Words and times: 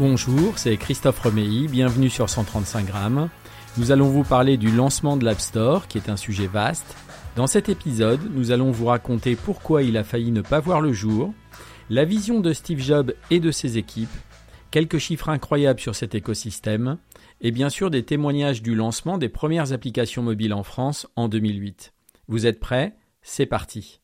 Bonjour, 0.00 0.58
c'est 0.58 0.78
Christophe 0.78 1.18
Romeilly, 1.18 1.68
bienvenue 1.68 2.08
sur 2.08 2.30
135 2.30 2.86
grammes. 2.86 3.28
Nous 3.76 3.92
allons 3.92 4.08
vous 4.08 4.24
parler 4.24 4.56
du 4.56 4.70
lancement 4.70 5.18
de 5.18 5.26
l'App 5.26 5.40
Store, 5.40 5.88
qui 5.88 5.98
est 5.98 6.08
un 6.08 6.16
sujet 6.16 6.46
vaste. 6.46 6.96
Dans 7.36 7.46
cet 7.46 7.68
épisode, 7.68 8.18
nous 8.32 8.50
allons 8.50 8.70
vous 8.70 8.86
raconter 8.86 9.36
pourquoi 9.36 9.82
il 9.82 9.98
a 9.98 10.02
failli 10.02 10.30
ne 10.30 10.40
pas 10.40 10.58
voir 10.58 10.80
le 10.80 10.94
jour, 10.94 11.34
la 11.90 12.06
vision 12.06 12.40
de 12.40 12.54
Steve 12.54 12.80
Jobs 12.80 13.12
et 13.30 13.40
de 13.40 13.50
ses 13.50 13.76
équipes, 13.76 14.08
quelques 14.70 14.96
chiffres 14.96 15.28
incroyables 15.28 15.80
sur 15.80 15.94
cet 15.94 16.14
écosystème, 16.14 16.96
et 17.42 17.50
bien 17.50 17.68
sûr 17.68 17.90
des 17.90 18.02
témoignages 18.02 18.62
du 18.62 18.74
lancement 18.74 19.18
des 19.18 19.28
premières 19.28 19.74
applications 19.74 20.22
mobiles 20.22 20.54
en 20.54 20.62
France 20.62 21.08
en 21.14 21.28
2008. 21.28 21.92
Vous 22.26 22.46
êtes 22.46 22.58
prêts? 22.58 22.96
C'est 23.20 23.44
parti 23.44 24.00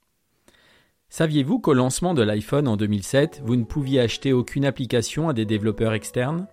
Saviez-vous 1.08 1.60
qu'au 1.60 1.72
lancement 1.72 2.14
de 2.14 2.22
l'iPhone 2.22 2.66
en 2.66 2.76
2007, 2.76 3.40
vous 3.44 3.56
ne 3.56 3.64
pouviez 3.64 4.00
acheter 4.00 4.32
aucune 4.32 4.64
application 4.64 5.28
à 5.28 5.32
des 5.32 5.44
développeurs 5.44 5.92
externes? 5.92 6.48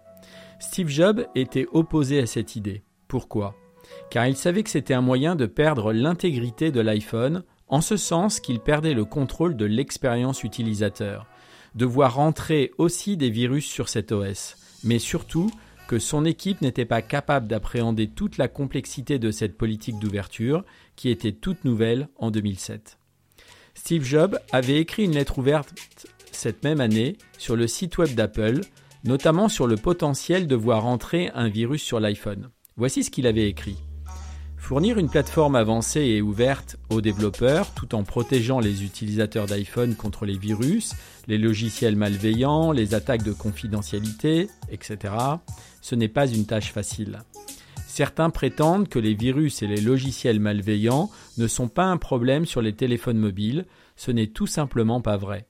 Steve 0.60 0.90
Jobs 0.90 1.26
était 1.36 1.66
opposé 1.72 2.20
à 2.20 2.28
cette 2.28 2.56
idée. 2.56 2.84
Pourquoi? 3.08 3.56
Car 4.10 4.28
il 4.28 4.38
savait 4.38 4.64
que 4.64 4.70
c'était 4.70 4.94
un 4.94 5.02
moyen 5.02 5.36
de 5.36 5.48
perdre 5.48 5.92
l'intégrité 5.92 6.72
de 6.72 6.80
l'iPhone, 6.80 7.44
en 7.68 7.82
ce 7.82 7.98
sens 7.98 8.40
qu'il 8.40 8.60
perdait 8.60 8.94
le 8.94 9.06
contrôle 9.06 9.58
de 9.58 9.66
l'expérience 9.66 10.44
utilisateur, 10.44 11.26
de 11.76 11.86
voir 11.86 12.14
rentrer 12.14 12.72
aussi 12.78 13.18
des 13.18 13.32
virus 13.32 13.66
sur 13.66 13.90
cet 13.90 14.12
OS, 14.12 14.56
mais 14.84 15.00
surtout 15.00 15.50
que 15.88 16.00
son 16.00 16.24
équipe 16.24 16.62
n'était 16.62 16.86
pas 16.86 17.02
capable 17.02 17.48
d'appréhender 17.48 18.08
toute 18.08 18.38
la 18.38 18.48
complexité 18.48 19.20
de 19.20 19.32
cette 19.32 19.58
politique 19.58 20.00
d'ouverture 20.00 20.64
qui 20.96 21.10
était 21.10 21.34
toute 21.34 21.66
nouvelle 21.66 22.08
en 22.18 22.32
2007. 22.32 23.00
Steve 23.76 24.04
Jobs 24.04 24.40
avait 24.52 24.80
écrit 24.80 25.04
une 25.04 25.16
lettre 25.16 25.40
ouverte 25.40 25.74
cette 26.32 26.64
même 26.64 26.82
année 26.82 27.18
sur 27.38 27.56
le 27.56 27.68
site 27.68 27.98
web 27.98 28.14
d'Apple, 28.16 28.62
notamment 29.04 29.50
sur 29.50 29.68
le 29.68 29.76
potentiel 29.76 30.48
de 30.48 30.56
voir 30.56 30.86
entrer 30.86 31.30
un 31.34 31.48
virus 31.48 31.82
sur 31.82 32.00
l'iPhone. 32.00 32.50
Voici 32.76 33.04
ce 33.04 33.12
qu'il 33.12 33.28
avait 33.28 33.48
écrit. 33.48 33.78
Fournir 34.58 34.98
une 34.98 35.10
plateforme 35.10 35.56
avancée 35.56 36.02
et 36.02 36.22
ouverte 36.22 36.78
aux 36.90 37.02
développeurs 37.02 37.74
tout 37.74 37.96
en 37.96 38.04
protégeant 38.04 38.62
les 38.62 38.84
utilisateurs 38.86 39.46
d'iPhone 39.46 39.96
contre 39.96 40.26
les 40.26 40.38
virus, 40.38 40.94
les 41.28 41.38
logiciels 41.38 41.98
malveillants, 41.98 42.72
les 42.72 42.94
attaques 42.94 43.24
de 43.24 43.34
confidentialité, 43.34 44.48
etc., 44.72 45.14
ce 45.82 45.96
n'est 45.96 46.08
pas 46.08 46.28
une 46.28 46.46
tâche 46.46 46.72
facile. 46.72 47.20
Certains 47.96 48.32
prétendent 48.32 48.90
que 48.90 48.98
les 48.98 49.14
virus 49.14 49.62
et 49.62 49.68
les 49.68 49.80
logiciels 49.80 50.40
malveillants 50.40 51.12
ne 51.38 51.46
sont 51.46 51.68
pas 51.68 51.84
un 51.84 51.98
problème 51.98 52.48
sur 52.48 52.60
les 52.60 52.74
téléphones 52.74 53.20
mobiles, 53.20 53.68
ce 53.98 54.10
n'est 54.10 54.32
tout 54.34 54.48
simplement 54.48 55.00
pas 55.00 55.16
vrai. 55.16 55.46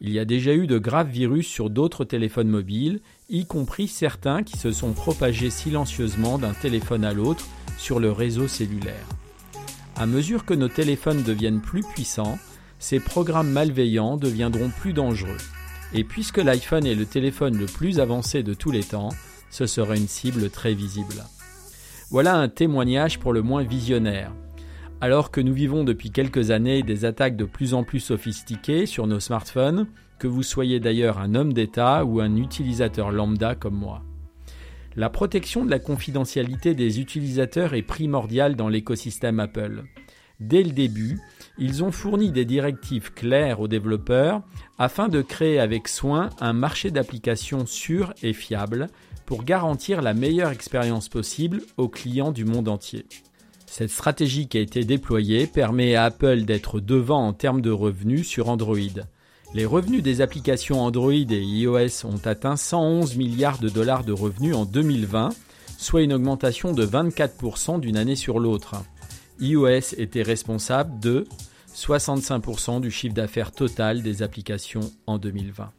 Il 0.00 0.10
y 0.10 0.18
a 0.18 0.24
déjà 0.24 0.54
eu 0.54 0.66
de 0.66 0.78
graves 0.78 1.10
virus 1.10 1.46
sur 1.46 1.68
d'autres 1.68 2.06
téléphones 2.06 2.48
mobiles, 2.48 3.02
y 3.28 3.44
compris 3.44 3.86
certains 3.86 4.42
qui 4.42 4.56
se 4.56 4.72
sont 4.72 4.94
propagés 4.94 5.50
silencieusement 5.50 6.38
d'un 6.38 6.54
téléphone 6.54 7.04
à 7.04 7.12
l'autre 7.12 7.44
sur 7.76 8.00
le 8.00 8.10
réseau 8.10 8.48
cellulaire. 8.48 9.06
À 9.94 10.06
mesure 10.06 10.46
que 10.46 10.54
nos 10.54 10.68
téléphones 10.68 11.22
deviennent 11.22 11.60
plus 11.60 11.82
puissants, 11.82 12.38
ces 12.78 12.98
programmes 12.98 13.50
malveillants 13.50 14.16
deviendront 14.16 14.70
plus 14.70 14.94
dangereux. 14.94 15.36
Et 15.92 16.02
puisque 16.02 16.38
l'iPhone 16.38 16.86
est 16.86 16.94
le 16.94 17.04
téléphone 17.04 17.58
le 17.58 17.66
plus 17.66 18.00
avancé 18.00 18.42
de 18.42 18.54
tous 18.54 18.70
les 18.70 18.84
temps, 18.84 19.10
ce 19.50 19.66
serait 19.66 19.98
une 19.98 20.08
cible 20.08 20.48
très 20.48 20.72
visible. 20.72 21.22
Voilà 22.14 22.36
un 22.36 22.46
témoignage 22.46 23.18
pour 23.18 23.32
le 23.32 23.42
moins 23.42 23.64
visionnaire. 23.64 24.30
Alors 25.00 25.32
que 25.32 25.40
nous 25.40 25.52
vivons 25.52 25.82
depuis 25.82 26.12
quelques 26.12 26.52
années 26.52 26.84
des 26.84 27.04
attaques 27.04 27.36
de 27.36 27.44
plus 27.44 27.74
en 27.74 27.82
plus 27.82 27.98
sophistiquées 27.98 28.86
sur 28.86 29.08
nos 29.08 29.18
smartphones, 29.18 29.88
que 30.20 30.28
vous 30.28 30.44
soyez 30.44 30.78
d'ailleurs 30.78 31.18
un 31.18 31.34
homme 31.34 31.52
d'État 31.52 32.04
ou 32.04 32.20
un 32.20 32.36
utilisateur 32.36 33.10
lambda 33.10 33.56
comme 33.56 33.74
moi. 33.74 34.04
La 34.94 35.10
protection 35.10 35.64
de 35.64 35.70
la 35.72 35.80
confidentialité 35.80 36.76
des 36.76 37.00
utilisateurs 37.00 37.74
est 37.74 37.82
primordiale 37.82 38.54
dans 38.54 38.68
l'écosystème 38.68 39.40
Apple. 39.40 39.82
Dès 40.38 40.62
le 40.62 40.70
début, 40.70 41.18
ils 41.58 41.82
ont 41.82 41.90
fourni 41.90 42.30
des 42.30 42.44
directives 42.44 43.12
claires 43.12 43.58
aux 43.58 43.66
développeurs 43.66 44.42
afin 44.78 45.08
de 45.08 45.20
créer 45.20 45.58
avec 45.58 45.88
soin 45.88 46.30
un 46.40 46.52
marché 46.52 46.92
d'applications 46.92 47.66
sûr 47.66 48.14
et 48.22 48.32
fiable 48.32 48.86
pour 49.26 49.44
garantir 49.44 50.02
la 50.02 50.14
meilleure 50.14 50.50
expérience 50.50 51.08
possible 51.08 51.62
aux 51.76 51.88
clients 51.88 52.32
du 52.32 52.44
monde 52.44 52.68
entier. 52.68 53.06
Cette 53.66 53.90
stratégie 53.90 54.46
qui 54.46 54.58
a 54.58 54.60
été 54.60 54.84
déployée 54.84 55.46
permet 55.46 55.96
à 55.96 56.04
Apple 56.04 56.42
d'être 56.42 56.80
devant 56.80 57.26
en 57.26 57.32
termes 57.32 57.60
de 57.60 57.70
revenus 57.70 58.26
sur 58.26 58.48
Android. 58.48 58.76
Les 59.54 59.64
revenus 59.66 60.02
des 60.02 60.20
applications 60.20 60.80
Android 60.80 61.12
et 61.12 61.42
iOS 61.42 62.04
ont 62.04 62.20
atteint 62.24 62.56
111 62.56 63.16
milliards 63.16 63.58
de 63.58 63.68
dollars 63.68 64.04
de 64.04 64.12
revenus 64.12 64.54
en 64.54 64.64
2020, 64.64 65.30
soit 65.78 66.02
une 66.02 66.12
augmentation 66.12 66.72
de 66.72 66.86
24% 66.86 67.80
d'une 67.80 67.96
année 67.96 68.16
sur 68.16 68.38
l'autre. 68.38 68.76
iOS 69.40 69.94
était 69.98 70.22
responsable 70.22 71.00
de 71.00 71.26
65% 71.74 72.80
du 72.80 72.90
chiffre 72.90 73.14
d'affaires 73.14 73.52
total 73.52 74.02
des 74.02 74.22
applications 74.22 74.92
en 75.06 75.18
2020. 75.18 75.72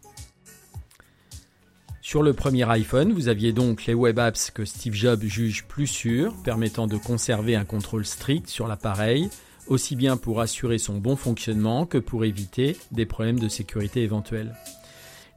Sur 2.06 2.22
le 2.22 2.34
premier 2.34 2.70
iPhone, 2.70 3.14
vous 3.14 3.30
aviez 3.30 3.52
donc 3.52 3.88
les 3.88 3.96
web 3.96 4.20
apps 4.20 4.52
que 4.52 4.64
Steve 4.64 4.94
Jobs 4.94 5.24
juge 5.24 5.66
plus 5.66 5.88
sûrs, 5.88 6.36
permettant 6.44 6.86
de 6.86 6.98
conserver 6.98 7.56
un 7.56 7.66
contrôle 7.66 8.06
strict 8.06 8.48
sur 8.48 8.68
l'appareil, 8.68 9.28
aussi 9.66 9.96
bien 9.96 10.16
pour 10.16 10.40
assurer 10.40 10.78
son 10.78 11.00
bon 11.00 11.16
fonctionnement 11.16 11.88
que 11.88 11.98
pour 11.98 12.24
éviter 12.24 12.78
des 12.92 13.08
problèmes 13.08 13.40
de 13.40 13.48
sécurité 13.48 14.04
éventuels. 14.04 14.54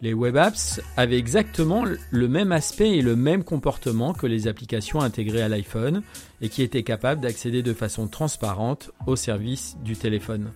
Les 0.02 0.12
web 0.12 0.36
apps 0.36 0.82
avaient 0.98 1.16
exactement 1.16 1.86
le 2.10 2.28
même 2.28 2.52
aspect 2.52 2.98
et 2.98 3.02
le 3.02 3.16
même 3.16 3.44
comportement 3.44 4.12
que 4.12 4.26
les 4.26 4.46
applications 4.46 5.00
intégrées 5.00 5.40
à 5.40 5.48
l'iPhone 5.48 6.02
et 6.42 6.50
qui 6.50 6.62
étaient 6.62 6.82
capables 6.82 7.22
d'accéder 7.22 7.62
de 7.62 7.72
façon 7.72 8.08
transparente 8.08 8.90
aux 9.06 9.16
services 9.16 9.78
du 9.82 9.96
téléphone. 9.96 10.52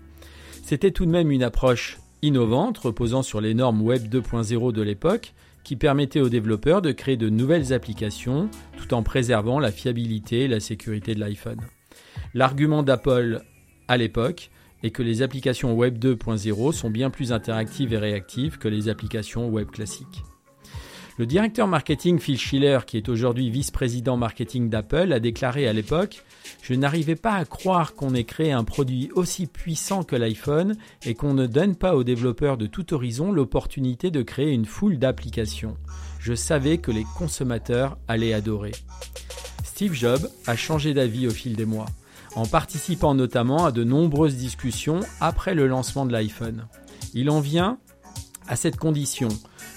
C'était 0.62 0.90
tout 0.90 1.06
de 1.06 1.10
même 1.10 1.30
une 1.30 1.42
approche 1.42 2.00
innovante 2.20 2.76
reposant 2.76 3.22
sur 3.22 3.40
les 3.40 3.54
normes 3.54 3.80
Web 3.80 4.14
2.0 4.14 4.72
de 4.72 4.82
l'époque 4.82 5.32
qui 5.64 5.76
permettait 5.76 6.20
aux 6.20 6.28
développeurs 6.28 6.82
de 6.82 6.92
créer 6.92 7.16
de 7.16 7.28
nouvelles 7.28 7.72
applications 7.72 8.48
tout 8.76 8.94
en 8.94 9.02
préservant 9.02 9.58
la 9.58 9.72
fiabilité 9.72 10.42
et 10.42 10.48
la 10.48 10.60
sécurité 10.60 11.14
de 11.14 11.20
l'iPhone. 11.20 11.60
L'argument 12.34 12.82
d'Apple 12.82 13.42
à 13.88 13.96
l'époque 13.96 14.50
est 14.82 14.90
que 14.90 15.02
les 15.02 15.22
applications 15.22 15.74
Web 15.74 15.98
2.0 15.98 16.72
sont 16.72 16.90
bien 16.90 17.10
plus 17.10 17.32
interactives 17.32 17.92
et 17.92 17.98
réactives 17.98 18.58
que 18.58 18.68
les 18.68 18.88
applications 18.88 19.48
web 19.48 19.70
classiques. 19.70 20.22
Le 21.18 21.26
directeur 21.26 21.68
marketing 21.68 22.18
Phil 22.18 22.38
Schiller, 22.38 22.78
qui 22.86 22.96
est 22.96 23.10
aujourd'hui 23.10 23.50
vice-président 23.50 24.16
marketing 24.16 24.70
d'Apple, 24.70 25.12
a 25.12 25.20
déclaré 25.20 25.68
à 25.68 25.74
l'époque 25.74 26.24
Je 26.62 26.72
n'arrivais 26.72 27.16
pas 27.16 27.34
à 27.34 27.44
croire 27.44 27.94
qu'on 27.94 28.14
ait 28.14 28.24
créé 28.24 28.50
un 28.50 28.64
produit 28.64 29.10
aussi 29.14 29.46
puissant 29.46 30.04
que 30.04 30.16
l'iPhone 30.16 30.76
et 31.04 31.14
qu'on 31.14 31.34
ne 31.34 31.46
donne 31.46 31.76
pas 31.76 31.96
aux 31.96 32.02
développeurs 32.02 32.56
de 32.56 32.66
tout 32.66 32.94
horizon 32.94 33.30
l'opportunité 33.30 34.10
de 34.10 34.22
créer 34.22 34.52
une 34.52 34.64
foule 34.64 34.98
d'applications. 34.98 35.76
Je 36.18 36.32
savais 36.34 36.78
que 36.78 36.90
les 36.90 37.04
consommateurs 37.18 37.98
allaient 38.08 38.32
adorer. 38.32 38.72
Steve 39.64 39.92
Jobs 39.92 40.30
a 40.46 40.56
changé 40.56 40.94
d'avis 40.94 41.26
au 41.26 41.30
fil 41.30 41.56
des 41.56 41.66
mois, 41.66 41.86
en 42.36 42.46
participant 42.46 43.14
notamment 43.14 43.66
à 43.66 43.72
de 43.72 43.84
nombreuses 43.84 44.36
discussions 44.36 45.00
après 45.20 45.54
le 45.54 45.66
lancement 45.66 46.06
de 46.06 46.12
l'iPhone. 46.12 46.66
Il 47.12 47.28
en 47.28 47.40
vient 47.40 47.78
à 48.48 48.56
cette 48.56 48.76
condition 48.76 49.28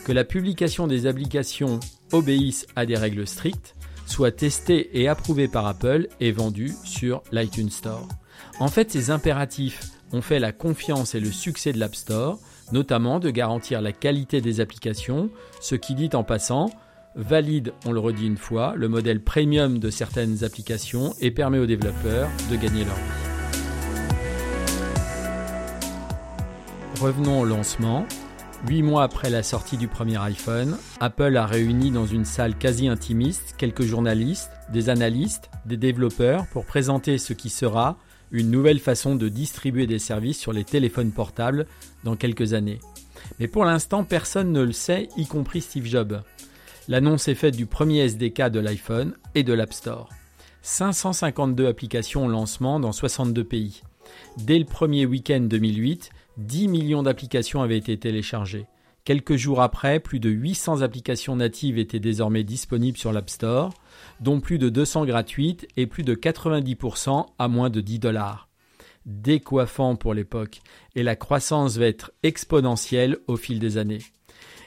que 0.05 0.11
la 0.11 0.23
publication 0.23 0.87
des 0.87 1.07
applications 1.07 1.79
obéisse 2.11 2.67
à 2.75 2.85
des 2.85 2.95
règles 2.95 3.27
strictes, 3.27 3.75
soit 4.05 4.31
testée 4.31 5.01
et 5.01 5.07
approuvée 5.07 5.47
par 5.47 5.65
Apple 5.65 6.07
et 6.19 6.31
vendue 6.31 6.73
sur 6.83 7.23
l'iTunes 7.31 7.71
Store. 7.71 8.07
En 8.59 8.67
fait, 8.67 8.91
ces 8.91 9.09
impératifs 9.09 9.81
ont 10.11 10.21
fait 10.21 10.39
la 10.39 10.51
confiance 10.51 11.15
et 11.15 11.19
le 11.19 11.31
succès 11.31 11.73
de 11.73 11.79
l'App 11.79 11.95
Store, 11.95 12.39
notamment 12.71 13.19
de 13.19 13.29
garantir 13.29 13.81
la 13.81 13.91
qualité 13.91 14.41
des 14.41 14.59
applications, 14.59 15.29
ce 15.61 15.75
qui 15.75 15.95
dit 15.95 16.09
en 16.13 16.23
passant 16.23 16.69
valide, 17.15 17.73
on 17.85 17.91
le 17.91 17.99
redit 17.99 18.27
une 18.27 18.37
fois, 18.37 18.73
le 18.75 18.89
modèle 18.89 19.21
premium 19.21 19.79
de 19.79 19.89
certaines 19.89 20.43
applications 20.43 21.13
et 21.21 21.31
permet 21.31 21.59
aux 21.59 21.65
développeurs 21.65 22.29
de 22.51 22.55
gagner 22.57 22.83
leur 22.83 22.95
vie. 22.95 23.01
Revenons 27.01 27.41
au 27.41 27.45
lancement. 27.45 28.05
Huit 28.63 28.81
mois 28.81 29.03
après 29.03 29.29
la 29.29 29.43
sortie 29.43 29.77
du 29.77 29.87
premier 29.87 30.17
iPhone, 30.17 30.77
Apple 30.99 31.37
a 31.37 31.45
réuni 31.45 31.91
dans 31.91 32.07
une 32.07 32.25
salle 32.25 32.57
quasi 32.57 32.87
intimiste 32.87 33.55
quelques 33.57 33.83
journalistes, 33.83 34.49
des 34.71 34.89
analystes, 34.89 35.51
des 35.65 35.77
développeurs 35.77 36.47
pour 36.47 36.65
présenter 36.65 37.19
ce 37.19 37.33
qui 37.33 37.49
sera 37.49 37.97
une 38.31 38.49
nouvelle 38.49 38.79
façon 38.79 39.15
de 39.15 39.29
distribuer 39.29 39.85
des 39.85 39.99
services 39.99 40.39
sur 40.39 40.51
les 40.51 40.63
téléphones 40.63 41.11
portables 41.11 41.67
dans 42.03 42.15
quelques 42.15 42.53
années. 42.53 42.79
Mais 43.39 43.47
pour 43.47 43.65
l'instant, 43.65 44.03
personne 44.03 44.51
ne 44.51 44.63
le 44.63 44.71
sait, 44.71 45.09
y 45.15 45.27
compris 45.27 45.61
Steve 45.61 45.85
Jobs. 45.85 46.21
L'annonce 46.87 47.27
est 47.27 47.35
faite 47.35 47.55
du 47.55 47.67
premier 47.67 47.99
SDK 47.99 48.49
de 48.49 48.59
l'iPhone 48.59 49.15
et 49.35 49.43
de 49.43 49.53
l'App 49.53 49.73
Store. 49.73 50.09
552 50.63 51.67
applications 51.67 52.25
au 52.25 52.29
lancement 52.29 52.79
dans 52.79 52.91
62 52.91 53.43
pays. 53.43 53.83
Dès 54.37 54.57
le 54.57 54.65
premier 54.65 55.05
week-end 55.05 55.41
2008, 55.41 56.09
10 56.37 56.67
millions 56.67 57.03
d'applications 57.03 57.61
avaient 57.61 57.77
été 57.77 57.97
téléchargées. 57.97 58.67
Quelques 59.05 59.35
jours 59.35 59.61
après, 59.61 59.99
plus 59.99 60.19
de 60.19 60.29
800 60.29 60.81
applications 60.81 61.35
natives 61.35 61.77
étaient 61.77 61.99
désormais 61.99 62.43
disponibles 62.43 62.97
sur 62.97 63.13
l'App 63.13 63.29
Store, 63.29 63.73
dont 64.19 64.39
plus 64.39 64.57
de 64.57 64.69
200 64.69 65.05
gratuites 65.05 65.67
et 65.77 65.85
plus 65.85 66.03
de 66.03 66.15
90% 66.15 67.27
à 67.37 67.47
moins 67.47 67.69
de 67.69 67.81
10 67.81 67.99
dollars. 67.99 68.49
Décoiffant 69.05 69.95
pour 69.95 70.15
l'époque, 70.15 70.61
et 70.95 71.03
la 71.03 71.15
croissance 71.15 71.77
va 71.77 71.85
être 71.85 72.11
exponentielle 72.23 73.19
au 73.27 73.37
fil 73.37 73.59
des 73.59 73.77
années. 73.77 74.01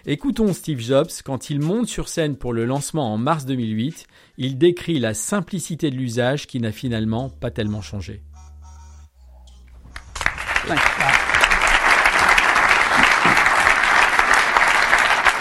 Écoutons 0.07 0.53
Steve 0.53 0.79
Jobs 0.79 1.11
quand 1.25 1.51
il 1.51 1.61
monte 1.61 1.89
sur 1.89 2.09
scène 2.09 2.37
pour 2.37 2.53
le 2.53 2.65
lancement 2.65 3.13
en 3.13 3.19
mars 3.19 3.45
2008, 3.45 4.07
il 4.39 4.57
décrit 4.57 5.01
la 5.01 5.13
simplicité 5.13 5.91
de 5.91 5.97
l'usage 5.97 6.47
qui 6.47 6.61
n'a 6.61 6.71
finalement 6.71 7.29
pas 7.29 7.51
tellement 7.51 7.83
changé. 7.83 8.23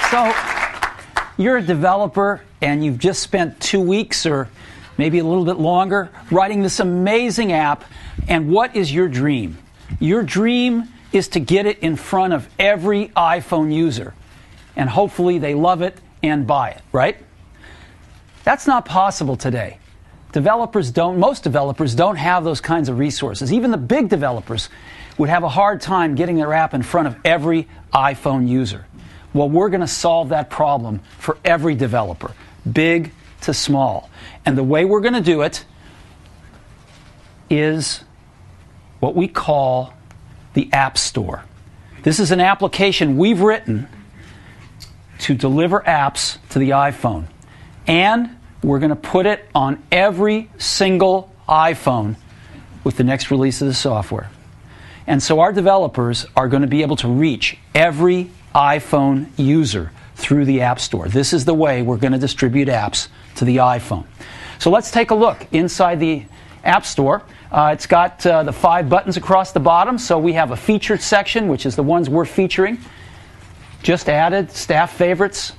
So, 0.10 0.34
you're 1.38 1.58
a 1.58 1.62
developer 1.62 2.42
and 2.62 2.84
you've 2.84 2.98
just 2.98 3.22
spent 3.22 3.60
two 3.60 3.82
weeks 3.82 4.26
or 4.26 4.48
maybe 4.98 5.20
a 5.20 5.24
little 5.26 5.44
bit 5.44 5.58
longer 5.58 6.10
writing 6.32 6.62
this 6.62 6.80
amazing 6.80 7.52
app. 7.52 7.84
And 8.30 8.50
what 8.50 8.74
is 8.74 8.94
your 8.94 9.10
dream? 9.10 9.58
Your 10.00 10.24
dream 10.24 10.86
is 11.12 11.28
to 11.30 11.42
get 11.42 11.66
it 11.66 11.80
in 11.80 11.98
front 11.98 12.32
of 12.32 12.48
every 12.58 13.10
iPhone 13.10 13.74
user. 13.74 14.14
And 14.78 14.90
hopefully 14.90 15.40
they 15.40 15.54
love 15.54 15.82
it 15.82 15.98
and 16.24 16.48
buy 16.48 16.70
it, 16.70 16.82
right? 16.94 17.18
That's 18.46 18.66
not 18.66 18.86
possible 18.86 19.36
today. 19.36 19.78
Developers 20.32 20.90
don't, 20.90 21.20
most 21.20 21.44
developers 21.44 21.96
don't 21.96 22.16
have 22.16 22.46
those 22.46 22.62
kinds 22.62 22.88
of 22.88 22.98
resources. 22.98 23.52
Even 23.52 23.72
the 23.72 23.78
big 23.78 24.08
developers 24.08 24.70
would 25.18 25.28
have 25.28 25.44
a 25.44 25.50
hard 25.50 25.82
time 25.82 26.16
getting 26.16 26.38
their 26.38 26.54
app 26.54 26.74
in 26.74 26.82
front 26.82 27.10
of 27.10 27.18
every 27.26 27.68
iPhone 27.94 28.48
user. 28.48 28.86
Well, 29.38 29.50
we're 29.50 29.70
going 29.70 29.82
to 29.82 29.88
solve 29.88 30.30
that 30.30 30.50
problem 30.50 31.00
for 31.20 31.38
every 31.46 31.76
developer, 31.76 32.34
big 32.70 33.12
to 33.42 33.54
small. 33.54 34.10
And 34.48 34.58
the 34.58 34.64
way 34.64 34.84
we're 34.84 35.02
going 35.02 35.14
to 35.14 35.22
do 35.22 35.44
it 35.44 35.64
is 37.48 38.04
what 39.00 39.16
we 39.16 39.28
call 39.28 39.94
the 40.56 40.74
App 40.74 40.98
Store. 40.98 41.44
This 42.02 42.20
is 42.20 42.32
an 42.32 42.40
application 42.40 43.16
we've 43.20 43.42
written 43.42 43.88
to 45.20 45.36
deliver 45.36 45.82
apps 45.82 46.40
to 46.50 46.58
the 46.58 46.72
iPhone. 46.72 47.28
And 47.86 48.36
we're 48.64 48.80
going 48.80 48.90
to 48.90 48.96
put 48.96 49.28
it 49.28 49.48
on 49.54 49.84
every 49.92 50.50
single 50.58 51.32
iPhone 51.48 52.16
with 52.84 52.98
the 52.98 53.04
next 53.04 53.30
release 53.30 53.62
of 53.62 53.68
the 53.68 53.76
software. 53.76 54.32
And 55.06 55.22
so 55.22 55.42
our 55.42 55.54
developers 55.54 56.26
are 56.36 56.48
going 56.48 56.64
to 56.64 56.68
be 56.68 56.82
able 56.82 56.96
to 56.96 57.08
reach 57.08 57.56
every 57.76 58.32
iPhone 58.56 59.28
user 59.38 59.92
through 60.16 60.46
the 60.46 60.62
App 60.62 60.80
Store. 60.80 61.08
This 61.08 61.34
is 61.34 61.46
the 61.46 61.54
way 61.54 61.82
we're 61.82 61.98
going 61.98 62.14
to 62.14 62.20
distribute 62.20 62.68
apps 62.68 63.08
to 63.36 63.46
the 63.46 63.58
iPhone. 63.58 64.06
So 64.60 64.72
let's 64.72 64.92
take 64.92 65.12
a 65.12 65.16
look 65.16 65.48
inside 65.52 66.00
the 66.00 66.26
App 66.64 66.86
Store. 66.86 67.24
Uh, 67.52 67.72
it's 67.74 67.86
got 67.86 68.26
uh, 68.26 68.44
the 68.44 68.52
five 68.52 68.90
buttons 68.90 69.16
across 69.16 69.52
the 69.52 69.60
bottom. 69.60 69.98
So 69.98 70.18
we 70.20 70.34
have 70.34 70.52
a 70.52 70.58
featured 70.58 71.02
section, 71.02 71.48
which 71.48 71.66
is 71.66 71.76
the 71.76 71.84
ones 71.84 72.10
we're 72.10 72.26
featuring. 72.26 72.80
Just 73.84 74.10
added 74.10 74.52
staff 74.52 74.94
favorites. 74.94 75.54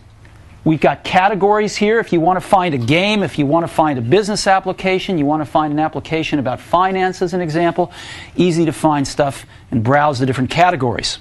We've 0.64 0.80
got 0.80 1.04
categories 1.04 1.76
here. 1.76 1.98
If 1.98 2.12
you 2.12 2.20
want 2.20 2.36
to 2.36 2.46
find 2.46 2.74
a 2.74 2.78
game, 2.78 3.22
if 3.22 3.38
you 3.38 3.46
want 3.46 3.66
to 3.66 3.72
find 3.72 3.98
a 3.98 4.02
business 4.02 4.46
application, 4.46 5.16
you 5.16 5.24
want 5.24 5.40
to 5.40 5.50
find 5.50 5.72
an 5.72 5.78
application 5.78 6.38
about 6.40 6.60
finance, 6.60 7.22
as 7.22 7.32
an 7.32 7.40
example, 7.40 7.92
easy 8.36 8.66
to 8.66 8.72
find 8.72 9.06
stuff 9.06 9.46
and 9.70 9.82
browse 9.82 10.18
the 10.18 10.26
different 10.26 10.50
categories. 10.50 11.20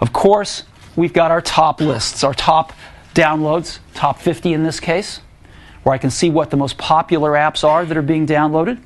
Of 0.00 0.12
course, 0.12 0.64
we've 0.96 1.12
got 1.12 1.30
our 1.30 1.40
top 1.40 1.80
lists, 1.80 2.24
our 2.24 2.34
top 2.34 2.72
downloads, 3.14 3.78
top 3.94 4.18
50 4.18 4.52
in 4.52 4.62
this 4.62 4.80
case, 4.80 5.20
where 5.82 5.94
I 5.94 5.98
can 5.98 6.10
see 6.10 6.30
what 6.30 6.50
the 6.50 6.56
most 6.56 6.78
popular 6.78 7.32
apps 7.32 7.64
are 7.64 7.84
that 7.84 7.96
are 7.96 8.02
being 8.02 8.26
downloaded. 8.26 8.80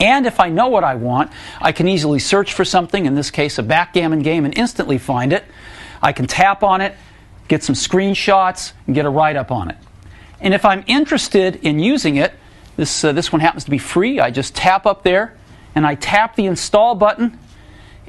And 0.00 0.26
if 0.26 0.40
I 0.40 0.48
know 0.48 0.68
what 0.68 0.82
I 0.82 0.94
want, 0.94 1.30
I 1.60 1.72
can 1.72 1.86
easily 1.86 2.18
search 2.18 2.54
for 2.54 2.64
something, 2.64 3.06
in 3.06 3.14
this 3.14 3.30
case 3.30 3.58
a 3.58 3.62
backgammon 3.62 4.22
game, 4.22 4.44
and 4.44 4.56
instantly 4.56 4.98
find 4.98 5.32
it. 5.32 5.44
I 6.02 6.12
can 6.12 6.26
tap 6.26 6.62
on 6.62 6.80
it, 6.80 6.96
get 7.48 7.62
some 7.62 7.74
screenshots, 7.74 8.72
and 8.86 8.94
get 8.94 9.04
a 9.04 9.10
write 9.10 9.36
up 9.36 9.50
on 9.50 9.70
it. 9.70 9.76
And 10.40 10.54
if 10.54 10.64
I'm 10.64 10.84
interested 10.86 11.56
in 11.56 11.78
using 11.78 12.16
it, 12.16 12.32
this, 12.76 13.04
uh, 13.04 13.12
this 13.12 13.30
one 13.30 13.40
happens 13.40 13.64
to 13.64 13.70
be 13.70 13.78
free, 13.78 14.20
I 14.20 14.30
just 14.30 14.54
tap 14.54 14.86
up 14.86 15.02
there 15.02 15.36
and 15.74 15.86
I 15.86 15.94
tap 15.94 16.34
the 16.34 16.46
install 16.46 16.94
button 16.94 17.38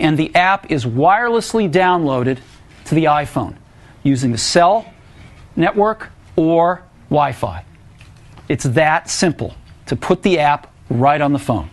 and 0.01 0.18
the 0.18 0.36
app 0.36 0.69
is 0.71 0.86
wirelessly 0.86 1.69
downloaded 1.69 2.39
to 2.86 2.95
the 2.95 3.06
iPhone 3.06 3.53
using 4.03 4.31
the 4.31 4.38
cell 4.38 4.86
network 5.56 6.09
or 6.36 6.81
Wi 7.09 7.31
Fi. 7.31 7.63
It's 8.50 8.65
that 8.65 9.09
simple 9.09 9.53
to 9.86 9.95
put 9.95 10.24
the 10.24 10.39
app 10.39 10.68
right 10.89 11.21
on 11.21 11.33
the 11.33 11.39
phone. 11.39 11.69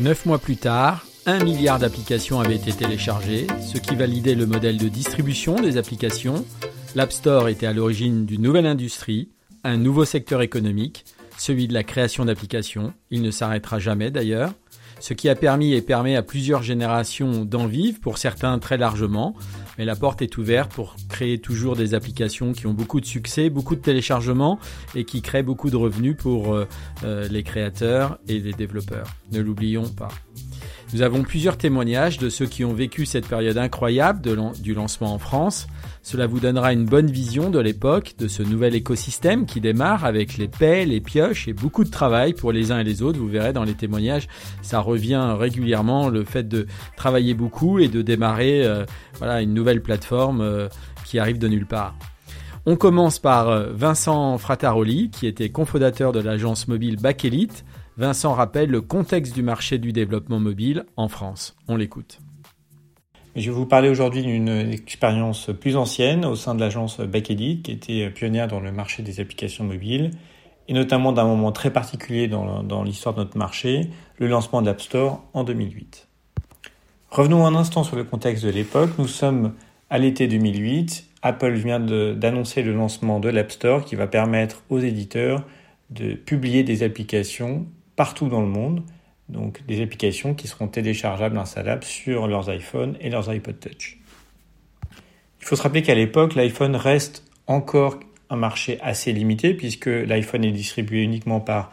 Neuf 0.00 0.26
mois 0.26 0.38
plus 0.38 0.56
tard, 0.56 1.04
un 1.26 1.44
milliard 1.44 1.78
d'applications 1.78 2.40
avaient 2.40 2.56
été 2.56 2.72
téléchargées, 2.72 3.46
ce 3.60 3.78
qui 3.78 3.94
validait 3.94 4.34
le 4.34 4.46
modèle 4.46 4.78
de 4.78 4.88
distribution 4.88 5.54
des 5.60 5.76
applications. 5.76 6.44
L'App 6.96 7.12
Store 7.12 7.48
était 7.48 7.66
à 7.66 7.72
l'origine 7.72 8.26
d'une 8.26 8.42
nouvelle 8.42 8.66
industrie, 8.66 9.28
un 9.64 9.76
nouveau 9.76 10.04
secteur 10.04 10.42
économique, 10.42 11.04
celui 11.38 11.68
de 11.68 11.74
la 11.74 11.84
création 11.84 12.24
d'applications. 12.24 12.92
Il 13.10 13.22
ne 13.22 13.30
s'arrêtera 13.30 13.78
jamais 13.78 14.10
d'ailleurs. 14.10 14.52
Ce 15.00 15.14
qui 15.14 15.28
a 15.28 15.34
permis 15.34 15.72
et 15.72 15.82
permet 15.82 16.14
à 16.14 16.22
plusieurs 16.22 16.62
générations 16.62 17.44
d'en 17.44 17.66
vivre, 17.66 17.98
pour 18.00 18.18
certains 18.18 18.56
très 18.60 18.78
largement, 18.78 19.34
mais 19.76 19.84
la 19.84 19.96
porte 19.96 20.22
est 20.22 20.38
ouverte 20.38 20.70
pour 20.70 20.94
créer 21.08 21.38
toujours 21.38 21.74
des 21.74 21.94
applications 21.94 22.52
qui 22.52 22.68
ont 22.68 22.72
beaucoup 22.72 23.00
de 23.00 23.06
succès, 23.06 23.50
beaucoup 23.50 23.74
de 23.74 23.80
téléchargements 23.80 24.60
et 24.94 25.04
qui 25.04 25.20
créent 25.20 25.42
beaucoup 25.42 25.70
de 25.70 25.76
revenus 25.76 26.16
pour 26.16 26.54
euh, 26.54 26.68
euh, 27.02 27.26
les 27.28 27.42
créateurs 27.42 28.18
et 28.28 28.38
les 28.38 28.52
développeurs. 28.52 29.08
Ne 29.32 29.40
l'oublions 29.40 29.88
pas. 29.88 30.10
Nous 30.92 31.02
avons 31.02 31.22
plusieurs 31.22 31.56
témoignages 31.56 32.18
de 32.18 32.28
ceux 32.28 32.46
qui 32.46 32.64
ont 32.64 32.74
vécu 32.74 33.04
cette 33.04 33.26
période 33.26 33.58
incroyable 33.58 34.20
du 34.60 34.74
lancement 34.74 35.14
en 35.14 35.18
France. 35.18 35.66
Cela 36.02 36.26
vous 36.26 36.40
donnera 36.40 36.72
une 36.72 36.84
bonne 36.84 37.10
vision 37.10 37.48
de 37.48 37.60
l'époque, 37.60 38.14
de 38.18 38.26
ce 38.26 38.42
nouvel 38.42 38.74
écosystème 38.74 39.46
qui 39.46 39.60
démarre 39.60 40.04
avec 40.04 40.36
les 40.36 40.48
pelles, 40.48 40.88
les 40.88 41.00
pioches 41.00 41.46
et 41.46 41.52
beaucoup 41.52 41.84
de 41.84 41.90
travail 41.90 42.32
pour 42.32 42.50
les 42.50 42.72
uns 42.72 42.80
et 42.80 42.84
les 42.84 43.02
autres. 43.02 43.20
Vous 43.20 43.28
verrez 43.28 43.52
dans 43.52 43.62
les 43.62 43.74
témoignages, 43.74 44.26
ça 44.62 44.80
revient 44.80 45.34
régulièrement 45.38 46.08
le 46.08 46.24
fait 46.24 46.48
de 46.48 46.66
travailler 46.96 47.34
beaucoup 47.34 47.78
et 47.78 47.86
de 47.86 48.02
démarrer 48.02 48.64
euh, 48.64 48.84
voilà 49.18 49.42
une 49.42 49.54
nouvelle 49.54 49.80
plateforme 49.80 50.40
euh, 50.40 50.68
qui 51.04 51.20
arrive 51.20 51.38
de 51.38 51.46
nulle 51.46 51.66
part. 51.66 51.94
On 52.66 52.76
commence 52.76 53.20
par 53.20 53.48
euh, 53.48 53.72
Vincent 53.72 54.38
Frataroli, 54.38 55.10
qui 55.10 55.28
était 55.28 55.50
cofondateur 55.50 56.12
de 56.12 56.20
l'agence 56.20 56.66
mobile 56.66 56.96
Back 56.96 57.24
Elite. 57.24 57.64
Vincent 57.96 58.34
rappelle 58.34 58.70
le 58.70 58.80
contexte 58.80 59.34
du 59.34 59.42
marché 59.42 59.78
du 59.78 59.92
développement 59.92 60.40
mobile 60.40 60.84
en 60.96 61.08
France. 61.08 61.56
On 61.68 61.76
l'écoute. 61.76 62.18
Je 63.34 63.50
vais 63.50 63.56
vous 63.56 63.64
parler 63.64 63.88
aujourd'hui 63.88 64.22
d'une 64.22 64.48
expérience 64.48 65.48
plus 65.58 65.76
ancienne 65.76 66.26
au 66.26 66.36
sein 66.36 66.54
de 66.54 66.60
l'agence 66.60 67.00
Backedit, 67.00 67.62
qui 67.62 67.72
était 67.72 68.10
pionnière 68.10 68.46
dans 68.46 68.60
le 68.60 68.72
marché 68.72 69.02
des 69.02 69.20
applications 69.20 69.64
mobiles, 69.64 70.10
et 70.68 70.74
notamment 70.74 71.12
d'un 71.12 71.24
moment 71.24 71.50
très 71.50 71.70
particulier 71.70 72.28
dans, 72.28 72.82
l'histoire 72.82 73.14
de 73.14 73.20
notre 73.20 73.38
marché, 73.38 73.88
le 74.18 74.26
lancement 74.26 74.60
de 74.60 74.66
l'App 74.66 74.82
Store 74.82 75.22
en 75.32 75.44
2008. 75.44 76.08
Revenons 77.10 77.46
un 77.46 77.54
instant 77.54 77.84
sur 77.84 77.96
le 77.96 78.04
contexte 78.04 78.44
de 78.44 78.50
l'époque. 78.50 78.90
Nous 78.98 79.08
sommes 79.08 79.54
à 79.88 79.98
l'été 79.98 80.28
2008. 80.28 81.06
Apple 81.22 81.52
vient 81.52 81.80
d'annoncer 81.80 82.62
le 82.62 82.74
lancement 82.74 83.18
de 83.18 83.30
l'App 83.30 83.50
Store 83.50 83.84
qui 83.84 83.94
va 83.96 84.06
permettre 84.06 84.62
aux 84.68 84.78
éditeurs 84.78 85.42
de 85.88 86.12
publier 86.12 86.64
des 86.64 86.82
applications 86.82 87.66
partout 87.96 88.28
dans 88.28 88.40
le 88.42 88.46
monde, 88.46 88.82
donc 89.32 89.64
des 89.66 89.82
applications 89.82 90.34
qui 90.34 90.46
seront 90.46 90.68
téléchargeables, 90.68 91.36
installables 91.36 91.84
sur 91.84 92.26
leurs 92.26 92.52
iPhones 92.52 92.96
et 93.00 93.10
leurs 93.10 93.30
iPod 93.30 93.58
Touch. 93.58 93.98
Il 95.40 95.46
faut 95.46 95.56
se 95.56 95.62
rappeler 95.62 95.82
qu'à 95.82 95.94
l'époque, 95.94 96.34
l'iPhone 96.34 96.76
reste 96.76 97.24
encore 97.46 97.98
un 98.30 98.36
marché 98.36 98.78
assez 98.80 99.12
limité 99.12 99.54
puisque 99.54 99.86
l'iPhone 99.86 100.44
est 100.44 100.52
distribué 100.52 101.02
uniquement 101.02 101.40
par 101.40 101.70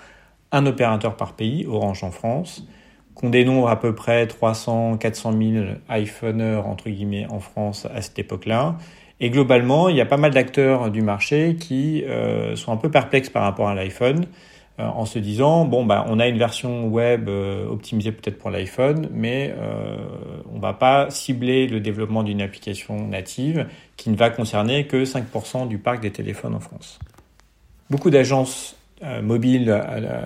un 0.52 0.66
opérateur 0.66 1.16
par 1.16 1.34
pays, 1.34 1.66
Orange 1.68 2.04
en 2.04 2.12
France, 2.12 2.66
qu'on 3.14 3.30
dénombre 3.30 3.70
à 3.70 3.80
peu 3.80 3.94
près 3.94 4.26
300, 4.26 4.98
400 4.98 5.34
000 5.34 5.66
iPhoneurs 5.90 6.66
entre 6.66 6.90
guillemets 6.90 7.28
en 7.30 7.40
France 7.40 7.88
à 7.94 8.02
cette 8.02 8.18
époque-là. 8.18 8.78
Et 9.20 9.30
globalement, 9.30 9.90
il 9.90 9.98
y 9.98 10.02
a 10.02 10.06
pas 10.06 10.18
mal 10.18 10.32
d'acteurs 10.32 10.90
du 10.90 11.02
marché 11.02 11.58
qui 11.60 12.04
euh, 12.06 12.56
sont 12.56 12.72
un 12.72 12.78
peu 12.78 12.90
perplexes 12.90 13.30
par 13.30 13.44
rapport 13.44 13.68
à 13.68 13.76
l'iPhone, 13.76 14.26
en 14.80 15.06
se 15.06 15.20
disant 15.20 15.66
bon 15.66 15.86
bah 15.86 16.06
on 16.10 16.20
a 16.20 16.28
une 16.28 16.38
version 16.38 16.88
web 16.88 17.28
euh, 17.30 17.68
optimisée 17.68 18.12
peut-être 18.12 18.38
pour 18.38 18.50
l'iPhone, 18.50 19.10
mais 19.14 19.54
on 20.54 20.60
va 20.60 20.74
pas 20.74 21.10
cibler 21.10 21.68
le 21.68 21.80
développement 21.80 22.24
d'une 22.24 22.42
application 22.42 23.08
native 23.08 23.68
qui 23.98 24.10
ne 24.10 24.16
va 24.16 24.30
concerner 24.30 24.88
que 24.88 25.04
5% 25.04 25.68
du 25.68 25.78
parc 25.78 26.02
des 26.02 26.12
téléphones 26.12 26.56
en 26.56 26.60
France. 26.60 27.00
Beaucoup 27.90 28.10
d'agences 28.10 28.80
euh, 29.02 29.22
mobiles 29.22 29.82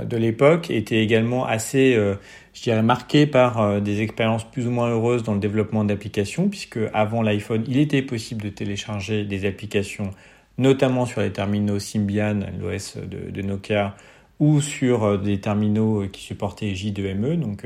de 0.05 0.17
l'époque 0.17 0.71
étaient 0.71 1.03
également 1.03 1.45
assez, 1.45 1.93
euh, 1.95 2.15
je 2.53 2.63
dirais, 2.63 2.81
marquées 2.81 3.27
par 3.27 3.61
euh, 3.61 3.79
des 3.79 4.01
expériences 4.01 4.49
plus 4.49 4.65
ou 4.65 4.71
moins 4.71 4.89
heureuses 4.89 5.21
dans 5.21 5.35
le 5.35 5.39
développement 5.39 5.83
d'applications, 5.83 6.49
puisque 6.49 6.79
avant 6.91 7.21
l'iPhone, 7.21 7.63
il 7.67 7.77
était 7.77 8.01
possible 8.01 8.41
de 8.41 8.49
télécharger 8.49 9.25
des 9.25 9.45
applications, 9.45 10.09
notamment 10.57 11.05
sur 11.05 11.21
les 11.21 11.31
terminaux 11.31 11.77
Symbian, 11.77 12.39
l'OS 12.59 12.97
de, 12.97 13.41
Nokia, 13.43 13.95
ou 14.43 14.61
sur 14.61 15.17
des 15.19 15.39
terminaux 15.39 16.07
qui 16.11 16.21
supportaient 16.21 16.73
J2ME, 16.73 17.39
donc 17.39 17.65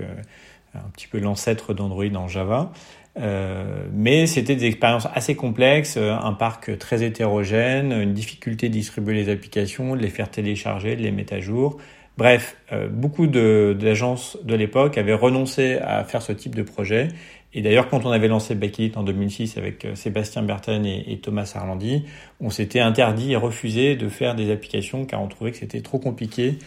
un 0.75 0.89
petit 0.93 1.07
peu 1.07 1.19
l'ancêtre 1.19 1.73
d'Android 1.73 2.15
en 2.15 2.27
Java. 2.27 2.71
Euh, 3.19 3.87
mais 3.91 4.27
c'était 4.27 4.55
des 4.55 4.65
expériences 4.65 5.07
assez 5.13 5.35
complexes, 5.35 5.97
euh, 5.97 6.13
un 6.13 6.33
parc 6.33 6.77
très 6.77 7.03
hétérogène, 7.03 7.91
une 7.91 8.13
difficulté 8.13 8.69
de 8.69 8.73
distribuer 8.73 9.15
les 9.15 9.29
applications, 9.29 9.95
de 9.95 10.01
les 10.01 10.09
faire 10.09 10.29
télécharger, 10.29 10.95
de 10.95 11.01
les 11.01 11.11
mettre 11.11 11.33
à 11.33 11.39
jour. 11.39 11.77
Bref, 12.17 12.57
euh, 12.71 12.87
beaucoup 12.87 13.27
d'agences 13.27 14.37
de, 14.43 14.55
l'époque 14.55 14.97
avaient 14.97 15.13
renoncé 15.13 15.77
à 15.77 16.03
faire 16.03 16.21
ce 16.21 16.31
type 16.31 16.55
de 16.55 16.63
projet. 16.63 17.09
Et 17.53 17.61
d'ailleurs, 17.61 17.89
quand 17.89 18.05
on 18.05 18.11
avait 18.11 18.27
lancé 18.27 18.55
Backit 18.55 18.91
en 18.95 19.03
2006 19.03 19.57
avec 19.57 19.87
Sébastien 19.95 20.43
Berten 20.43 20.85
et, 20.85 21.19
Thomas 21.21 21.51
Arlandi, 21.55 22.03
on 22.39 22.49
s'était 22.49 22.81
interdit 22.81 23.31
et 23.31 23.35
refusé 23.35 23.95
de 23.95 24.09
faire 24.09 24.35
des 24.35 24.51
applications 24.51 25.05
car 25.05 25.21
on 25.21 25.27
trouvait 25.27 25.51
que 25.51 25.57
c'était 25.57 25.81
trop 25.81 25.97
compliqué 25.97 26.59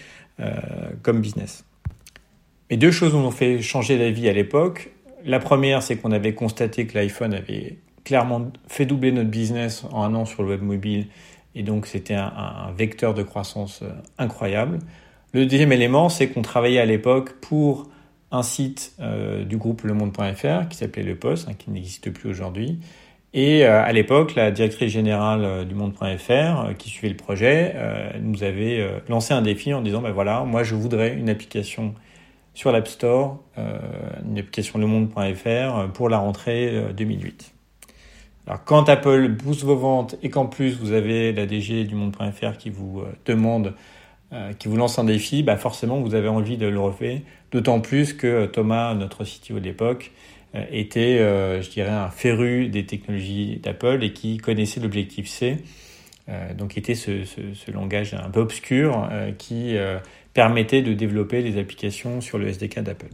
comme 1.02 1.20
business. 1.20 1.64
Mais 2.70 2.76
deux 2.76 2.92
choses 2.92 3.14
ont 3.14 3.30
fait 3.30 3.60
changer 3.60 3.98
d'avis 3.98 4.28
à 4.28 4.32
l'époque. 4.32 4.90
La 5.24 5.40
première, 5.40 5.82
c'est 5.82 5.96
qu'on 5.96 6.12
avait 6.12 6.34
constaté 6.34 6.86
que 6.86 6.96
l'iPhone 6.96 7.34
avait 7.34 7.78
clairement 8.04 8.50
fait 8.68 8.86
doubler 8.86 9.12
notre 9.12 9.28
business 9.28 9.84
en 9.92 10.02
un 10.02 10.14
an 10.14 10.24
sur 10.24 10.42
le 10.42 10.50
web 10.50 10.62
mobile. 10.62 11.08
Et 11.56 11.64
donc, 11.64 11.86
c'était 11.86 12.14
un, 12.14 12.72
vecteur 12.76 13.12
de 13.12 13.24
croissance 13.24 13.82
euh, 13.82 13.90
incroyable. 14.18 14.78
Le 15.32 15.46
deuxième 15.46 15.72
élément, 15.72 16.08
c'est 16.08 16.28
qu'on 16.28 16.42
travaillait 16.42 16.80
à 16.80 16.86
l'époque 16.86 17.32
pour 17.40 17.88
un 18.30 18.42
site 18.42 18.94
euh, 19.00 19.44
du 19.44 19.56
groupe 19.56 19.82
lemonde.fr 19.82 20.68
qui 20.68 20.76
s'appelait 20.76 21.02
Le 21.02 21.16
Poste, 21.16 21.48
hein, 21.48 21.54
qui 21.58 21.70
n'existe 21.70 22.10
plus 22.10 22.30
aujourd'hui. 22.30 22.80
Et 23.32 23.64
euh, 23.64 23.82
à 23.82 23.92
l'époque, 23.92 24.34
la 24.34 24.50
directrice 24.50 24.92
générale 24.92 25.66
du 25.66 25.74
monde.fr, 25.74 26.76
qui 26.78 26.90
suivait 26.90 27.10
le 27.10 27.16
projet, 27.16 27.76
nous 28.20 28.42
avait 28.42 29.02
lancé 29.08 29.34
un 29.34 29.42
défi 29.42 29.72
en 29.72 29.82
disant, 29.82 30.00
ben 30.00 30.10
voilà, 30.10 30.44
moi 30.44 30.62
je 30.62 30.74
voudrais 30.74 31.14
une 31.14 31.30
application 31.30 31.94
sur 32.54 32.72
l'App 32.72 32.88
Store, 32.88 33.38
euh, 33.58 33.78
une 34.28 34.38
application 34.38 34.78
lemonde.fr 34.78 35.18
euh, 35.18 35.86
pour 35.88 36.08
la 36.08 36.18
rentrée 36.18 36.92
2008. 36.96 37.52
Euh, 37.54 37.92
Alors 38.46 38.64
quand 38.64 38.88
Apple 38.88 39.28
booste 39.28 39.62
vos 39.62 39.76
ventes 39.76 40.16
et 40.22 40.30
qu'en 40.30 40.46
plus 40.46 40.78
vous 40.78 40.92
avez 40.92 41.32
la 41.32 41.46
DG 41.46 41.84
du 41.84 41.94
monde.fr 41.94 42.56
qui 42.58 42.70
vous 42.70 43.02
demande, 43.24 43.74
qui 44.58 44.68
vous 44.68 44.76
lance 44.76 44.98
un 44.98 45.04
défi, 45.04 45.42
bah 45.42 45.56
forcément 45.56 46.00
vous 46.00 46.14
avez 46.14 46.28
envie 46.28 46.56
de 46.56 46.66
le 46.66 46.78
refaire. 46.78 47.18
D'autant 47.50 47.80
plus 47.80 48.12
que 48.12 48.46
Thomas, 48.46 48.94
notre 48.94 49.24
CTO 49.24 49.58
de 49.58 49.64
l'époque, 49.64 50.12
était, 50.70 51.18
je 51.18 51.68
dirais, 51.68 51.90
un 51.90 52.10
féru 52.10 52.68
des 52.68 52.86
technologies 52.86 53.60
d'Apple 53.60 54.04
et 54.04 54.12
qui 54.12 54.36
connaissait 54.36 54.78
l'objectif 54.78 55.28
C. 55.28 55.58
donc 56.56 56.78
était 56.78 56.94
ce, 56.94 57.24
langage 57.72 58.14
un 58.14 58.30
peu 58.30 58.38
obscur 58.38 59.08
qui 59.38 59.74
permettait 60.32 60.82
de 60.82 60.92
développer 60.92 61.42
les 61.42 61.58
applications 61.58 62.20
sur 62.20 62.38
le 62.38 62.48
SDK 62.48 62.80
d'Apple. 62.80 63.08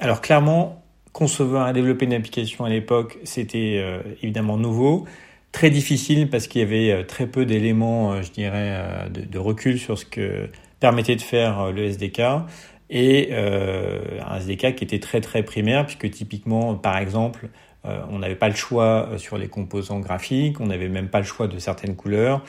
Alors 0.00 0.20
clairement, 0.20 0.84
concevoir 1.12 1.68
et 1.68 1.72
développer 1.72 2.04
une 2.04 2.12
application 2.12 2.64
à 2.64 2.68
l'époque, 2.68 3.18
c'était 3.24 3.76
euh, 3.78 4.02
évidemment 4.22 4.56
nouveau, 4.56 5.06
très 5.54 5.70
difficile 5.70 6.28
parce 6.28 6.48
qu'il 6.48 6.60
y 6.60 6.64
avait 6.64 6.90
euh, 6.90 7.04
très 7.04 7.28
peu 7.28 7.46
d'éléments, 7.46 8.12
euh, 8.12 8.22
je 8.22 8.32
dirais, 8.32 9.08
de, 9.08 9.38
recul 9.38 9.78
sur 9.78 9.96
ce 9.96 10.04
que 10.04 10.48
permettait 10.80 11.14
de 11.14 11.22
faire 11.22 11.70
le 11.70 11.84
SDK 11.84 12.20
et 12.90 13.32
un 13.32 14.36
SDK 14.36 14.74
qui 14.74 14.84
était 14.84 14.98
très 14.98 15.20
très 15.22 15.42
primaire 15.42 15.86
puisque 15.86 16.10
typiquement, 16.10 16.74
par 16.74 16.98
exemple, 16.98 17.48
on 17.84 18.18
n'avait 18.18 18.34
pas 18.34 18.48
le 18.48 18.54
choix 18.54 19.10
sur 19.16 19.38
les 19.38 19.48
composants 19.48 20.00
graphiques, 20.00 20.60
on 20.60 20.66
n'avait 20.66 20.88
même 20.88 21.08
pas 21.08 21.20
le 21.20 21.24
choix 21.24 21.48
de 21.48 21.58
certaines 21.58 21.96
couleurs. 21.96 22.44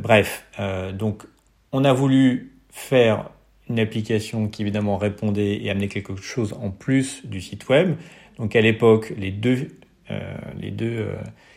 bref, 0.00 0.44
donc 0.92 1.24
on 1.72 1.84
a 1.84 1.94
voulu 1.94 2.52
faire 2.70 3.30
une 3.70 3.78
application 3.78 4.48
qui 4.48 4.62
évidemment 4.62 4.98
répondait 4.98 5.62
et 5.62 5.70
amenait 5.70 5.88
quelque 5.88 6.16
chose 6.16 6.54
en 6.60 6.70
plus 6.70 7.24
du 7.24 7.40
site 7.40 7.68
web. 7.68 7.96
Donc 8.36 8.56
à 8.56 8.60
l'époque, 8.60 9.12
les 9.16 9.30
deux, 9.30 9.54
euh, 9.54 9.68
les 10.58 10.70
deux 10.70 10.98
euh, 10.98 11.16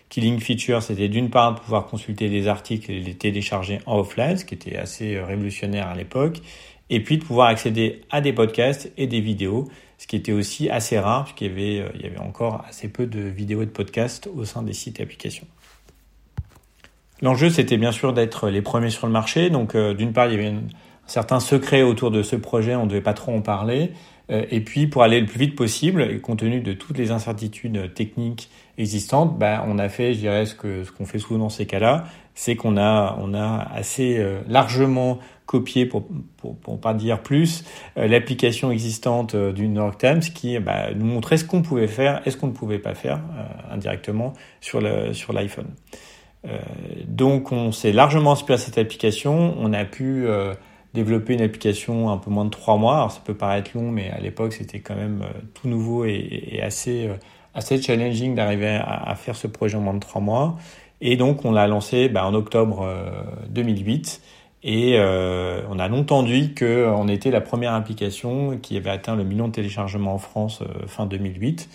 killing 0.10 0.40
features, 0.40 0.82
c'était 0.82 1.10
d'une 1.10 1.30
part 1.30 1.56
de 1.56 1.60
pouvoir 1.60 1.86
consulter 1.86 2.30
des 2.30 2.48
articles 2.48 2.92
et 2.92 3.00
les 3.00 3.16
télécharger 3.16 3.80
en 3.86 4.00
offline, 4.00 4.38
ce 4.38 4.46
qui 4.46 4.54
était 4.54 4.78
assez 4.78 5.16
euh, 5.16 5.26
révolutionnaire 5.26 5.88
à 5.88 5.96
l'époque, 5.96 6.38
et 6.90 7.02
puis 7.02 7.18
de 7.18 7.24
pouvoir 7.24 7.48
accéder 7.48 8.02
à 8.12 8.22
des 8.22 8.34
podcasts 8.34 8.92
et 8.98 9.08
des 9.08 9.22
vidéos, 9.22 9.68
ce 9.98 10.08
qui 10.08 10.16
était 10.16 10.32
aussi 10.32 10.70
assez 10.70 11.00
rare, 11.00 11.24
puisqu'il 11.24 11.48
y 11.48 12.06
avait, 12.06 12.20
encore 12.20 12.64
assez 12.68 12.90
peu 12.90 13.06
de 13.06 13.22
vidéos 13.22 13.62
et 13.62 13.66
de 13.66 13.72
podcasts 13.72 14.28
au 14.28 14.46
sein 14.46 14.62
des 14.64 14.74
sites 14.74 15.00
et 15.00 15.04
applications. 15.04 15.48
L'enjeu, 17.22 17.50
c'était 17.50 17.78
bien 17.78 17.94
sûr 17.94 18.12
d'être 18.12 18.50
les 18.50 18.62
premiers 18.62 18.90
sur 18.90 19.08
le 19.08 19.14
marché. 19.14 19.50
Donc, 19.50 19.78
d'une 19.78 20.12
part, 20.12 20.28
il 20.28 20.34
y 20.34 20.36
avait 20.36 20.50
une, 20.50 20.68
certains 21.08 21.40
secrets 21.40 21.84
autour 21.84 22.12
de 22.12 22.22
ce 22.22 22.36
projet, 22.36 22.76
on 22.76 22.84
ne 22.84 22.90
devait 22.90 23.02
pas 23.02 23.14
trop 23.14 23.34
en 23.34 23.42
parler. 23.42 23.92
Euh, 24.30 24.46
et 24.50 24.62
puis, 24.62 24.88
pour 24.88 25.04
aller 25.04 25.20
le 25.20 25.26
plus 25.26 25.40
vite 25.40 25.56
possible, 25.56 26.02
et 26.02 26.20
compte 26.20 26.40
tenu 26.40 26.62
de 26.62 26.74
toutes 26.74 26.98
les 26.98 27.12
incertitudes 27.12 27.94
techniques 27.94 28.50
existantes, 28.78 29.38
bah, 29.38 29.66
on 29.68 29.78
a 29.78 29.90
fait, 29.90 30.14
je 30.14 30.20
dirais, 30.20 30.46
ce 30.46 30.56
que 30.56 30.84
ce 30.84 30.92
qu'on 30.92 31.06
fait 31.06 31.20
souvent 31.20 31.40
dans 31.40 31.50
ces 31.50 31.66
cas-là, 31.66 32.06
c'est 32.34 32.56
qu'on 32.56 32.78
a 32.78 33.18
on 33.20 33.34
a 33.34 33.68
assez 33.74 34.18
euh, 34.18 34.40
largement 34.48 35.20
copié, 35.46 35.86
pour, 35.86 36.08
pour 36.38 36.80
pas 36.80 36.94
dire 36.94 37.22
plus, 37.22 37.66
euh, 37.98 38.08
l'application 38.08 38.72
existante 38.72 39.36
du 39.36 39.68
New 39.68 39.82
York 39.82 40.00
Times 40.00 40.22
qui 40.22 40.58
bah, 40.60 40.94
nous 40.96 41.06
montrait 41.06 41.38
ce 41.38 41.46
qu'on 41.46 41.62
pouvait 41.62 41.88
faire 41.88 42.22
et 42.26 42.32
ce 42.32 42.38
qu'on 42.38 42.48
ne 42.48 42.54
pouvait 42.54 42.80
pas 42.80 42.96
faire 42.96 43.20
indirectement 43.70 44.34
sur 44.62 44.80
le 44.80 45.14
sur 45.14 45.34
l'iPhone. 45.34 45.68
donc, 47.08 47.52
on 47.52 47.72
s'est 47.72 47.92
largement 47.92 48.32
inspiré 48.32 48.58
de 48.58 48.64
cette 48.64 48.78
application. 48.78 49.56
On 49.60 49.74
a 49.74 49.86
pu 49.86 50.26
développer 50.94 51.34
une 51.34 51.42
application 51.42 52.10
un 52.10 52.18
peu 52.18 52.30
moins 52.30 52.46
de 52.46 52.50
trois 52.50 52.78
mois. 52.78 52.96
Alors 52.96 53.12
ça 53.12 53.22
peut 53.24 53.34
paraître 53.34 53.72
long, 53.76 53.92
mais 53.92 54.12
à 54.12 54.20
l'époque 54.20 54.54
c'était 54.54 54.80
quand 54.80 54.96
même 54.96 55.24
euh, 55.24 55.40
tout 55.54 55.68
nouveau 55.68 56.06
et, 56.06 56.62
assez, 56.62 57.08
euh, 57.08 57.16
assez 57.54 57.82
challenging 57.82 58.36
d'arriver 58.36 58.80
à, 58.84 59.14
faire 59.16 59.36
ce 59.36 59.48
projet 59.48 59.78
en 59.78 59.82
moins 59.82 59.94
de 59.94 60.00
trois 60.00 60.22
mois. 60.22 60.58
Et 61.02 61.18
donc 61.18 61.46
on 61.46 61.52
l'a 61.52 61.68
lancé 61.68 62.10
bah, 62.10 62.26
en 62.26 62.34
octobre 62.34 62.88
2008. 63.50 64.22
Euh, 64.24 64.30
et 64.66 65.66
on 65.70 65.78
a 65.78 65.90
longtemps 65.90 66.24
dit 66.24 66.56
qu'on 66.56 67.10
était 67.10 67.32
la 67.32 67.42
première 67.42 67.74
application 67.74 68.58
qui 68.60 68.78
avait 68.78 68.92
atteint 68.92 69.18
le 69.18 69.26
million 69.26 69.50
de 69.50 69.52
téléchargements 69.52 70.14
en 70.14 70.20
France 70.20 70.64
fin 70.88 71.06
2008. 71.06 71.70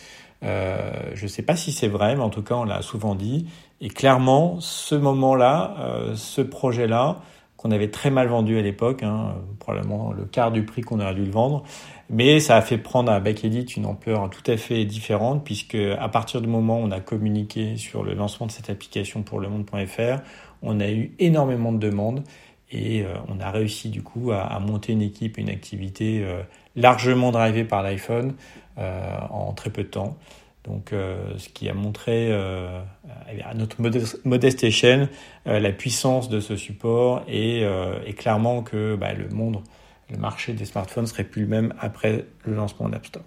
Euh, 0.45 0.91
je 1.15 1.25
ne 1.25 1.29
sais 1.29 1.43
pas 1.43 1.55
si 1.55 1.73
c'est 1.73 1.89
vrai, 1.89 2.17
mais 2.17 2.23
en 2.23 2.31
tout 2.31 2.43
cas 2.43 2.55
on 2.55 2.65
l'a 2.65 2.81
souvent 2.81 3.15
dit. 3.15 3.47
Et 3.83 3.89
clairement, 3.91 4.57
ce 4.61 4.95
moment-là, 4.95 5.77
ce 6.15 6.41
projet-là, 6.41 7.19
qu'on 7.59 7.73
avait 7.73 7.91
très 7.91 8.11
mal 8.11 8.29
vendu 8.29 8.57
à 8.57 8.63
l'époque, 8.63 9.03
hein, 9.03 9.35
probablement 9.59 10.13
le 10.13 10.25
quart 10.25 10.53
du 10.53 10.65
prix 10.65 10.81
qu'on 10.81 11.01
aurait 11.01 11.15
dû 11.15 11.25
le 11.25 11.31
vendre. 11.31 11.65
Mais 12.09 12.41
ça 12.41 12.57
a 12.57 12.63
fait 12.63 12.79
prendre 12.79 13.13
à 13.13 13.21
Backedit 13.21 13.65
une 13.77 13.85
ampleur 13.85 14.31
tout 14.31 14.49
à 14.51 14.57
fait 14.57 14.87
différente, 14.87 15.45
puisque 15.45 15.75
à 15.75 16.09
partir 16.09 16.41
du 16.41 16.47
moment 16.47 16.81
où 16.81 16.85
on 16.85 16.91
a 16.93 17.01
communiqué 17.01 17.77
sur 17.77 18.05
le 18.05 18.15
lancement 18.15 18.47
de 18.47 18.53
cette 18.53 18.71
application 18.71 19.23
pour 19.23 19.41
le 19.41 19.49
monde.fr, 19.49 20.23
on 20.63 20.81
a 20.81 20.89
eu 20.89 21.13
énormément 21.19 21.73
de 21.73 21.79
demandes 21.79 22.23
et 22.71 23.03
euh, 23.03 23.15
on 23.29 23.41
a 23.41 23.51
réussi 23.51 23.89
du 23.89 24.03
coup 24.03 24.31
à, 24.31 24.43
à, 24.43 24.59
monter 24.61 24.93
une 24.93 25.03
équipe, 25.03 25.37
une 25.37 25.51
activité 25.51 26.23
euh, 26.23 26.43
largement 26.77 27.33
drivée 27.33 27.65
par 27.65 27.83
l'iPhone 27.83 28.35
euh, 28.79 29.19
en 29.31 29.53
très 29.53 29.71
peu 29.71 29.83
de 29.83 29.89
temps. 29.89 30.17
Donc, 30.69 30.93
euh, 30.93 31.17
ce 31.39 31.49
qui 31.49 31.69
a 31.71 31.75
montré 31.75 32.29
euh, 32.31 32.83
à 33.43 33.55
notre 33.55 33.81
modeste, 33.81 34.65
échelle 34.65 35.09
euh, 35.47 35.61
la 35.61 35.73
puissance 35.73 36.29
de 36.29 36.41
ce 36.41 36.57
support 36.57 37.23
et, 37.27 37.65
clairement 38.19 38.63
que 38.63 38.95
bah, 38.95 39.15
le 39.15 39.29
monde, 39.29 39.63
le 40.11 40.19
marché 40.19 40.53
des 40.53 40.67
smartphones 40.67 41.07
serait 41.07 41.25
plus 41.25 41.43
le 41.43 41.49
même 41.49 41.75
après 41.81 42.27
le 42.45 42.55
lancement 42.55 42.89
de 42.89 42.93
l'App 42.93 43.07
Store. 43.07 43.23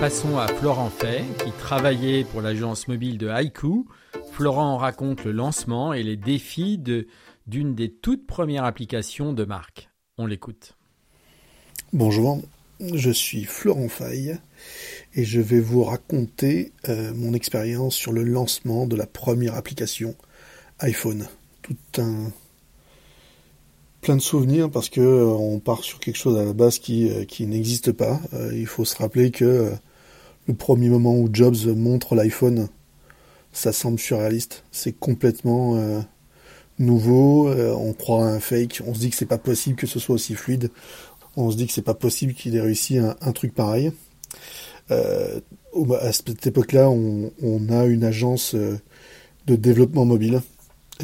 Passons 0.00 0.36
à 0.36 0.48
Florent 0.48 0.90
Fay, 0.90 1.22
qui 1.44 1.52
travaillait 1.52 2.24
pour 2.24 2.42
l'agence 2.42 2.88
mobile 2.88 3.18
de 3.18 3.28
Haiku. 3.28 3.86
Florent 4.32 4.76
raconte 4.78 5.24
le 5.24 5.32
lancement 5.32 5.92
et 5.92 6.02
les 6.02 6.16
défis 6.16 6.76
de, 6.76 7.06
d'une 7.46 7.74
des 7.74 7.90
toutes 7.92 8.26
premières 8.26 8.64
applications 8.64 9.32
de 9.32 9.44
Marc. 9.44 9.90
On 10.18 10.26
l'écoute. 10.26 10.76
Bonjour, 11.92 12.42
je 12.80 13.10
suis 13.10 13.44
Florent 13.44 13.88
Faille 13.88 14.38
et 15.14 15.24
je 15.24 15.40
vais 15.40 15.60
vous 15.60 15.82
raconter 15.82 16.72
euh, 16.88 17.12
mon 17.14 17.32
expérience 17.32 17.94
sur 17.94 18.12
le 18.12 18.22
lancement 18.22 18.86
de 18.86 18.96
la 18.96 19.06
première 19.06 19.54
application 19.54 20.14
iPhone. 20.80 21.26
Tout 21.62 21.76
un 21.98 22.32
plein 24.02 24.16
de 24.16 24.22
souvenirs 24.22 24.70
parce 24.70 24.88
que 24.88 25.00
euh, 25.00 25.24
on 25.24 25.58
part 25.58 25.84
sur 25.84 26.00
quelque 26.00 26.18
chose 26.18 26.38
à 26.38 26.44
la 26.44 26.52
base 26.52 26.78
qui, 26.78 27.08
euh, 27.08 27.24
qui 27.24 27.46
n'existe 27.46 27.92
pas. 27.92 28.20
il 28.52 28.66
faut 28.66 28.84
se 28.84 28.96
rappeler 28.96 29.30
que 29.30 29.72
le 30.46 30.54
premier 30.54 30.90
moment 30.90 31.16
où 31.16 31.28
Jobs 31.32 31.66
montre 31.74 32.14
l'iPhone, 32.14 32.68
ça 33.52 33.72
semble 33.72 33.98
surréaliste. 33.98 34.64
C'est 34.70 34.92
complètement 34.92 36.04
nouveau. 36.78 37.48
on 37.50 37.92
croit 37.94 38.26
à 38.26 38.28
un 38.28 38.38
fake. 38.38 38.82
On 38.86 38.94
se 38.94 39.00
dit 39.00 39.10
que 39.10 39.16
c'est 39.16 39.26
pas 39.26 39.38
possible 39.38 39.76
que 39.76 39.88
ce 39.88 39.98
soit 39.98 40.14
aussi 40.14 40.34
fluide 40.34 40.70
on 41.36 41.50
se 41.50 41.56
dit 41.56 41.66
que 41.66 41.72
c'est 41.72 41.82
pas 41.82 41.94
possible 41.94 42.34
qu'il 42.34 42.56
ait 42.56 42.60
réussi 42.60 42.98
un, 42.98 43.32
truc 43.32 43.54
pareil. 43.54 43.92
Euh, 44.90 45.40
à 46.00 46.12
cette 46.12 46.46
époque-là, 46.46 46.88
on, 46.88 47.68
a 47.68 47.84
une 47.84 48.04
agence 48.04 48.54
euh, 48.54 48.78
de 49.46 49.56
développement 49.56 50.06
mobile. 50.06 50.40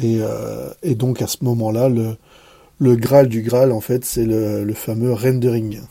Euh, 0.03 0.73
et, 0.81 0.95
donc 0.95 1.21
à 1.21 1.27
ce 1.27 1.37
moment-là, 1.43 1.89
le, 1.89 2.95
Graal 2.95 3.27
du 3.27 3.43
Graal, 3.43 3.71
en 3.71 3.81
fait, 3.81 4.03
c'est 4.05 4.25
le, 4.25 4.73
fameux 4.73 5.13
rendering. 5.13 5.81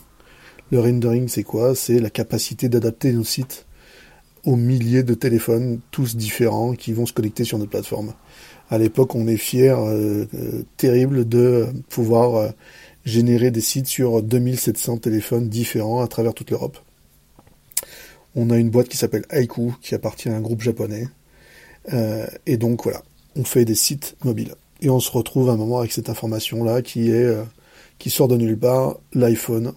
Le 0.72 0.80
rendering, 0.80 1.28
c'est 1.28 1.44
quoi? 1.44 1.74
C'est 1.76 2.00
la 2.00 2.10
capacité 2.10 2.68
d'adapter 2.68 3.12
nos 3.12 3.24
sites 3.24 3.66
aux 4.44 4.56
milliers 4.56 5.04
de 5.04 5.14
téléphones, 5.14 5.78
tous 5.92 6.16
différents, 6.16 6.72
qui 6.72 6.92
vont 6.92 7.06
se 7.06 7.12
connecter 7.12 7.44
sur 7.44 7.58
notre 7.58 7.70
plateforme. 7.70 8.12
À 8.70 8.78
l'époque, 8.78 9.14
on 9.14 9.28
est 9.28 9.36
fier, 9.36 9.78
terrible 10.78 11.28
de 11.28 11.66
pouvoir 11.90 12.52
générer 13.04 13.50
des 13.50 13.60
sites 13.60 13.86
sur 13.86 14.22
2700 14.22 14.98
téléphones 14.98 15.48
différents 15.48 16.02
à 16.02 16.08
travers 16.08 16.34
toute 16.34 16.50
l'Europe. 16.50 16.78
On 18.34 18.50
a 18.50 18.56
une 18.56 18.70
boîte 18.70 18.88
qui 18.88 18.96
s'appelle 18.96 19.24
Haiku, 19.30 19.74
qui 19.82 19.94
appartient 19.94 20.28
à 20.28 20.36
un 20.36 20.40
groupe 20.40 20.62
japonais. 20.62 21.08
Euh, 21.92 22.26
et 22.46 22.56
donc 22.56 22.84
voilà, 22.84 23.02
on 23.36 23.44
fait 23.44 23.64
des 23.64 23.74
sites 23.74 24.16
mobiles. 24.24 24.54
Et 24.80 24.90
on 24.90 25.00
se 25.00 25.10
retrouve 25.10 25.50
à 25.50 25.52
un 25.52 25.56
moment 25.56 25.78
avec 25.78 25.92
cette 25.92 26.08
information-là 26.08 26.82
qui 26.82 27.10
euh, 27.12 27.42
qui 27.98 28.10
sort 28.10 28.28
de 28.28 28.36
nulle 28.36 28.58
part, 28.58 28.96
l'iPhone. 29.12 29.74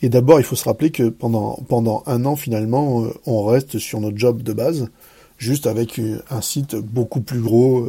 Et 0.00 0.08
d'abord, 0.08 0.40
il 0.40 0.44
faut 0.44 0.56
se 0.56 0.64
rappeler 0.64 0.90
que 0.90 1.08
pendant 1.08 1.58
pendant 1.68 2.02
un 2.06 2.24
an 2.24 2.36
finalement, 2.36 3.04
euh, 3.04 3.12
on 3.26 3.44
reste 3.44 3.78
sur 3.78 4.00
notre 4.00 4.16
job 4.16 4.42
de 4.42 4.52
base, 4.52 4.88
juste 5.38 5.66
avec 5.66 6.00
un 6.30 6.40
site 6.40 6.76
beaucoup 6.76 7.20
plus 7.20 7.40
gros 7.40 7.88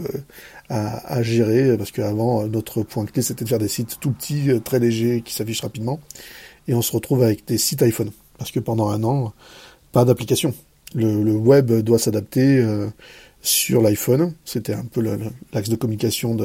à, 0.70 1.24
gérer, 1.24 1.76
parce 1.78 1.92
qu'avant, 1.92 2.46
notre 2.48 2.84
point 2.84 3.06
clé, 3.06 3.22
c'était 3.22 3.44
de 3.44 3.50
faire 3.50 3.60
des 3.60 3.68
sites 3.68 3.98
tout 4.00 4.12
petits, 4.12 4.52
euh, 4.52 4.60
très 4.60 4.80
légers, 4.80 5.22
qui 5.26 5.34
s'affichent 5.34 5.62
rapidement. 5.62 6.00
Et 6.68 6.76
on 6.76 6.82
se 6.82 6.92
retrouve 6.92 7.24
avec 7.24 7.46
des 7.48 7.58
sites 7.58 7.82
iPhone. 7.82 8.12
Parce 8.38 8.52
que 8.52 8.60
pendant 8.60 8.90
un 8.90 9.04
an, 9.04 9.34
pas 9.92 10.06
d'application. 10.06 10.54
Le, 10.94 11.32
web 11.34 11.72
doit 11.72 12.00
s'adapter 12.00 12.60
euh, 12.60 12.88
sur 13.42 13.82
l'iPhone. 13.82 14.34
C'était 14.46 14.74
un 14.74 14.86
peu 14.86 15.02
l'axe 15.54 15.70
de 15.70 15.76
communication 15.76 16.38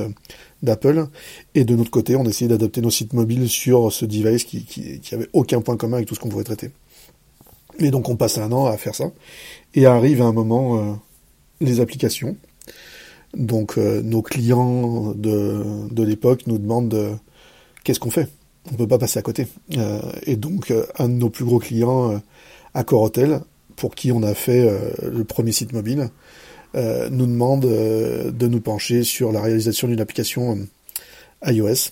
d'Apple. 0.62 1.06
Et 1.54 1.64
de 1.64 1.76
notre 1.76 1.90
côté, 1.90 2.16
on 2.16 2.24
essayait 2.24 2.48
d'adapter 2.48 2.80
nos 2.80 2.90
sites 2.90 3.12
mobiles 3.12 3.48
sur 3.48 3.92
ce 3.92 4.04
device 4.04 4.44
qui, 4.44 4.64
qui, 4.64 5.14
avait 5.14 5.28
aucun 5.32 5.60
point 5.60 5.76
commun 5.76 5.96
avec 5.96 6.08
tout 6.08 6.14
ce 6.14 6.20
qu'on 6.20 6.28
pouvait 6.28 6.44
traiter. 6.44 6.70
Et 7.78 7.90
donc 7.90 8.08
on 8.08 8.16
passe 8.16 8.38
un 8.38 8.52
an 8.52 8.66
à 8.66 8.76
faire 8.76 8.94
ça. 8.94 9.10
Et 9.74 9.86
arrive 9.86 10.22
à 10.22 10.26
un 10.26 10.32
moment 10.32 10.78
euh, 10.78 10.94
les 11.60 11.80
applications. 11.80 12.36
Donc 13.36 13.78
euh, 13.78 14.02
nos 14.02 14.22
clients 14.22 15.12
de, 15.14 16.02
l'époque 16.02 16.46
nous 16.46 16.58
demandent 16.58 16.94
euh, 16.94 17.14
qu'est-ce 17.82 18.00
qu'on 18.00 18.10
fait? 18.10 18.28
On 18.72 18.76
peut 18.76 18.86
pas 18.86 18.98
passer 18.98 19.18
à 19.18 19.22
côté. 19.22 19.46
Euh, 19.76 20.00
et 20.22 20.36
donc 20.36 20.72
un 20.98 21.08
de 21.08 21.14
nos 21.14 21.30
plus 21.30 21.44
gros 21.44 21.58
clients, 21.58 22.20
Accor 22.72 23.02
Hotel, 23.02 23.40
pour 23.76 23.94
qui 23.94 24.12
on 24.12 24.22
a 24.22 24.34
fait 24.34 24.70
le 25.02 25.24
premier 25.24 25.52
site 25.52 25.72
mobile, 25.72 26.08
nous 26.74 27.26
demande 27.26 27.60
de 27.60 28.46
nous 28.48 28.60
pencher 28.60 29.04
sur 29.04 29.32
la 29.32 29.42
réalisation 29.42 29.86
d'une 29.86 30.00
application 30.00 30.66
iOS. 31.44 31.90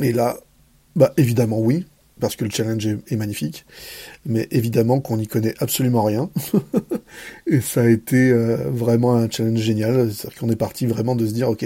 Et 0.00 0.12
là, 0.12 0.36
bah 0.96 1.12
évidemment 1.16 1.60
oui, 1.60 1.86
parce 2.20 2.36
que 2.36 2.44
le 2.44 2.50
challenge 2.50 2.86
est, 2.86 3.16
magnifique, 3.16 3.64
mais 4.26 4.48
évidemment 4.50 5.00
qu'on 5.00 5.16
n'y 5.16 5.26
connaît 5.26 5.54
absolument 5.58 6.02
rien. 6.02 6.30
et 7.46 7.60
ça 7.60 7.82
a 7.82 7.88
été 7.88 8.30
euh, 8.30 8.68
vraiment 8.70 9.14
un 9.14 9.30
challenge 9.30 9.58
génial. 9.58 10.12
C'est-à-dire 10.12 10.38
qu'on 10.38 10.50
est 10.50 10.56
parti 10.56 10.86
vraiment 10.86 11.16
de 11.16 11.26
se 11.26 11.32
dire, 11.32 11.48
ok, 11.48 11.64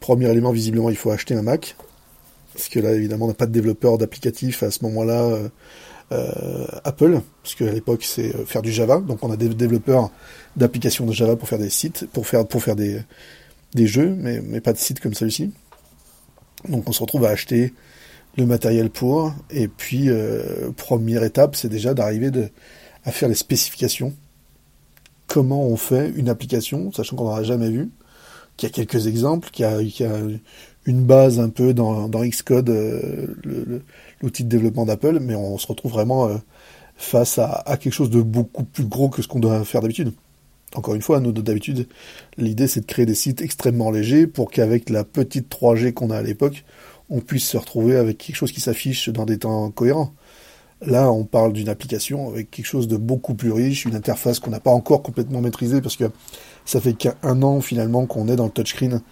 premier 0.00 0.30
élément, 0.30 0.52
visiblement, 0.52 0.90
il 0.90 0.96
faut 0.96 1.10
acheter 1.10 1.34
un 1.34 1.42
Mac. 1.42 1.76
Parce 2.54 2.68
que 2.68 2.80
là, 2.80 2.92
évidemment, 2.92 3.26
on 3.26 3.28
n'a 3.28 3.34
pas 3.34 3.46
de 3.46 3.52
développeur 3.52 3.98
d'applicatifs 3.98 4.62
à 4.62 4.70
ce 4.70 4.84
moment-là. 4.84 5.22
Euh, 5.22 5.48
euh, 6.12 6.66
Apple, 6.84 7.20
parce 7.42 7.54
qu'à 7.54 7.72
l'époque 7.72 8.02
c'est 8.04 8.32
faire 8.44 8.60
du 8.60 8.70
Java, 8.70 9.00
donc 9.00 9.24
on 9.24 9.30
a 9.30 9.36
des 9.38 9.48
développeurs 9.48 10.10
d'applications 10.56 11.06
de 11.06 11.12
Java 11.12 11.36
pour 11.36 11.48
faire 11.48 11.58
des 11.58 11.70
sites, 11.70 12.06
pour 12.12 12.26
faire 12.26 12.46
pour 12.46 12.62
faire 12.62 12.76
des, 12.76 13.00
des 13.74 13.86
jeux, 13.86 14.14
mais, 14.18 14.42
mais 14.42 14.60
pas 14.60 14.74
de 14.74 14.78
sites 14.78 15.00
comme 15.00 15.14
celui-ci. 15.14 15.52
Donc 16.68 16.88
on 16.88 16.92
se 16.92 17.00
retrouve 17.00 17.24
à 17.24 17.30
acheter 17.30 17.72
le 18.36 18.46
matériel 18.46 18.90
pour. 18.90 19.32
Et 19.50 19.68
puis, 19.68 20.08
euh, 20.08 20.70
première 20.76 21.22
étape, 21.24 21.56
c'est 21.56 21.68
déjà 21.68 21.94
d'arriver 21.94 22.30
à 23.04 23.12
faire 23.12 23.28
les 23.28 23.34
spécifications. 23.34 24.14
Comment 25.26 25.64
on 25.64 25.76
fait 25.76 26.12
une 26.16 26.28
application, 26.28 26.92
sachant 26.92 27.16
qu'on 27.16 27.24
n'en 27.24 27.34
a 27.34 27.42
jamais 27.42 27.70
vu, 27.70 27.90
qu'il 28.56 28.68
y 28.68 28.72
a 28.72 28.74
quelques 28.74 29.06
exemples, 29.06 29.50
qu'il 29.50 29.64
y, 29.64 30.04
a, 30.04 30.18
une 30.84 31.04
base 31.04 31.40
un 31.40 31.48
peu 31.48 31.74
dans, 31.74 32.08
Xcode, 32.08 32.70
euh, 32.70 33.82
l'outil 34.20 34.44
de 34.44 34.48
développement 34.48 34.84
d'Apple, 34.84 35.18
mais 35.20 35.34
on 35.34 35.56
se 35.58 35.66
retrouve 35.66 35.92
vraiment 35.92 36.28
euh, 36.28 36.36
face 36.96 37.38
à, 37.38 37.64
quelque 37.80 37.92
chose 37.92 38.10
de 38.10 38.22
beaucoup 38.22 38.64
plus 38.64 38.84
gros 38.84 39.08
que 39.08 39.22
ce 39.22 39.28
qu'on 39.28 39.40
doit 39.40 39.64
faire 39.64 39.80
d'habitude. 39.80 40.12
Encore 40.74 40.94
une 40.94 41.02
fois, 41.02 41.20
nous 41.20 41.32
d'habitude, 41.32 41.86
l'idée 42.38 42.66
c'est 42.66 42.80
de 42.80 42.86
créer 42.86 43.04
des 43.04 43.14
sites 43.14 43.42
extrêmement 43.42 43.90
légers 43.90 44.26
pour 44.26 44.50
qu'avec 44.50 44.88
la 44.88 45.04
petite 45.04 45.52
3G 45.52 45.92
qu'on 45.92 46.10
a 46.10 46.16
à 46.16 46.22
l'époque, 46.22 46.64
on 47.12 47.20
puisse 47.20 47.46
se 47.46 47.58
retrouver 47.58 47.96
avec 47.96 48.18
quelque 48.18 48.36
chose 48.36 48.52
qui 48.52 48.60
s'affiche 48.60 49.10
dans 49.10 49.26
des 49.26 49.38
temps 49.38 49.70
cohérents. 49.70 50.14
Là, 50.80 51.12
on 51.12 51.24
parle 51.24 51.52
d'une 51.52 51.68
application 51.68 52.30
avec 52.30 52.50
quelque 52.50 52.66
chose 52.66 52.88
de 52.88 52.96
beaucoup 52.96 53.34
plus 53.34 53.52
riche, 53.52 53.84
une 53.84 53.94
interface 53.94 54.40
qu'on 54.40 54.50
n'a 54.50 54.60
pas 54.60 54.72
encore 54.72 55.02
complètement 55.02 55.40
maîtrisée 55.40 55.80
parce 55.80 55.96
que 55.96 56.10
ça 56.64 56.80
fait 56.80 56.94
qu'un 56.94 57.42
an 57.42 57.60
finalement 57.60 58.06
qu'on 58.06 58.28
est 58.28 58.34
dans 58.34 58.46
le 58.46 58.50
touchscreen 58.50 59.02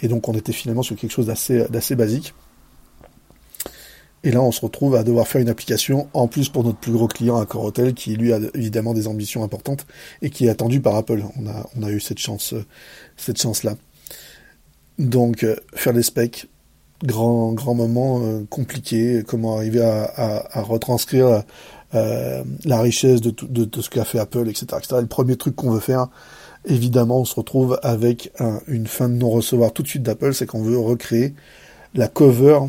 et 0.00 0.08
donc 0.08 0.28
on 0.28 0.32
était 0.32 0.52
finalement 0.52 0.82
sur 0.82 0.96
quelque 0.96 1.12
chose 1.12 1.26
d'assez 1.26 1.94
basique. 1.94 2.34
Et 4.24 4.32
là, 4.32 4.42
on 4.42 4.52
se 4.52 4.60
retrouve 4.60 4.96
à 4.96 5.02
devoir 5.02 5.28
faire 5.28 5.40
une 5.40 5.48
application 5.48 6.08
en 6.14 6.28
plus 6.28 6.48
pour 6.48 6.64
notre 6.64 6.78
plus 6.78 6.92
gros 6.92 7.08
client 7.08 7.38
à 7.38 7.46
Hotel 7.56 7.94
qui 7.94 8.16
lui 8.16 8.32
a 8.32 8.38
évidemment 8.54 8.92
des 8.92 9.06
ambitions 9.06 9.44
importantes 9.44 9.86
et 10.20 10.30
qui 10.30 10.46
est 10.46 10.50
attendu 10.50 10.80
par 10.80 10.94
Apple. 10.94 11.22
On 11.36 11.82
a, 11.82 11.90
eu 11.90 12.00
cette 12.00 12.18
chance, 12.18 12.54
là. 13.64 13.76
Donc, 14.98 15.44
euh, 15.44 15.56
faire 15.74 15.94
des 15.94 16.02
specs, 16.02 16.48
grand 17.04 17.52
grand 17.52 17.74
moment 17.74 18.20
euh, 18.22 18.44
compliqué, 18.48 19.22
comment 19.26 19.56
arriver 19.56 19.82
à, 19.82 20.62
retranscrire 20.62 21.42
euh, 21.94 22.44
la 22.64 22.80
richesse 22.80 23.20
de, 23.20 23.34
de, 23.42 23.80
ce 23.80 23.90
qu'a 23.90 24.04
fait 24.04 24.18
Apple, 24.18 24.48
etc., 24.48 24.66
etc. 24.78 24.96
le 25.00 25.06
premier 25.06 25.36
truc 25.36 25.56
qu'on 25.56 25.70
veut 25.70 25.80
faire, 25.80 26.08
évidemment, 26.64 27.20
on 27.20 27.24
se 27.24 27.34
retrouve 27.34 27.78
avec 27.82 28.32
une 28.68 28.86
fin 28.86 29.08
de 29.08 29.14
non-recevoir 29.14 29.72
tout 29.72 29.82
de 29.82 29.88
suite 29.88 30.02
d'Apple, 30.02 30.34
c'est 30.34 30.46
qu'on 30.46 30.62
veut 30.62 30.78
recréer 30.78 31.34
la 31.94 32.08
cover 32.08 32.60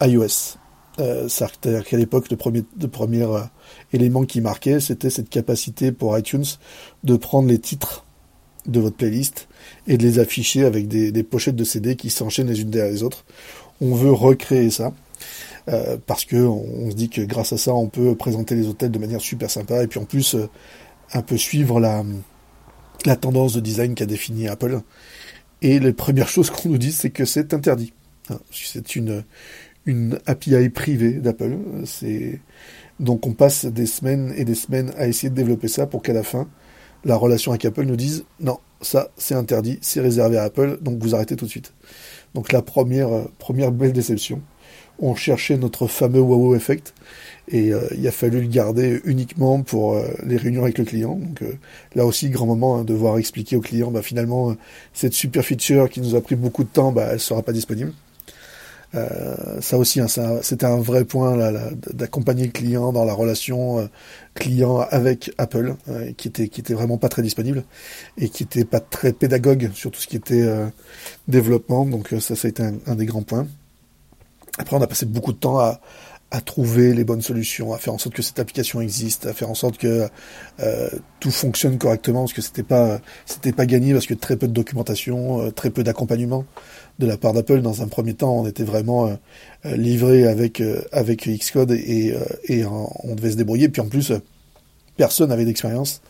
iOS. 0.00 0.58
Euh, 1.00 1.28
C'est-à-dire 1.28 1.84
qu'à 1.84 1.96
l'époque, 1.96 2.30
le 2.30 2.36
premier, 2.36 2.64
le 2.80 2.88
premier 2.88 3.22
euh, 3.22 3.40
élément 3.92 4.24
qui 4.24 4.40
marquait, 4.40 4.80
c'était 4.80 5.10
cette 5.10 5.30
capacité 5.30 5.92
pour 5.92 6.16
iTunes 6.18 6.44
de 7.04 7.16
prendre 7.16 7.48
les 7.48 7.58
titres 7.58 8.04
de 8.66 8.80
votre 8.80 8.96
playlist 8.96 9.48
et 9.86 9.96
de 9.96 10.02
les 10.02 10.18
afficher 10.18 10.64
avec 10.64 10.88
des, 10.88 11.12
des 11.12 11.22
pochettes 11.22 11.56
de 11.56 11.64
CD 11.64 11.96
qui 11.96 12.10
s'enchaînent 12.10 12.48
les 12.48 12.60
unes 12.60 12.70
derrière 12.70 12.92
les 12.92 13.02
autres 13.02 13.24
on 13.80 13.94
veut 13.94 14.12
recréer 14.12 14.70
ça. 14.70 14.92
Euh, 15.68 15.98
parce 16.06 16.24
que 16.24 16.36
on, 16.36 16.90
se 16.90 16.96
dit 16.96 17.10
que 17.10 17.20
grâce 17.20 17.52
à 17.52 17.58
ça, 17.58 17.74
on 17.74 17.88
peut 17.88 18.14
présenter 18.14 18.54
les 18.54 18.68
hôtels 18.68 18.90
de 18.90 18.98
manière 18.98 19.20
super 19.20 19.50
sympa 19.50 19.82
et 19.82 19.86
puis 19.86 20.00
en 20.00 20.04
plus 20.04 20.34
euh, 20.34 20.48
un 21.12 21.20
peu 21.20 21.36
suivre 21.36 21.78
la, 21.78 22.04
la 23.04 23.16
tendance 23.16 23.52
de 23.52 23.60
design 23.60 23.94
qu'a 23.94 24.06
défini 24.06 24.48
Apple. 24.48 24.80
Et 25.60 25.78
les 25.78 25.92
premières 25.92 26.28
choses 26.36 26.50
qu'on 26.50 26.70
nous 26.70 26.78
dit, 26.78 26.92
c'est 26.92 27.10
que 27.10 27.24
c'est 27.24 27.52
interdit. 27.52 27.92
Hein, 28.30 28.38
c'est 28.50 28.96
une 28.96 29.24
une 29.88 30.18
API 30.26 30.68
privée 30.68 31.14
d'Apple. 31.14 31.56
C'est 31.84 32.40
donc 33.00 33.26
on 33.26 33.32
passe 33.32 33.64
des 33.64 33.86
semaines 33.86 34.32
et 34.36 34.44
des 34.44 34.54
semaines 34.54 34.92
à 34.96 35.08
essayer 35.08 35.30
de 35.30 35.34
développer 35.34 35.68
ça 35.68 35.86
pour 35.86 36.02
qu'à 36.02 36.12
la 36.12 36.22
fin, 36.22 36.48
la 37.04 37.16
relation 37.16 37.52
avec 37.52 37.64
Apple 37.64 37.84
nous 37.84 37.96
dise 37.96 38.24
non, 38.40 38.58
ça 38.80 39.10
c'est 39.16 39.34
interdit, 39.34 39.78
c'est 39.82 40.00
réservé 40.00 40.38
à 40.38 40.44
Apple, 40.44 40.78
donc 40.80 40.98
vous 41.02 41.14
arrêtez 41.14 41.36
tout 41.36 41.46
de 41.46 41.50
suite. 41.50 41.72
Donc 42.34 42.52
la 42.52 42.62
première, 42.62 43.12
euh, 43.12 43.24
première 43.38 43.72
belle 43.72 43.92
déception. 43.92 44.40
On 45.00 45.14
cherchait 45.14 45.56
notre 45.56 45.86
fameux 45.86 46.20
wow 46.20 46.56
effect 46.56 46.92
et 47.46 47.70
il 47.96 48.08
a 48.08 48.10
fallu 48.10 48.40
le 48.40 48.48
garder 48.48 49.00
uniquement 49.04 49.62
pour 49.62 49.96
les 50.26 50.36
réunions 50.36 50.64
avec 50.64 50.76
le 50.76 50.84
client. 50.84 51.14
Donc 51.14 51.44
là 51.94 52.04
aussi, 52.04 52.30
grand 52.30 52.46
moment 52.46 52.78
hein, 52.78 52.84
de 52.84 52.94
voir 52.94 53.16
expliquer 53.16 53.54
au 53.54 53.60
client, 53.60 53.92
bah, 53.92 54.02
finalement, 54.02 54.56
cette 54.92 55.12
super 55.12 55.44
feature 55.44 55.88
qui 55.88 56.00
nous 56.00 56.16
a 56.16 56.20
pris 56.20 56.34
beaucoup 56.34 56.64
de 56.64 56.68
temps, 56.68 56.90
bah, 56.90 57.10
elle 57.12 57.20
sera 57.20 57.42
pas 57.42 57.52
disponible. 57.52 57.92
Euh, 58.94 59.60
ça 59.60 59.76
aussi, 59.76 60.00
hein, 60.00 60.06
c'était 60.42 60.66
un 60.66 60.80
vrai 60.80 61.04
point 61.04 61.36
d'accompagner 61.92 62.46
le 62.46 62.52
client 62.52 62.92
dans 62.92 63.04
la 63.04 63.12
relation 63.12 63.80
euh, 63.80 63.86
client 64.34 64.78
avec 64.90 65.30
Apple, 65.36 65.74
euh, 65.88 66.12
qui 66.16 66.28
était 66.28 66.48
qui 66.48 66.60
était 66.60 66.74
vraiment 66.74 66.96
pas 66.96 67.08
très 67.08 67.22
disponible 67.22 67.64
et 68.16 68.28
qui 68.30 68.44
était 68.44 68.64
pas 68.64 68.80
très 68.80 69.12
pédagogue 69.12 69.70
sur 69.74 69.90
tout 69.90 70.00
ce 70.00 70.06
qui 70.06 70.16
était 70.16 70.46
développement. 71.26 71.84
Donc 71.84 72.14
ça, 72.20 72.34
ça 72.34 72.46
a 72.46 72.48
été 72.48 72.62
un, 72.62 72.94
des 72.94 73.06
grands 73.06 73.22
points. 73.22 73.46
Après, 74.58 74.76
on 74.76 74.82
a 74.82 74.86
passé 74.86 75.06
beaucoup 75.06 75.32
de 75.32 75.38
temps 75.38 75.58
à, 75.58 75.80
à 76.30 76.40
trouver 76.40 76.92
les 76.92 77.04
bonnes 77.04 77.22
solutions, 77.22 77.72
à 77.72 77.78
faire 77.78 77.94
en 77.94 77.98
sorte 77.98 78.14
que 78.14 78.22
cette 78.22 78.38
application 78.38 78.80
existe, 78.80 79.26
à 79.26 79.32
faire 79.32 79.48
en 79.48 79.54
sorte 79.54 79.78
que 79.78 80.08
tout 81.20 81.30
fonctionne 81.30 81.78
correctement, 81.78 82.20
parce 82.20 82.34
que 82.34 82.42
c'était 82.42 82.62
pas 82.62 83.00
c'était 83.24 83.52
pas 83.52 83.64
gagné, 83.64 83.94
parce 83.94 84.06
que 84.06 84.12
très 84.14 84.36
peu 84.36 84.46
de 84.46 84.52
documentation, 84.52 85.50
très 85.52 85.70
peu 85.70 85.82
d'accompagnement 85.82 86.44
de 86.98 87.06
la 87.06 87.16
part 87.16 87.32
d'Apple. 87.32 87.60
Dans 87.62 87.82
un 87.82 87.88
premier 87.88 88.14
temps, 88.14 88.40
on 88.40 88.46
était 88.46 88.64
vraiment 88.64 89.06
euh, 89.06 89.14
euh, 89.66 89.76
livré 89.76 90.26
avec 90.26 90.60
euh, 90.60 90.82
avec 90.92 91.26
Xcode 91.28 91.72
et, 91.72 92.14
et 92.44 92.64
on 92.64 93.14
devait 93.14 93.32
se 93.32 93.36
débrouiller. 93.36 93.68
Puis 93.68 93.80
en 93.80 93.88
plus, 93.88 94.12
personne 94.96 95.30
n'avait 95.30 95.44
d'expérience 95.44 96.02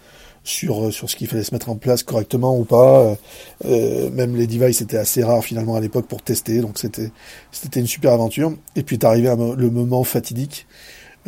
sur 0.49 0.93
sur 0.93 1.09
ce 1.11 1.17
qu'il 1.17 1.29
fallait 1.29 1.45
se 1.45 1.55
mettre 1.55 1.69
en 1.69 1.77
place 1.77 2.03
correctement 2.03 2.59
ou 2.59 2.65
pas. 2.65 3.17
même 3.65 4.37
les 4.37 4.47
devices 4.47 4.81
étaient 4.81 4.97
assez 4.97 5.23
rares 5.23 5.45
finalement 5.45 5.77
à 5.77 5.81
l'époque 5.81 6.07
pour 6.07 6.23
tester, 6.23 6.61
donc 6.61 6.79
c'était 6.79 7.11
c'était 7.53 7.81
une 7.81 7.87
super 7.87 8.13
aventure. 8.13 8.53
Et 8.77 8.83
puis 8.83 8.97
est 8.97 9.05
arrivé 9.05 9.35
le 9.57 9.71
moment 9.71 10.05
fatidique 10.05 10.67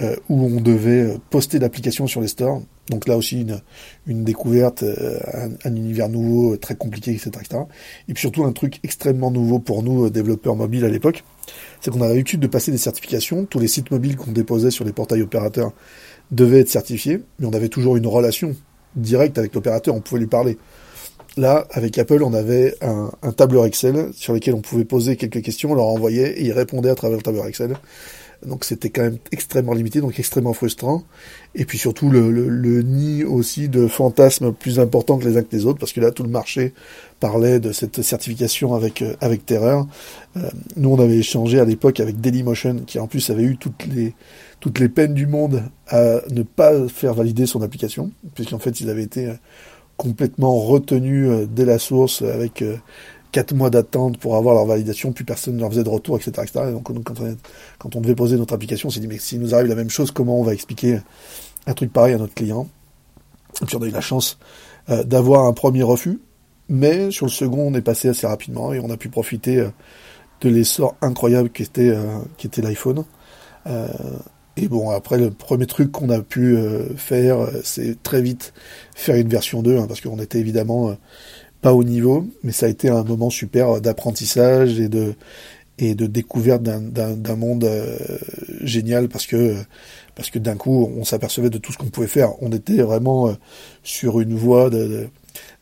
euh, 0.00 0.16
où 0.30 0.46
on 0.46 0.60
devait 0.62 1.02
euh, 1.02 1.18
poster 1.28 1.58
l'application 1.58 2.06
sur 2.06 2.22
les 2.22 2.28
stores. 2.28 2.62
Donc 2.88 3.06
là 3.06 3.18
aussi 3.18 3.42
une, 3.42 3.60
une 4.06 4.24
découverte, 4.24 4.82
euh, 4.82 5.18
un, 5.64 5.76
univers 5.76 6.08
nouveau, 6.08 6.56
très 6.56 6.74
compliqué, 6.74 7.10
etc., 7.10 7.30
etc. 7.40 7.62
Et 8.08 8.14
puis 8.14 8.20
surtout 8.22 8.44
un 8.44 8.52
truc 8.52 8.78
extrêmement 8.82 9.30
nouveau 9.30 9.58
pour 9.58 9.82
nous, 9.82 10.08
développeurs 10.08 10.56
mobiles 10.56 10.86
à 10.86 10.88
l'époque, 10.88 11.22
c'est 11.80 11.90
qu'on 11.90 12.00
avait 12.00 12.14
l'habitude 12.14 12.40
de 12.40 12.46
passer 12.46 12.70
des 12.70 12.78
certifications. 12.78 13.44
Tous 13.44 13.58
les 13.58 13.68
sites 13.68 13.90
mobiles 13.90 14.16
qu'on 14.16 14.32
déposait 14.32 14.70
sur 14.70 14.86
les 14.86 14.92
portails 14.92 15.22
opérateurs 15.22 15.72
devaient 16.30 16.60
être 16.60 16.70
certifiés, 16.70 17.20
mais 17.38 17.46
on 17.46 17.52
avait 17.52 17.68
toujours 17.68 17.96
une 17.96 18.06
relation 18.06 18.56
directe 18.96 19.38
avec 19.38 19.54
l'opérateur, 19.54 19.94
on 19.94 20.00
pouvait 20.00 20.20
lui 20.20 20.26
parler. 20.26 20.58
Là, 21.36 21.66
avec 21.70 21.96
Apple, 21.98 22.22
on 22.22 22.34
avait 22.34 22.74
un, 22.80 23.10
un, 23.22 23.32
tableur 23.32 23.64
Excel 23.64 24.10
sur 24.12 24.32
lequel 24.32 24.54
on 24.54 24.60
pouvait 24.60 24.84
poser 24.84 25.16
quelques 25.16 25.42
questions, 25.42 25.70
on 25.70 25.74
leur 25.74 25.86
envoyait 25.86 26.32
et 26.32 26.44
ils 26.44 26.52
répondaient 26.52 26.90
à 26.90 26.96
travers 26.96 27.18
le 27.18 27.22
tableur 27.22 27.46
Excel. 27.46 27.76
Donc 28.46 28.64
c'était 28.64 28.88
quand 28.88 29.02
même 29.02 29.18
extrêmement 29.32 29.74
limité, 29.74 30.00
donc 30.00 30.18
extrêmement 30.18 30.54
frustrant. 30.54 31.02
Et 31.54 31.66
puis 31.66 31.76
surtout 31.76 32.08
le, 32.08 32.30
le, 32.30 32.82
nid 32.82 33.22
aussi 33.24 33.68
de 33.68 33.86
fantasmes 33.86 34.52
plus 34.52 34.80
importants 34.80 35.18
que 35.18 35.28
les 35.28 35.36
uns 35.36 35.42
que 35.42 35.54
les 35.54 35.66
autres, 35.66 35.78
parce 35.78 35.92
que 35.92 36.00
là 36.00 36.10
tout 36.10 36.22
le 36.22 36.30
marché 36.30 36.72
parlait 37.18 37.60
de 37.60 37.72
cette 37.72 38.00
certification 38.00 38.74
avec 38.74 39.02
euh, 39.02 39.14
avec 39.20 39.44
terreur. 39.44 39.86
Euh, 40.36 40.48
nous 40.76 40.90
on 40.90 40.98
avait 40.98 41.18
échangé 41.18 41.60
à 41.60 41.64
l'époque 41.64 42.00
avec 42.00 42.20
Dailymotion, 42.20 42.76
qui 42.86 42.98
en 42.98 43.06
plus 43.06 43.28
avait 43.28 43.42
eu 43.42 43.58
toutes 43.58 43.86
les 43.86 44.14
toutes 44.60 44.78
les 44.78 44.88
peines 44.88 45.14
du 45.14 45.26
monde 45.26 45.62
à 45.88 46.20
ne 46.30 46.42
pas 46.42 46.86
faire 46.88 47.14
valider 47.14 47.46
son 47.46 47.62
application, 47.62 48.12
puisqu'en 48.34 48.58
fait 48.58 48.80
ils 48.80 48.90
avaient 48.90 49.02
été 49.02 49.26
euh, 49.26 49.34
complètement 49.96 50.58
retenus 50.58 51.48
dès 51.48 51.64
la 51.64 51.78
source 51.78 52.22
avec 52.22 52.64
quatre 53.32 53.54
mois 53.54 53.70
d'attente 53.70 54.18
pour 54.18 54.36
avoir 54.36 54.54
leur 54.54 54.66
validation, 54.66 55.12
plus 55.12 55.24
personne 55.24 55.56
ne 55.56 55.60
leur 55.60 55.70
faisait 55.70 55.84
de 55.84 55.88
retour, 55.88 56.16
etc. 56.16 56.32
etc. 56.42 56.66
Et 56.68 56.72
donc, 56.72 56.84
quand, 56.84 57.94
on, 57.96 58.00
devait 58.00 58.14
poser 58.14 58.36
notre 58.36 58.54
application, 58.54 58.88
on 58.88 58.90
s'est 58.90 59.00
dit, 59.00 59.06
mais 59.06 59.18
s'il 59.18 59.40
nous 59.40 59.54
arrive 59.54 59.68
la 59.68 59.74
même 59.74 59.90
chose, 59.90 60.10
comment 60.10 60.40
on 60.40 60.42
va 60.42 60.52
expliquer 60.52 61.00
un 61.66 61.74
truc 61.74 61.92
pareil 61.92 62.14
à 62.14 62.18
notre 62.18 62.34
client? 62.34 62.68
Et 63.62 63.66
puis 63.66 63.76
on 63.76 63.82
a 63.82 63.86
eu 63.86 63.90
la 63.90 64.00
chance 64.00 64.38
euh, 64.88 65.04
d'avoir 65.04 65.44
un 65.44 65.52
premier 65.52 65.82
refus, 65.82 66.20
mais 66.68 67.10
sur 67.10 67.26
le 67.26 67.30
second, 67.30 67.68
on 67.68 67.74
est 67.74 67.82
passé 67.82 68.08
assez 68.08 68.26
rapidement 68.26 68.72
et 68.72 68.80
on 68.80 68.90
a 68.90 68.96
pu 68.96 69.08
profiter 69.08 69.58
euh, 69.58 69.68
de 70.40 70.48
l'essor 70.48 70.96
incroyable 71.02 71.50
qui 71.50 71.62
était, 71.62 71.90
euh, 71.90 72.18
qui 72.36 72.46
était 72.46 72.62
l'iPhone. 72.62 73.04
Et 74.56 74.68
bon, 74.68 74.90
après, 74.90 75.18
le 75.18 75.30
premier 75.30 75.66
truc 75.66 75.92
qu'on 75.92 76.10
a 76.10 76.20
pu 76.20 76.56
faire, 76.96 77.48
c'est 77.64 78.02
très 78.02 78.20
vite 78.20 78.52
faire 78.94 79.16
une 79.16 79.28
version 79.28 79.62
2, 79.62 79.78
hein, 79.78 79.86
parce 79.86 80.00
qu'on 80.00 80.18
était 80.18 80.38
évidemment 80.38 80.94
pas 81.60 81.74
au 81.74 81.84
niveau, 81.84 82.26
mais 82.42 82.52
ça 82.52 82.66
a 82.66 82.68
été 82.68 82.88
un 82.88 83.04
moment 83.04 83.30
super 83.30 83.80
d'apprentissage 83.80 84.80
et 84.80 84.88
de 84.88 85.14
et 85.80 85.94
de 85.94 86.06
découverte 86.06 86.62
d'un 86.62 87.36
monde 87.36 87.64
euh, 87.64 87.96
génial 88.60 89.08
parce 89.08 89.26
que 89.26 89.56
parce 90.14 90.28
que 90.28 90.38
d'un 90.38 90.56
coup 90.56 90.90
on 90.94 91.04
s'apercevait 91.04 91.48
de 91.48 91.58
tout 91.58 91.72
ce 91.72 91.78
qu'on 91.78 91.88
pouvait 91.88 92.06
faire. 92.06 92.30
On 92.42 92.52
était 92.52 92.82
vraiment 92.82 93.28
euh, 93.28 93.32
sur 93.82 94.20
une 94.20 94.34
voie 94.34 94.68
de, 94.68 95.08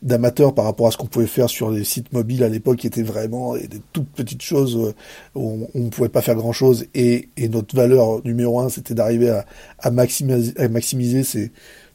d'amateur 0.01 0.53
par 0.55 0.65
rapport 0.65 0.87
à 0.87 0.91
ce 0.91 0.97
qu'on 0.97 1.07
pouvait 1.07 1.27
faire 1.27 1.49
sur 1.49 1.71
les 1.71 1.83
sites 1.83 2.13
mobiles 2.13 2.43
à 2.43 2.49
l'époque 2.49 2.77
qui 2.77 2.87
étaient 2.87 3.03
vraiment 3.03 3.55
des 3.55 3.81
toutes 3.91 4.09
petites 4.09 4.41
choses 4.41 4.77
euh, 4.77 4.93
où 5.35 5.67
on 5.73 5.79
ne 5.79 5.89
pouvait 5.89 6.09
pas 6.09 6.21
faire 6.21 6.35
grand 6.35 6.53
chose 6.53 6.85
et, 6.95 7.29
notre 7.49 7.75
valeur 7.75 8.23
numéro 8.23 8.59
un 8.59 8.69
c'était 8.69 8.93
d'arriver 8.93 9.41
à, 9.79 9.91
maximiser, 9.91 11.23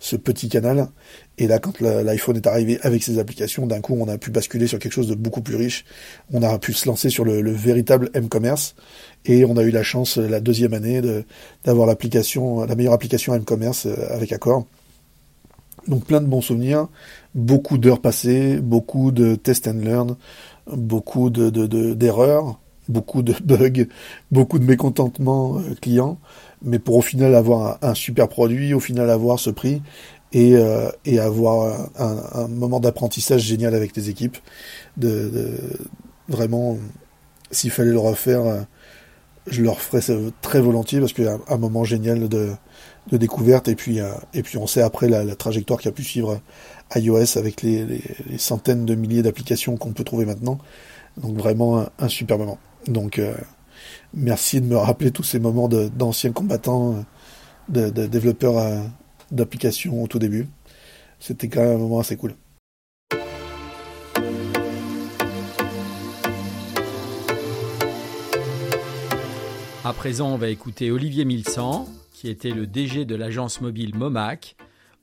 ce 0.00 0.16
petit 0.16 0.48
canal 0.50 0.88
et 1.36 1.48
là, 1.48 1.58
quand 1.58 1.80
l'iPhone 1.80 2.36
est 2.36 2.46
arrivé 2.46 2.78
avec 2.82 3.02
ses 3.02 3.18
applications, 3.18 3.66
d'un 3.66 3.80
coup, 3.80 3.96
on 3.98 4.06
a 4.06 4.18
pu 4.18 4.30
basculer 4.30 4.68
sur 4.68 4.78
quelque 4.78 4.92
chose 4.92 5.08
de 5.08 5.16
beaucoup 5.16 5.40
plus 5.40 5.56
riche. 5.56 5.84
On 6.32 6.42
a 6.44 6.58
pu 6.60 6.72
se 6.72 6.86
lancer 6.86 7.10
sur 7.10 7.24
le, 7.24 7.50
véritable 7.50 8.10
M-commerce. 8.14 8.76
Et 9.24 9.44
on 9.44 9.56
a 9.56 9.62
eu 9.62 9.70
la 9.70 9.82
chance, 9.82 10.16
la 10.16 10.38
deuxième 10.38 10.74
année, 10.74 11.00
d'avoir 11.64 11.88
l'application, 11.88 12.64
la 12.64 12.74
meilleure 12.76 12.92
application 12.92 13.34
M-commerce 13.34 13.86
euh, 13.86 14.14
avec 14.14 14.32
Accor. 14.32 14.64
Donc 15.88 16.04
plein 16.04 16.20
de 16.20 16.26
bons 16.26 16.40
souvenirs, 16.40 16.88
beaucoup 17.34 17.78
d'heures 17.78 18.00
passées, 18.00 18.60
beaucoup 18.60 19.10
de 19.10 19.34
test 19.34 19.68
and 19.68 19.80
learn, 19.82 20.16
beaucoup 20.66 21.30
de, 21.30 21.50
d'erreurs, 21.94 22.60
beaucoup 22.88 23.22
de 23.22 23.32
bugs, 23.44 23.86
beaucoup 24.30 24.58
de 24.58 24.64
mécontentement 24.64 25.58
euh, 25.58 25.74
clients, 25.80 26.18
mais 26.62 26.78
pour 26.78 26.96
au 26.96 27.02
final 27.02 27.34
avoir 27.34 27.78
un, 27.82 27.94
super 27.94 28.28
produit, 28.28 28.74
au 28.74 28.80
final 28.80 29.10
avoir 29.10 29.38
ce 29.38 29.50
prix 29.50 29.82
et, 30.32 30.56
euh, 30.56 30.90
et 31.04 31.18
avoir 31.18 31.88
un, 31.98 32.42
un 32.44 32.48
moment 32.48 32.80
d'apprentissage 32.80 33.42
génial 33.42 33.74
avec 33.74 33.96
les 33.96 34.10
équipes. 34.10 34.38
De, 34.96 35.28
de 35.28 35.50
vraiment, 36.28 36.78
s'il 37.50 37.70
fallait 37.70 37.90
le 37.90 37.98
refaire, 37.98 38.44
euh, 38.44 38.60
je 39.46 39.62
le 39.62 39.70
referais 39.70 40.00
très 40.40 40.60
volontiers 40.60 41.00
parce 41.00 41.12
qu'il 41.12 41.24
y 41.24 41.28
a 41.28 41.38
un 41.48 41.56
moment 41.58 41.84
génial 41.84 42.28
de, 42.28 42.52
de 43.10 43.16
découverte 43.16 43.68
et 43.68 43.74
puis, 43.74 44.00
euh, 44.00 44.12
et 44.32 44.42
puis 44.42 44.56
on 44.56 44.66
sait 44.66 44.82
après 44.82 45.08
la, 45.08 45.24
la 45.24 45.36
trajectoire 45.36 45.80
a 45.84 45.90
pu 45.90 46.02
suivre 46.02 46.40
iOS 46.96 47.36
avec 47.38 47.62
les, 47.62 48.00
centaines 48.38 48.84
de 48.86 48.94
milliers 48.94 49.22
d'applications 49.22 49.76
qu'on 49.76 49.92
peut 49.92 50.04
trouver 50.04 50.26
maintenant. 50.26 50.58
Donc 51.16 51.36
vraiment 51.36 51.86
un, 51.98 52.08
super 52.08 52.38
moment. 52.38 52.58
Donc 52.86 53.20
merci 54.12 54.60
de 54.60 54.66
me 54.66 54.76
rappeler 54.76 55.10
tous 55.10 55.22
ces 55.22 55.38
moments 55.38 55.68
d'anciens 55.68 56.32
combattants, 56.32 57.04
de, 57.68 57.88
développeurs 57.88 58.82
d'application 59.30 60.02
au 60.02 60.06
tout 60.06 60.18
début. 60.18 60.48
C'était 61.20 61.48
quand 61.48 61.60
même 61.60 61.76
un 61.76 61.78
moment 61.78 62.00
assez 62.00 62.16
cool. 62.16 62.34
À 69.86 69.92
présent, 69.92 70.32
on 70.32 70.38
va 70.38 70.48
écouter 70.48 70.90
Olivier 70.90 71.26
Milsan, 71.26 71.86
qui 72.14 72.30
était 72.30 72.52
le 72.52 72.66
DG 72.66 73.04
de 73.04 73.14
l'agence 73.14 73.60
mobile 73.60 73.94
Momac. 73.94 74.56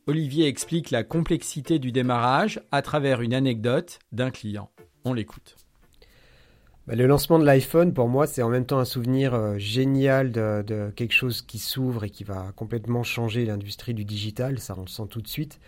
Olivier 0.07 0.47
explique 0.47 0.89
la 0.89 1.03
complexité 1.03 1.77
du 1.77 1.91
démarrage 1.91 2.59
à 2.71 2.81
travers 2.81 3.21
une 3.21 3.35
anecdote 3.35 3.99
d'un 4.11 4.31
client. 4.31 4.71
On 5.05 5.13
l'écoute. 5.13 5.55
Bah, 6.87 6.95
le 6.95 7.05
lancement 7.05 7.37
de 7.37 7.45
l'iPhone, 7.45 7.93
pour 7.93 8.07
moi, 8.07 8.25
c'est 8.25 8.41
en 8.41 8.49
même 8.49 8.65
temps 8.65 8.79
un 8.79 8.85
souvenir 8.85 9.35
euh, 9.35 9.59
génial 9.59 10.31
de, 10.31 10.91
quelque 10.95 11.13
chose 11.13 11.43
qui 11.43 11.59
s'ouvre 11.59 12.05
et 12.05 12.09
qui 12.09 12.23
va 12.23 12.51
complètement 12.55 13.03
changer 13.03 13.45
l'industrie 13.45 13.93
du 13.93 14.03
digital. 14.03 14.57
Ça, 14.57 14.73
on 14.75 14.81
le 14.81 14.87
sent 14.87 15.05
tout 15.07 15.21
de 15.21 15.27
suite. 15.27 15.59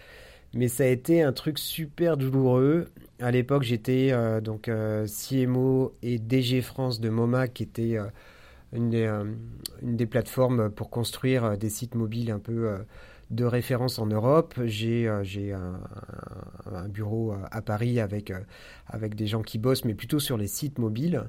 Mais 0.55 0.67
ça 0.67 0.83
a 0.83 0.87
été 0.87 1.21
un 1.21 1.31
truc 1.31 1.59
super 1.59 2.17
douloureux. 2.17 2.89
À 3.19 3.29
l'époque, 3.29 3.61
j'étais 3.61 4.09
euh, 4.11 4.41
donc 4.41 4.67
euh, 4.67 5.05
CMO 5.05 5.93
et 6.01 6.17
DG 6.17 6.61
France 6.63 6.99
de 6.99 7.09
MoMA, 7.09 7.47
qui 7.47 7.61
était 7.61 7.97
une 8.71 8.89
des, 8.89 9.05
une, 9.83 9.95
des, 9.95 10.07
plateformes 10.07 10.71
pour 10.71 10.89
construire 10.89 11.55
des 11.55 11.69
sites 11.69 11.93
mobiles 11.93 12.31
un 12.31 12.39
peu 12.39 12.75
de 13.33 13.45
référence 13.45 13.99
en 13.99 14.05
Europe. 14.05 14.53
J'ai 14.65 15.07
euh, 15.07 15.23
un, 16.71 16.87
bureau 16.87 17.33
euh, 17.33 17.37
à 17.51 17.61
Paris 17.61 17.99
avec, 17.99 18.31
euh, 18.31 18.39
avec 18.87 19.15
des 19.15 19.27
gens 19.27 19.41
qui 19.41 19.57
bossent, 19.57 19.85
mais 19.85 19.95
plutôt 19.95 20.19
sur 20.19 20.37
les 20.37 20.47
sites 20.47 20.79
mobiles. 20.79 21.23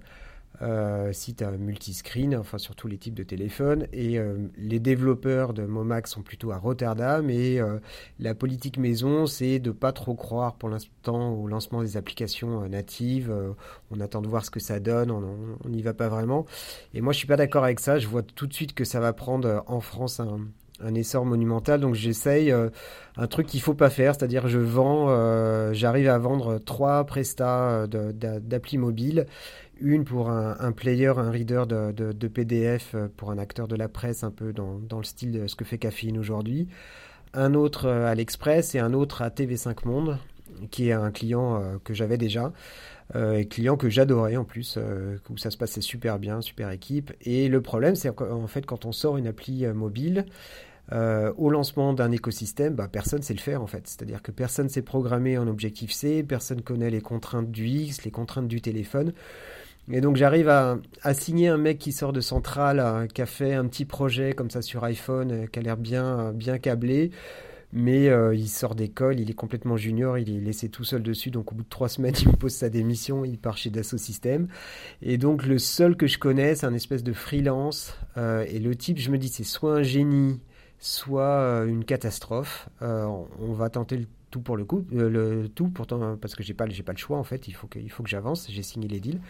site 1.12 1.42
à 1.42 1.50
multiscreen, 1.50 2.36
enfin 2.36 2.58
sur 2.58 2.76
tous 2.76 2.86
les 2.86 2.96
types 2.96 3.14
de 3.14 3.24
téléphones. 3.24 3.88
Et 3.92 4.20
les 4.56 4.78
développeurs 4.78 5.52
de 5.52 5.64
Momax 5.64 6.12
sont 6.12 6.22
plutôt 6.22 6.52
à 6.52 6.58
Rotterdam. 6.58 7.28
Et 7.28 7.58
la 8.20 8.34
politique 8.36 8.78
maison, 8.78 9.26
c'est 9.26 9.58
de 9.58 9.72
pas 9.72 9.90
trop 9.90 10.14
croire 10.14 10.54
pour 10.54 10.68
l'instant 10.68 11.32
au 11.34 11.48
lancement 11.48 11.82
des 11.82 11.96
applications 11.96 12.68
natives. 12.68 13.34
on 13.90 13.98
attend 13.98 14.22
de 14.22 14.28
voir 14.28 14.44
ce 14.44 14.52
que 14.52 14.60
ça 14.60 14.78
donne. 14.78 15.10
On 15.10 15.68
n'y 15.68 15.82
va 15.82 15.92
pas 15.92 16.08
vraiment. 16.08 16.46
Et 16.94 17.00
moi, 17.00 17.12
je 17.12 17.18
suis 17.18 17.28
pas 17.28 17.36
d'accord 17.36 17.64
avec 17.64 17.80
ça. 17.80 17.98
Je 17.98 18.06
vois 18.06 18.22
tout 18.22 18.46
de 18.46 18.54
suite 18.54 18.74
que 18.74 18.84
ça 18.84 19.00
va 19.00 19.12
prendre 19.12 19.64
en 19.66 19.80
France 19.80 20.20
un, 20.20 20.38
un 20.80 20.94
essor 20.94 21.24
monumental. 21.24 21.80
Donc 21.80 21.94
j'essaye 21.94 22.52
un 22.52 23.26
truc 23.26 23.46
qu'il 23.46 23.60
faut 23.60 23.74
pas 23.74 23.90
faire, 23.90 24.14
c'est-à-dire 24.14 24.48
je 24.48 24.58
vends, 24.58 25.72
j'arrive 25.72 26.08
à 26.08 26.18
vendre 26.18 26.58
trois 26.58 27.04
prestats 27.04 27.86
d'appli 27.86 28.78
mobile 28.78 29.26
une 29.80 30.04
pour 30.04 30.30
un, 30.30 30.72
player, 30.72 31.12
un 31.16 31.30
reader 31.30 31.64
de, 31.66 32.28
PDF 32.28 32.92
euh, 32.94 33.08
pour 33.16 33.30
un 33.30 33.38
acteur 33.38 33.68
de 33.68 33.76
la 33.76 33.88
presse, 33.88 34.24
un 34.24 34.30
peu 34.30 34.52
dans, 34.52 34.80
le 34.98 35.04
style 35.04 35.32
de 35.32 35.46
ce 35.46 35.56
que 35.56 35.64
fait 35.64 35.78
Caffeine 35.78 36.18
aujourd'hui. 36.18 36.68
Un 37.32 37.54
autre 37.54 37.86
euh, 37.86 38.06
à 38.06 38.14
l'Express 38.14 38.74
et 38.74 38.78
un 38.78 38.92
autre 38.92 39.22
à 39.22 39.28
TV5 39.28 39.86
Monde, 39.86 40.18
qui 40.70 40.88
est 40.88 40.92
un 40.92 41.10
client 41.10 41.60
euh, 41.60 41.76
que 41.82 41.94
j'avais 41.94 42.18
déjà. 42.18 42.52
Et 43.14 43.46
client 43.46 43.76
que 43.76 43.90
j'adorais 43.90 44.36
en 44.36 44.44
plus, 44.44 44.78
où 45.28 45.36
ça 45.36 45.50
se 45.50 45.56
passait 45.56 45.80
super 45.80 46.18
bien, 46.18 46.40
super 46.40 46.70
équipe. 46.70 47.12
Et 47.20 47.48
le 47.48 47.60
problème, 47.60 47.96
c'est 47.96 48.14
qu'en 48.14 48.46
fait, 48.46 48.64
quand 48.64 48.86
on 48.86 48.92
sort 48.92 49.18
une 49.18 49.26
appli 49.26 49.66
mobile, 49.66 50.24
au 50.92 51.50
lancement 51.50 51.92
d'un 51.92 52.10
écosystème, 52.12 52.74
bah, 52.74 52.88
personne 52.90 53.18
ne 53.20 53.24
sait 53.24 53.34
le 53.34 53.40
faire 53.40 53.62
en 53.62 53.66
fait. 53.66 53.86
C'est-à-dire 53.86 54.22
que 54.22 54.30
personne 54.30 54.66
ne 54.66 54.70
sait 54.70 54.82
programmer 54.82 55.36
en 55.36 55.46
Objective-C, 55.48 56.22
personne 56.22 56.62
connaît 56.62 56.90
les 56.90 57.02
contraintes 57.02 57.50
du 57.50 57.66
X, 57.66 58.04
les 58.04 58.10
contraintes 58.10 58.48
du 58.48 58.60
téléphone. 58.60 59.12
Et 59.92 60.00
donc 60.00 60.16
j'arrive 60.16 60.48
à, 60.48 60.78
signer 61.12 61.48
un 61.48 61.58
mec 61.58 61.78
qui 61.78 61.92
sort 61.92 62.12
de 62.12 62.20
Centrale, 62.20 62.80
euh, 62.80 63.06
qui 63.06 63.20
a 63.20 63.26
fait 63.26 63.52
un 63.52 63.66
petit 63.66 63.84
projet 63.84 64.32
comme 64.32 64.50
ça 64.50 64.62
sur 64.62 64.82
iPhone, 64.84 65.30
euh, 65.30 65.46
qui 65.46 65.58
a 65.58 65.62
l'air 65.62 65.76
bien, 65.76 66.20
euh, 66.20 66.32
bien 66.32 66.58
câblé. 66.58 67.10
Mais 67.74 68.06
il 68.34 68.48
sort 68.48 68.74
d'école, 68.74 69.20
il 69.20 69.30
est 69.30 69.34
complètement 69.34 69.76
junior, 69.76 70.16
il 70.16 70.34
est 70.34 70.40
laissé 70.40 70.68
tout 70.68 70.84
seul 70.84 71.02
dessus. 71.02 71.30
Donc 71.30 71.52
au 71.52 71.54
bout 71.54 71.64
de 71.64 71.68
trois 71.68 71.88
semaines, 71.88 72.14
il 72.22 72.36
pose 72.36 72.54
sa 72.54 72.70
démission, 72.70 73.24
il 73.24 73.38
part 73.38 73.56
chez 73.56 73.70
Dassault 73.70 73.98
Systèmes. 73.98 74.48
Et 75.02 75.18
donc 75.18 75.44
le 75.44 75.58
seul 75.58 75.96
que 75.96 76.06
je 76.06 76.18
connais, 76.18 76.54
c'est 76.54 76.66
un 76.66 76.74
espèce 76.74 77.02
de 77.02 77.12
freelance. 77.12 77.96
et 78.16 78.58
le 78.58 78.74
type, 78.76 78.98
je 78.98 79.10
me 79.10 79.18
dis, 79.18 79.28
c'est 79.28 79.44
soit 79.44 79.76
un 79.76 79.82
génie, 79.82 80.40
soit 80.78 81.64
une 81.66 81.84
catastrophe. 81.84 82.68
on 82.80 83.52
va 83.52 83.68
tenter 83.70 83.96
le 83.96 84.06
tout 84.34 84.40
pour 84.40 84.56
le 84.56 84.64
coup, 84.64 84.84
le 84.90 85.46
tout 85.46 85.68
pourtant 85.68 86.16
parce 86.16 86.34
que 86.34 86.42
j'ai 86.42 86.54
pas, 86.54 86.68
j'ai 86.68 86.82
pas 86.82 86.92
le 86.92 86.98
choix 86.98 87.18
en 87.18 87.22
fait. 87.22 87.46
Il 87.46 87.54
faut 87.54 87.68
il 87.76 87.90
faut 87.90 88.02
que 88.02 88.08
j'avance. 88.08 88.48
J'ai 88.50 88.64
signé 88.64 88.88
les 88.88 88.98
deals. 88.98 89.20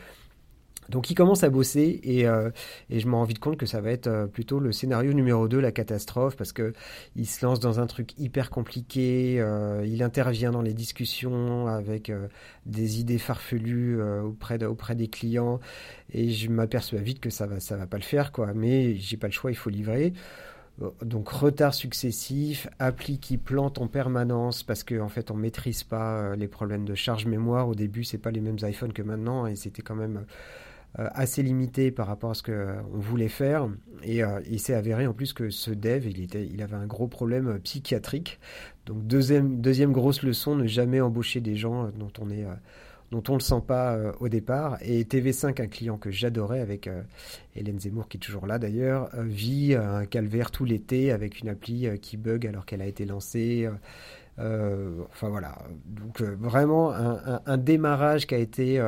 Donc 0.89 1.11
il 1.11 1.15
commence 1.15 1.45
à 1.45 1.51
bosser 1.51 2.01
et, 2.03 2.27
euh, 2.27 2.51
et 2.91 3.01
je 3.01 3.09
m'en 3.09 3.19
rends 3.19 3.25
vite 3.25 3.39
compte 3.39 3.57
que 3.57 3.67
ça 3.67 3.81
va 3.81 3.91
être 3.91 4.07
euh, 4.07 4.27
plutôt 4.27 4.61
le 4.61 4.73
scénario 4.73 5.13
numéro 5.13 5.49
2, 5.49 5.61
la 5.61 5.73
catastrophe, 5.73 6.37
parce 6.37 6.53
que 6.53 6.73
il 7.17 7.27
se 7.27 7.45
lance 7.45 7.61
dans 7.61 7.81
un 7.81 7.87
truc 7.87 8.19
hyper 8.19 8.51
compliqué, 8.51 9.37
euh, 9.41 9.85
il 9.87 10.03
intervient 10.03 10.51
dans 10.51 10.63
les 10.63 10.75
discussions 10.75 11.67
avec 11.67 12.13
des 12.67 13.01
idées 13.01 13.19
farfelues 13.19 14.01
auprès, 14.23 14.63
auprès 14.65 14.95
des 14.95 15.09
clients 15.09 15.61
et 16.13 16.31
je 16.31 16.51
m'aperçois 16.51 17.01
vite 17.01 17.21
que 17.21 17.31
ça 17.31 17.47
va, 17.47 17.61
ça 17.61 17.77
va 17.77 17.87
pas 17.87 17.97
le 17.97 18.03
faire, 18.03 18.33
quoi. 18.33 18.53
Mais 18.55 18.97
j'ai 18.97 19.17
pas 19.17 19.29
le 19.29 19.33
choix, 19.33 19.51
il 19.51 19.57
faut 19.57 19.71
livrer. 19.71 20.13
Donc 21.03 21.29
retard 21.29 21.73
successif, 21.73 22.67
appli 22.81 23.21
qui 23.21 23.37
plante 23.37 23.79
en 23.79 23.87
permanence 23.87 24.65
parce 24.65 24.83
qu'en 24.83 25.05
en 25.05 25.09
fait 25.09 25.31
on 25.31 25.37
maîtrise 25.37 25.85
pas 25.85 26.35
les 26.35 26.49
problèmes 26.49 26.85
de 26.85 26.97
charge 26.97 27.27
mémoire. 27.27 27.69
Au 27.69 27.77
début 27.77 28.03
c'est 28.03 28.19
pas 28.19 28.33
les 28.33 28.41
mêmes 28.41 28.59
iPhones 28.61 28.93
que 28.93 29.03
maintenant 29.03 29.47
et 29.47 29.55
c'était 29.55 29.83
quand 29.83 29.95
même 29.95 30.17
euh, 30.17 30.25
assez 30.97 31.43
limité 31.43 31.91
par 31.91 32.07
rapport 32.07 32.31
à 32.31 32.35
ce 32.35 32.43
qu'on 32.43 32.99
voulait 32.99 33.29
faire. 33.29 33.69
Et 34.05 34.23
euh, 34.23 34.41
il 34.49 34.61
s'est 34.61 34.75
avéré 34.75 35.07
en 35.07 35.13
plus 35.13 35.33
que 35.33 35.51
ce 35.51 35.71
dev, 35.71 36.07
il, 36.07 36.23
était, 36.23 36.47
il 36.47 36.63
avait 36.63 36.77
un 36.77 36.87
gros 36.87 37.09
problème 37.09 37.49
euh, 37.49 37.59
psychiatrique. 37.59 38.39
Donc 38.87 39.07
deuxième, 39.07 39.61
deuxième 39.61 39.93
grosse 39.93 40.23
leçon, 40.23 40.55
ne 40.55 40.67
jamais 40.67 41.01
embaucher 41.01 41.41
des 41.41 41.57
gens 41.57 41.89
dont 41.99 42.13
on 42.21 42.31
est 42.31 42.45
dont 43.11 43.23
on 43.29 43.33
ne 43.35 43.39
le 43.39 43.45
sent 43.45 43.63
pas 43.67 43.97
au 44.19 44.29
départ. 44.29 44.77
Et 44.81 45.05
TV5, 45.05 45.63
un 45.63 45.67
client 45.69 45.99
que 45.99 46.11
j'adorais 46.11 46.61
avec 46.61 46.91
Hélène 47.55 47.79
Zemmour, 47.79 48.09
qui 48.09 48.17
est 48.17 48.21
toujours 48.21 48.47
là 48.47 48.59
d'ailleurs, 48.59 49.09
vit 49.17 49.75
un 49.75 50.05
calvaire 50.05 50.51
tout 50.51 50.65
l'été 50.65 51.13
avec 51.13 51.41
une 51.41 51.49
appli 51.49 51.87
qui 52.01 52.17
bug 52.17 52.47
alors 52.47 52.67
qu'elle 52.67 52.83
a 52.83 52.87
été 52.87 53.05
lancée. 53.05 53.69
enfin 54.39 55.29
voilà, 55.29 55.57
donc 55.87 56.23
vraiment 56.23 56.93
un, 56.93 57.57
démarrage 57.57 58.27
qui 58.27 58.35
a 58.35 58.39
été 58.39 58.81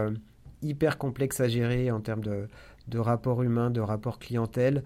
hyper 0.62 0.98
complexe 0.98 1.40
à 1.40 1.48
gérer 1.48 1.90
en 1.90 2.00
termes 2.00 2.22
de, 2.22 2.48
de 2.88 2.98
rapport 2.98 3.42
humain, 3.42 3.70
de 3.70 3.80
rapport 3.80 4.18
clientèle. 4.18 4.84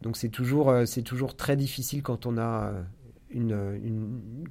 Donc 0.00 0.16
c'est 0.16 0.30
toujours, 0.30 0.70
euh, 0.70 0.84
c'est 0.84 1.02
toujours 1.02 1.36
très 1.36 1.56
difficile 1.56 2.02
quand 2.02 2.26
on 2.26 2.36
a 2.38 2.72
euh, 2.72 2.82
une, 3.30 4.44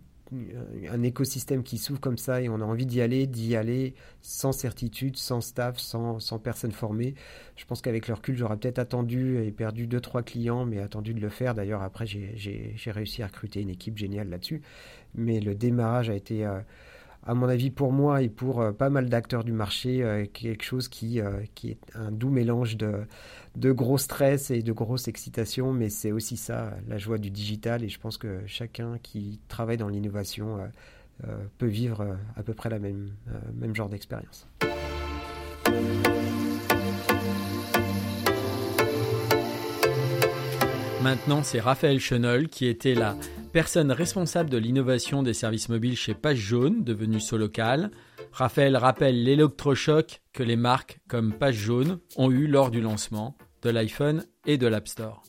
un 0.90 1.04
écosystème 1.04 1.62
qui 1.62 1.78
s'ouvre 1.78 2.00
comme 2.00 2.18
ça 2.18 2.42
et 2.42 2.48
on 2.48 2.62
a 2.62 2.64
envie 2.64 2.86
d'y 2.86 3.02
aller, 3.02 3.28
d'y 3.28 3.58
aller 3.58 3.96
sans 4.22 4.54
certitude, 4.54 5.18
sans 5.18 5.42
staff, 5.42 5.78
sans, 5.78 6.20
sans 6.20 6.40
personne 6.40 6.72
formée. 6.72 7.16
Je 7.58 7.66
pense 7.66 7.82
qu'avec 7.82 8.08
le 8.08 8.14
recul, 8.14 8.38
j'aurais 8.38 8.56
peut-être 8.56 8.80
attendu 8.80 9.44
et 9.44 9.52
perdu 9.52 9.88
deux 9.88 10.00
trois 10.00 10.24
clients, 10.24 10.66
mais 10.66 10.80
attendu 10.80 11.14
de 11.14 11.20
le 11.20 11.28
faire. 11.28 11.54
D'ailleurs, 11.54 11.82
après, 11.82 12.06
j'ai 12.08 12.92
réussi 12.92 13.24
à 13.24 13.28
recruter 13.28 13.60
une 13.62 13.70
équipe 13.70 13.98
géniale 13.98 14.30
là-dessus. 14.30 14.62
Mais 15.16 15.42
le 15.42 15.54
démarrage 15.54 16.10
a 16.10 16.16
été... 16.16 16.46
Euh, 16.46 16.62
à 17.24 17.34
mon 17.36 17.48
avis, 17.48 17.70
pour 17.70 17.92
moi 17.92 18.22
et 18.22 18.30
pour 18.30 18.62
euh, 18.62 18.72
pas 18.72 18.90
mal 18.90 19.10
d'acteurs 19.10 19.44
du 19.44 19.52
marché, 19.52 20.02
euh, 20.02 20.26
quelque 20.26 20.64
chose 20.64 20.88
qui, 20.88 21.20
euh, 21.20 21.42
qui 21.54 21.70
est 21.70 21.80
un 21.94 22.12
doux 22.12 22.30
mélange 22.30 22.78
de, 22.78 23.02
de 23.56 23.72
gros 23.72 23.98
stress 23.98 24.50
et 24.50 24.64
de 24.64 24.72
grosse 24.72 25.08
excitation, 25.08 25.72
mais 25.72 25.90
c'est 25.90 26.12
aussi 26.12 26.36
ça, 26.36 26.74
la 26.88 26.98
joie 26.98 27.20
du 27.20 27.30
digital. 27.30 27.84
Et 27.84 27.90
je 27.90 28.00
pense 28.00 28.18
que 28.18 28.42
chacun 28.48 28.98
qui 29.04 29.40
travaille 29.48 29.78
dans 29.78 29.90
l'innovation 29.90 30.60
peut 31.60 31.68
vivre 31.68 32.18
à 32.36 32.42
peu 32.42 32.56
près 32.56 32.70
la 32.70 32.80
même, 32.80 33.12
même 33.54 33.76
genre 33.76 33.90
d'expérience. 33.90 34.48
Maintenant, 41.04 41.44
c'est 41.44 41.60
Raphaël 41.60 42.00
Chenol 42.00 42.48
qui 42.48 42.66
était 42.66 42.96
là 42.96 43.16
personne 43.52 43.92
responsable 43.92 44.50
de 44.50 44.58
l'innovation 44.58 45.24
des 45.24 45.34
services 45.34 45.70
mobiles 45.70 45.98
chez 45.98 46.14
Page 46.14 46.38
Jaune, 46.38 46.84
devenu 46.84 47.20
Solocal. 47.20 47.92
Raphaël 48.32 48.78
rappelle 48.78 49.24
l'électrochoc 49.24 50.22
que 50.32 50.44
les 50.44 50.56
marques 50.56 51.00
comme 51.08 51.34
Page 51.34 51.56
Jaune 51.56 52.00
ont 52.16 52.32
eu 52.32 52.48
lors 52.48 52.72
du 52.72 52.82
lancement 52.82 53.36
de 53.62 53.70
l'iPhone 53.70 54.26
et 54.46 54.58
de 54.58 54.68
l'App 54.68 54.88
Store. 54.88 55.24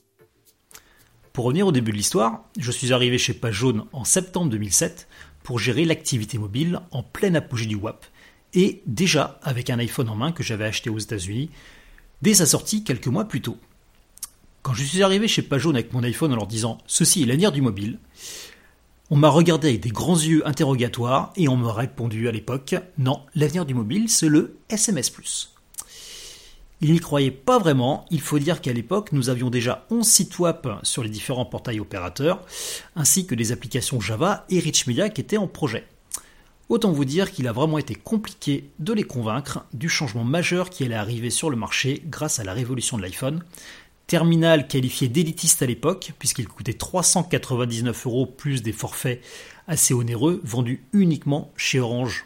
Pour 1.32 1.46
revenir 1.46 1.66
au 1.66 1.72
début 1.72 1.90
de 1.90 1.96
l'histoire, 1.96 2.44
je 2.58 2.70
suis 2.70 2.92
arrivé 2.92 3.18
chez 3.18 3.34
Page 3.34 3.54
Jaune 3.54 3.84
en 3.92 4.04
septembre 4.04 4.50
2007 4.50 5.08
pour 5.42 5.58
gérer 5.58 5.84
l'activité 5.84 6.38
mobile 6.38 6.80
en 6.92 7.02
pleine 7.02 7.36
apogée 7.36 7.66
du 7.66 7.74
WAP 7.74 8.04
et 8.54 8.82
déjà 8.86 9.40
avec 9.42 9.70
un 9.70 9.78
iPhone 9.78 10.08
en 10.08 10.14
main 10.14 10.32
que 10.32 10.42
j'avais 10.42 10.64
acheté 10.64 10.90
aux 10.90 10.98
États-Unis 10.98 11.50
dès 12.20 12.34
sa 12.34 12.46
sortie 12.46 12.84
quelques 12.84 13.08
mois 13.08 13.26
plus 13.26 13.40
tôt. 13.40 13.56
Quand 14.62 14.74
je 14.74 14.84
suis 14.84 15.02
arrivé 15.02 15.26
chez 15.26 15.42
Pajone 15.42 15.74
avec 15.74 15.92
mon 15.92 16.04
iPhone 16.04 16.32
en 16.32 16.36
leur 16.36 16.46
disant 16.46 16.78
Ceci 16.86 17.22
est 17.22 17.26
l'avenir 17.26 17.50
du 17.50 17.60
mobile, 17.60 17.98
on 19.10 19.16
m'a 19.16 19.28
regardé 19.28 19.68
avec 19.68 19.80
des 19.80 19.90
grands 19.90 20.16
yeux 20.16 20.46
interrogatoires 20.46 21.32
et 21.36 21.48
on 21.48 21.56
m'a 21.56 21.72
répondu 21.72 22.28
à 22.28 22.32
l'époque 22.32 22.76
Non, 22.96 23.22
l'avenir 23.34 23.66
du 23.66 23.74
mobile, 23.74 24.08
c'est 24.08 24.28
le 24.28 24.56
SMS. 24.68 25.12
Ils 26.80 26.92
n'y 26.92 27.00
croyaient 27.00 27.32
pas 27.32 27.58
vraiment, 27.58 28.06
il 28.10 28.20
faut 28.20 28.38
dire 28.38 28.60
qu'à 28.60 28.72
l'époque, 28.72 29.10
nous 29.10 29.30
avions 29.30 29.50
déjà 29.50 29.84
11 29.90 30.06
sites 30.06 30.38
web 30.38 30.66
sur 30.84 31.02
les 31.02 31.10
différents 31.10 31.44
portails 31.44 31.80
opérateurs, 31.80 32.40
ainsi 32.94 33.26
que 33.26 33.34
des 33.34 33.50
applications 33.50 34.00
Java 34.00 34.46
et 34.48 34.60
Rich 34.60 34.86
Media 34.86 35.08
qui 35.08 35.20
étaient 35.20 35.36
en 35.36 35.48
projet. 35.48 35.86
Autant 36.68 36.90
vous 36.90 37.04
dire 37.04 37.30
qu'il 37.32 37.48
a 37.48 37.52
vraiment 37.52 37.78
été 37.78 37.94
compliqué 37.94 38.70
de 38.78 38.92
les 38.92 39.02
convaincre 39.02 39.66
du 39.74 39.88
changement 39.88 40.24
majeur 40.24 40.70
qui 40.70 40.84
allait 40.84 40.94
arriver 40.94 41.28
sur 41.28 41.50
le 41.50 41.56
marché 41.56 42.02
grâce 42.06 42.38
à 42.38 42.44
la 42.44 42.54
révolution 42.54 42.96
de 42.96 43.02
l'iPhone, 43.02 43.42
Terminal 44.06 44.68
qualifié 44.68 45.08
d'élitiste 45.08 45.62
à 45.62 45.66
l'époque, 45.66 46.12
puisqu'il 46.18 46.48
coûtait 46.48 46.74
399 46.74 48.06
euros 48.06 48.26
plus 48.26 48.62
des 48.62 48.72
forfaits 48.72 49.22
assez 49.68 49.94
onéreux, 49.94 50.40
vendus 50.44 50.84
uniquement 50.92 51.50
chez 51.56 51.80
Orange. 51.80 52.24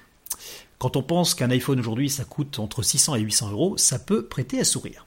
Quand 0.79 0.97
on 0.97 1.03
pense 1.03 1.35
qu'un 1.35 1.51
iPhone 1.51 1.81
aujourd'hui 1.81 2.11
ça 2.11 2.25
coûte 2.25 2.59
entre 2.59 2.83
600 2.83 3.17
et 3.17 3.21
800 3.21 3.51
euros, 3.53 3.79
ça 3.79 3.99
peut 3.99 4.27
prêter 4.27 4.61
à 4.61 4.65
sourire. 4.65 5.07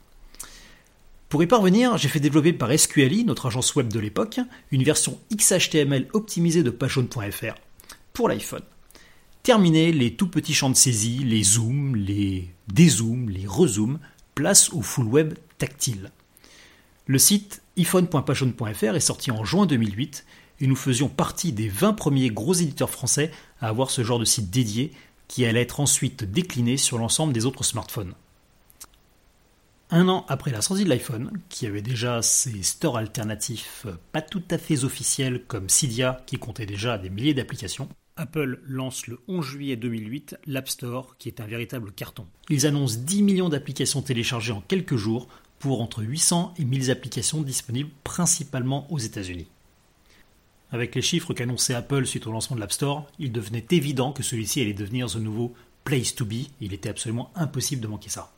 Pour 1.29 1.43
y 1.43 1.47
parvenir, 1.47 1.95
j'ai 1.97 2.07
fait 2.07 2.19
développer 2.19 2.53
par 2.53 2.71
SQLI, 2.77 3.23
notre 3.23 3.45
agence 3.45 3.75
web 3.75 3.93
de 3.93 3.99
l'époque, 3.99 4.39
une 4.71 4.83
version 4.83 5.19
XHTML 5.31 6.07
optimisée 6.13 6.63
de 6.63 6.71
pageone.fr 6.71 7.53
pour 8.13 8.29
l'iPhone. 8.29 8.63
Terminé 9.43 9.91
les 9.91 10.15
tout 10.15 10.27
petits 10.27 10.55
champs 10.55 10.71
de 10.71 10.75
saisie, 10.75 11.19
les 11.19 11.43
zooms, 11.43 11.95
les 11.95 12.49
dézooms, 12.67 13.29
les 13.29 13.45
rezooms, 13.45 13.99
place 14.33 14.73
au 14.73 14.81
full 14.81 15.05
web 15.05 15.35
tactile. 15.59 16.11
Le 17.09 17.17
site 17.17 17.63
iphone.pageone.fr 17.75 18.95
est 18.95 18.99
sorti 18.99 19.31
en 19.31 19.43
juin 19.43 19.65
2008 19.65 20.27
et 20.59 20.67
nous 20.67 20.75
faisions 20.75 21.09
partie 21.09 21.51
des 21.51 21.67
20 21.67 21.93
premiers 21.93 22.29
gros 22.29 22.53
éditeurs 22.53 22.91
français 22.91 23.31
à 23.61 23.67
avoir 23.67 23.89
ce 23.89 24.03
genre 24.03 24.19
de 24.19 24.25
site 24.25 24.51
dédié 24.51 24.91
qui 25.27 25.43
allait 25.43 25.61
être 25.61 25.79
ensuite 25.79 26.23
décliné 26.23 26.77
sur 26.77 26.99
l'ensemble 26.99 27.33
des 27.33 27.47
autres 27.47 27.63
smartphones. 27.63 28.13
Un 29.89 30.07
an 30.07 30.23
après 30.29 30.51
la 30.51 30.61
sortie 30.61 30.83
de 30.83 30.89
l'iPhone, 30.89 31.31
qui 31.49 31.65
avait 31.65 31.81
déjà 31.81 32.21
ses 32.21 32.61
stores 32.61 32.97
alternatifs 32.97 33.87
pas 34.11 34.21
tout 34.21 34.43
à 34.51 34.59
fait 34.59 34.83
officiels 34.83 35.45
comme 35.47 35.67
Cydia 35.67 36.21
qui 36.27 36.37
comptait 36.37 36.67
déjà 36.67 36.99
des 36.99 37.09
milliers 37.09 37.33
d'applications, 37.33 37.89
Apple 38.17 38.59
lance 38.67 39.07
le 39.07 39.19
11 39.27 39.43
juillet 39.43 39.77
2008 39.77 40.37
l'App 40.45 40.69
Store 40.69 41.15
qui 41.17 41.27
est 41.27 41.41
un 41.41 41.47
véritable 41.47 41.91
carton. 41.91 42.27
Ils 42.49 42.67
annoncent 42.67 42.99
10 42.99 43.23
millions 43.23 43.49
d'applications 43.49 44.03
téléchargées 44.03 44.51
en 44.51 44.61
quelques 44.61 44.97
jours 44.97 45.27
pour 45.59 45.81
entre 45.81 46.01
800 46.03 46.53
et 46.57 46.65
1000 46.65 46.89
applications 46.91 47.41
disponibles 47.41 47.91
principalement 48.03 48.91
aux 48.91 48.97
États-Unis. 48.97 49.47
Avec 50.71 50.95
les 50.95 51.01
chiffres 51.01 51.33
qu'annonçait 51.33 51.73
Apple 51.73 52.05
suite 52.05 52.27
au 52.27 52.31
lancement 52.31 52.55
de 52.55 52.61
l'App 52.61 52.71
Store, 52.71 53.07
il 53.17 53.31
devenait 53.31 53.65
évident 53.71 54.11
que 54.11 54.23
celui-ci 54.23 54.61
allait 54.61 54.73
devenir 54.73 55.07
the 55.07 55.15
nouveau 55.15 55.53
place 55.83 56.13
to 56.13 56.25
be. 56.25 56.47
Il 56.61 56.73
était 56.73 56.89
absolument 56.89 57.31
impossible 57.35 57.81
de 57.81 57.87
manquer 57.87 58.09
ça. 58.09 58.31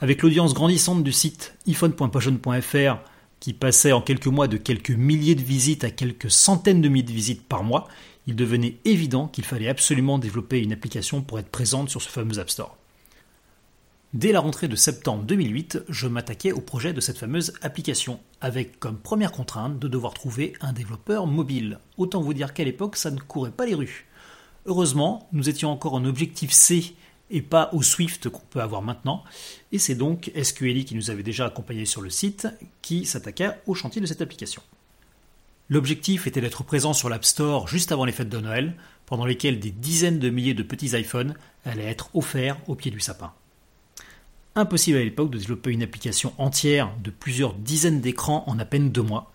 Avec 0.00 0.22
l'audience 0.22 0.54
grandissante 0.54 1.04
du 1.04 1.12
site 1.12 1.54
iphone.potion.fr 1.66 2.98
qui 3.40 3.52
passait 3.52 3.92
en 3.92 4.00
quelques 4.00 4.26
mois 4.26 4.48
de 4.48 4.56
quelques 4.56 4.90
milliers 4.90 5.34
de 5.34 5.42
visites 5.42 5.84
à 5.84 5.90
quelques 5.90 6.30
centaines 6.30 6.80
de 6.80 6.88
milliers 6.88 7.02
de 7.02 7.12
visites 7.12 7.42
par 7.46 7.64
mois, 7.64 7.88
il 8.26 8.36
devenait 8.36 8.76
évident 8.84 9.28
qu'il 9.28 9.44
fallait 9.44 9.68
absolument 9.68 10.18
développer 10.18 10.60
une 10.60 10.72
application 10.72 11.22
pour 11.22 11.38
être 11.38 11.50
présente 11.50 11.90
sur 11.90 12.00
ce 12.00 12.08
fameux 12.08 12.38
App 12.38 12.50
Store. 12.50 12.76
Dès 14.12 14.32
la 14.32 14.40
rentrée 14.40 14.66
de 14.66 14.74
septembre 14.74 15.22
2008, 15.22 15.84
je 15.88 16.08
m'attaquais 16.08 16.50
au 16.50 16.60
projet 16.60 16.92
de 16.92 17.00
cette 17.00 17.18
fameuse 17.18 17.52
application, 17.62 18.18
avec 18.40 18.80
comme 18.80 18.98
première 18.98 19.30
contrainte 19.30 19.78
de 19.78 19.86
devoir 19.86 20.14
trouver 20.14 20.54
un 20.60 20.72
développeur 20.72 21.28
mobile. 21.28 21.78
Autant 21.96 22.20
vous 22.20 22.34
dire 22.34 22.52
qu'à 22.52 22.64
l'époque, 22.64 22.96
ça 22.96 23.12
ne 23.12 23.20
courait 23.20 23.52
pas 23.52 23.66
les 23.66 23.76
rues. 23.76 24.08
Heureusement, 24.66 25.28
nous 25.30 25.48
étions 25.48 25.70
encore 25.70 25.94
en 25.94 26.04
objectif 26.04 26.50
C 26.50 26.96
et 27.30 27.40
pas 27.40 27.70
au 27.72 27.84
Swift 27.84 28.28
qu'on 28.28 28.42
peut 28.50 28.60
avoir 28.60 28.82
maintenant. 28.82 29.22
Et 29.70 29.78
c'est 29.78 29.94
donc 29.94 30.32
SQLI 30.34 30.84
qui 30.84 30.96
nous 30.96 31.12
avait 31.12 31.22
déjà 31.22 31.46
accompagnés 31.46 31.86
sur 31.86 32.02
le 32.02 32.10
site 32.10 32.48
qui 32.82 33.04
s'attaqua 33.04 33.58
au 33.68 33.74
chantier 33.74 34.00
de 34.00 34.06
cette 34.06 34.22
application. 34.22 34.60
L'objectif 35.68 36.26
était 36.26 36.40
d'être 36.40 36.64
présent 36.64 36.94
sur 36.94 37.08
l'App 37.08 37.24
Store 37.24 37.68
juste 37.68 37.92
avant 37.92 38.06
les 38.06 38.12
fêtes 38.12 38.28
de 38.28 38.40
Noël, 38.40 38.74
pendant 39.06 39.24
lesquelles 39.24 39.60
des 39.60 39.70
dizaines 39.70 40.18
de 40.18 40.30
milliers 40.30 40.54
de 40.54 40.64
petits 40.64 40.98
iPhones 40.98 41.36
allaient 41.64 41.84
être 41.84 42.10
offerts 42.16 42.58
au 42.66 42.74
pied 42.74 42.90
du 42.90 42.98
sapin. 42.98 43.32
Impossible 44.56 44.98
à 44.98 45.04
l'époque 45.04 45.30
de 45.30 45.38
développer 45.38 45.70
une 45.70 45.82
application 45.82 46.32
entière 46.36 46.92
de 47.04 47.10
plusieurs 47.10 47.54
dizaines 47.54 48.00
d'écrans 48.00 48.42
en 48.48 48.58
à 48.58 48.64
peine 48.64 48.90
deux 48.90 49.02
mois, 49.02 49.32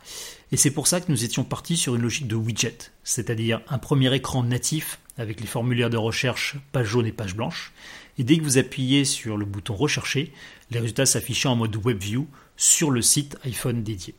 et 0.51 0.57
c'est 0.57 0.71
pour 0.71 0.87
ça 0.87 0.99
que 0.99 1.09
nous 1.11 1.23
étions 1.23 1.45
partis 1.45 1.77
sur 1.77 1.95
une 1.95 2.01
logique 2.01 2.27
de 2.27 2.35
widget, 2.35 2.91
c'est-à-dire 3.03 3.61
un 3.69 3.77
premier 3.77 4.13
écran 4.13 4.43
natif 4.43 4.99
avec 5.17 5.39
les 5.39 5.47
formulaires 5.47 5.89
de 5.89 5.97
recherche 5.97 6.57
page 6.73 6.87
jaune 6.87 7.05
et 7.05 7.13
page 7.13 7.35
blanche. 7.35 7.71
Et 8.17 8.25
dès 8.25 8.37
que 8.37 8.43
vous 8.43 8.57
appuyez 8.57 9.05
sur 9.05 9.37
le 9.37 9.45
bouton 9.45 9.73
rechercher, 9.73 10.33
les 10.69 10.79
résultats 10.79 11.05
s'affichaient 11.05 11.47
en 11.47 11.55
mode 11.55 11.75
WebView 11.75 12.27
sur 12.57 12.91
le 12.91 13.01
site 13.01 13.37
iPhone 13.45 13.83
dédié. 13.83 14.15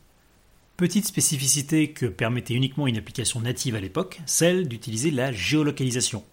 Petite 0.77 1.05
spécificité 1.05 1.91
que 1.91 2.07
permettait 2.07 2.55
uniquement 2.55 2.87
une 2.87 2.97
application 2.97 3.39
native 3.39 3.75
à 3.75 3.79
l'époque, 3.79 4.19
celle 4.25 4.67
d'utiliser 4.67 5.11
la 5.11 5.31
géolocalisation. 5.31 6.23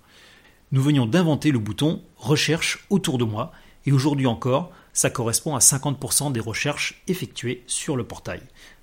Nous 0.72 0.82
venions 0.82 1.06
d'inventer 1.06 1.50
le 1.50 1.58
bouton 1.58 2.02
recherche 2.16 2.86
autour 2.90 3.18
de 3.18 3.24
moi, 3.24 3.52
et 3.86 3.92
aujourd'hui 3.92 4.26
encore, 4.26 4.72
ça 4.92 5.10
correspond 5.10 5.54
à 5.54 5.58
50% 5.58 6.32
des 6.32 6.40
recherches 6.40 7.02
effectuées 7.08 7.62
sur 7.66 7.96
le 7.96 8.04
portail. 8.04 8.40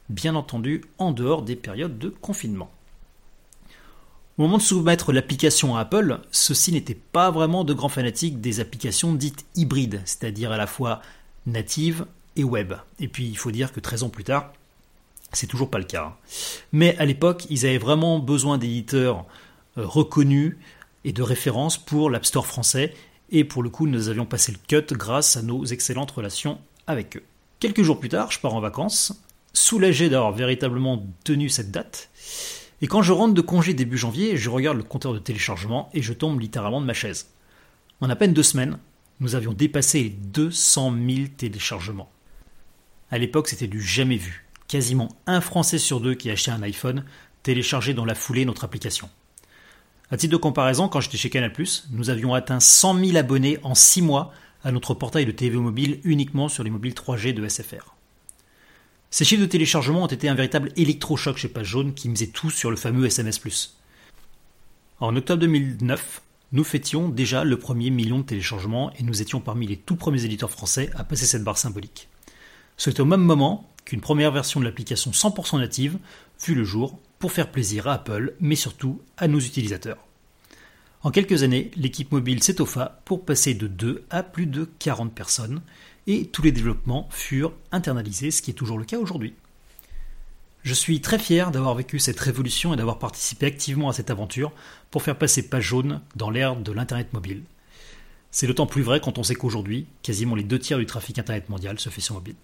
Bien 0.10 0.36
entendu, 0.36 0.84
en 0.98 1.12
dehors 1.12 1.42
des 1.42 1.56
périodes 1.56 1.98
de 1.98 2.10
confinement. 2.10 2.70
Au 4.38 4.44
moment 4.44 4.58
de 4.58 4.64
soumettre 4.64 5.12
l'application 5.12 5.76
à 5.76 5.82
Apple, 5.82 6.20
ceux-ci 6.32 6.72
n'étaient 6.72 6.96
pas 6.96 7.32
vraiment 7.32 7.64
de 7.64 7.74
grands 7.74 7.90
fanatiques 7.90 8.42
des 8.42 8.60
applications 8.60 9.14
dites 9.14 9.46
hybrides, 9.56 10.02
c'est-à-dire 10.06 10.52
à 10.52 10.58
la 10.58 10.68
fois 10.68 11.02
natives 11.46 12.06
et 12.36 12.44
web. 12.44 12.74
Et 13.00 13.08
puis 13.08 13.28
il 13.28 13.38
faut 13.38 13.52
dire 13.52 13.72
que 13.72 13.80
13 13.80 14.04
ans 14.04 14.10
plus 14.10 14.24
tard, 14.24 14.54
c'est 15.34 15.48
toujours 15.48 15.70
pas 15.70 15.78
le 15.78 15.86
cas. 15.86 16.18
Mais 16.72 16.98
à 16.98 17.06
l'époque, 17.06 17.46
ils 17.50 17.66
avaient 17.66 17.78
vraiment 17.78 18.20
besoin 18.20 18.58
d'éditeurs 18.58 19.26
euh, 19.78 19.86
reconnus 19.86 20.58
et 21.04 21.14
de 21.14 21.24
références 21.24 21.78
pour 21.78 22.10
l'App 22.10 22.26
Store 22.26 22.46
français, 22.46 22.94
et 23.32 23.44
pour 23.44 23.64
le 23.64 23.70
coup, 23.70 23.88
nous 23.88 24.10
avions 24.10 24.26
passé 24.26 24.52
le 24.52 24.60
cut 24.68 24.94
grâce 24.96 25.38
à 25.38 25.42
nos 25.42 25.66
excellentes 25.66 26.12
relations 26.12 26.60
avec 26.88 27.18
eux. 27.18 27.24
Quelques 27.60 27.84
jours 27.84 28.00
plus 28.00 28.10
tard, 28.10 28.32
je 28.32 28.40
pars 28.40 28.54
en 28.54 28.60
vacances, 28.60 29.14
soulagé 29.54 30.10
d'avoir 30.10 30.32
véritablement 30.32 31.06
tenu 31.24 31.50
cette 31.50 31.72
date, 31.72 32.10
et 32.82 32.88
quand 32.88 33.04
je 33.04 33.14
rentre 33.14 33.36
de 33.36 33.42
congé 33.42 33.74
début 33.76 33.98
janvier, 33.98 34.38
je 34.38 34.50
regarde 34.50 34.78
le 34.78 34.84
compteur 34.84 35.14
de 35.14 35.20
téléchargement 35.20 35.90
et 35.94 36.02
je 36.02 36.14
tombe 36.14 36.40
littéralement 36.40 36.82
de 36.82 36.86
ma 36.86 36.94
chaise. 36.94 37.28
En 38.02 38.10
à 38.10 38.16
peine 38.16 38.34
deux 38.34 38.42
semaines, 38.44 38.80
nous 39.20 39.36
avions 39.36 39.54
dépassé 39.54 40.02
les 40.02 40.10
200 40.10 40.96
000 41.08 41.28
téléchargements. 41.38 42.12
À 43.12 43.20
l'époque, 43.20 43.50
c'était 43.50 43.68
du 43.68 43.82
jamais 43.82 44.18
vu. 44.18 44.48
Quasiment 44.68 45.10
un 45.28 45.42
Français 45.42 45.78
sur 45.78 46.02
deux 46.02 46.16
qui 46.16 46.32
achetait 46.32 46.50
un 46.50 46.64
iPhone 46.64 47.06
téléchargeait 47.44 47.94
dans 47.94 48.06
la 48.06 48.16
foulée 48.16 48.46
notre 48.46 48.64
application. 48.64 49.10
À 50.12 50.18
titre 50.18 50.34
de 50.34 50.38
comparaison, 50.38 50.90
quand 50.90 51.00
j'étais 51.00 51.18
chez 51.18 51.30
Canal+, 51.30 51.54
nous 51.92 52.10
avions 52.10 52.34
atteint 52.34 52.60
100 52.60 53.00
000 53.00 53.16
abonnés 53.16 53.60
en 53.64 53.74
6 53.74 54.02
mois 54.02 54.34
à 54.62 54.74
notre 54.74 54.94
portail 54.94 55.26
de 55.26 55.32
TV 55.32 55.56
mobile 55.56 56.02
uniquement 56.04 56.50
sur 56.50 56.66
les 56.66 56.70
mobiles 56.70 56.94
3G 56.94 57.34
de 57.34 57.48
SFR. 57.48 57.96
Ces 59.10 59.24
chiffres 59.24 59.42
de 59.42 59.48
téléchargement 59.48 60.04
ont 60.04 60.08
été 60.08 60.28
un 60.28 60.36
véritable 60.36 60.74
électrochoc 60.76 61.38
chez 61.38 61.48
Page 61.48 61.66
Jaune 61.66 61.94
qui 61.94 62.10
misait 62.10 62.28
tout 62.28 62.50
sur 62.50 62.70
le 62.70 62.76
fameux 62.76 63.06
SMS. 63.06 63.78
En 65.00 65.16
octobre 65.16 65.40
2009, 65.40 66.22
nous 66.52 66.64
fêtions 66.66 67.08
déjà 67.08 67.46
le 67.46 67.58
premier 67.58 67.90
million 67.90 68.20
de 68.20 68.24
téléchargements 68.24 68.92
et 69.00 69.04
nous 69.04 69.22
étions 69.22 69.40
parmi 69.40 69.66
les 69.66 69.78
tout 69.78 69.96
premiers 69.96 70.26
éditeurs 70.26 70.52
français 70.52 70.90
à 70.94 71.06
passer 71.06 71.26
cette 71.26 71.46
barre 71.46 71.58
symbolique. 71.58 72.10
C'était 72.76 73.00
au 73.00 73.06
même 73.06 73.22
moment 73.22 73.70
qu'une 73.86 74.02
première 74.02 74.34
version 74.34 74.60
de 74.60 74.66
l'application 74.66 75.12
100% 75.12 75.58
native 75.58 75.98
fut 76.38 76.54
le 76.54 76.66
jour 76.66 77.00
pour 77.22 77.32
faire 77.32 77.52
plaisir 77.52 77.88
à 77.88 77.94
Apple, 77.94 78.34
mais 78.42 78.56
surtout 78.56 79.00
à 79.16 79.30
nos 79.30 79.40
utilisateurs. 79.40 80.06
En 81.04 81.12
quelques 81.12 81.44
années, 81.44 81.72
l'équipe 81.78 82.12
mobile 82.12 82.44
s'étoffa 82.44 83.00
pour 83.06 83.24
passer 83.26 83.54
de 83.54 83.68
2 83.68 84.04
à 84.10 84.24
plus 84.24 84.48
de 84.48 84.68
40 84.80 85.14
personnes, 85.14 85.62
et 86.08 86.26
tous 86.26 86.42
les 86.42 86.52
développements 86.52 87.08
furent 87.12 87.54
internalisés, 87.72 88.32
ce 88.32 88.42
qui 88.42 88.52
est 88.52 88.56
toujours 88.56 88.80
le 88.80 88.86
cas 88.86 88.98
aujourd'hui. 88.98 89.36
Je 90.64 90.74
suis 90.74 91.00
très 91.00 91.20
fier 91.20 91.52
d'avoir 91.52 91.76
vécu 91.76 92.00
cette 92.00 92.20
révolution 92.20 92.74
et 92.74 92.78
d'avoir 92.78 93.00
participé 93.00 93.46
activement 93.46 93.90
à 93.90 93.94
cette 93.94 94.10
aventure 94.10 94.52
pour 94.90 95.04
faire 95.04 95.18
passer 95.18 95.48
Page 95.48 95.64
Jaune 95.64 96.02
dans 96.16 96.30
l'ère 96.32 96.56
de 96.56 96.72
l'Internet 96.72 97.14
mobile. 97.14 97.44
C'est 98.32 98.48
d'autant 98.48 98.68
plus 98.68 98.82
vrai 98.82 99.00
quand 99.00 99.20
on 99.20 99.24
sait 99.24 99.36
qu'aujourd'hui, 99.36 99.86
quasiment 100.02 100.36
les 100.36 100.44
deux 100.44 100.60
tiers 100.60 100.80
du 100.80 100.86
trafic 100.86 101.20
Internet 101.20 101.50
mondial 101.50 101.80
se 101.80 101.90
fait 101.90 102.02
sur 102.02 102.16
mobile. 102.16 102.36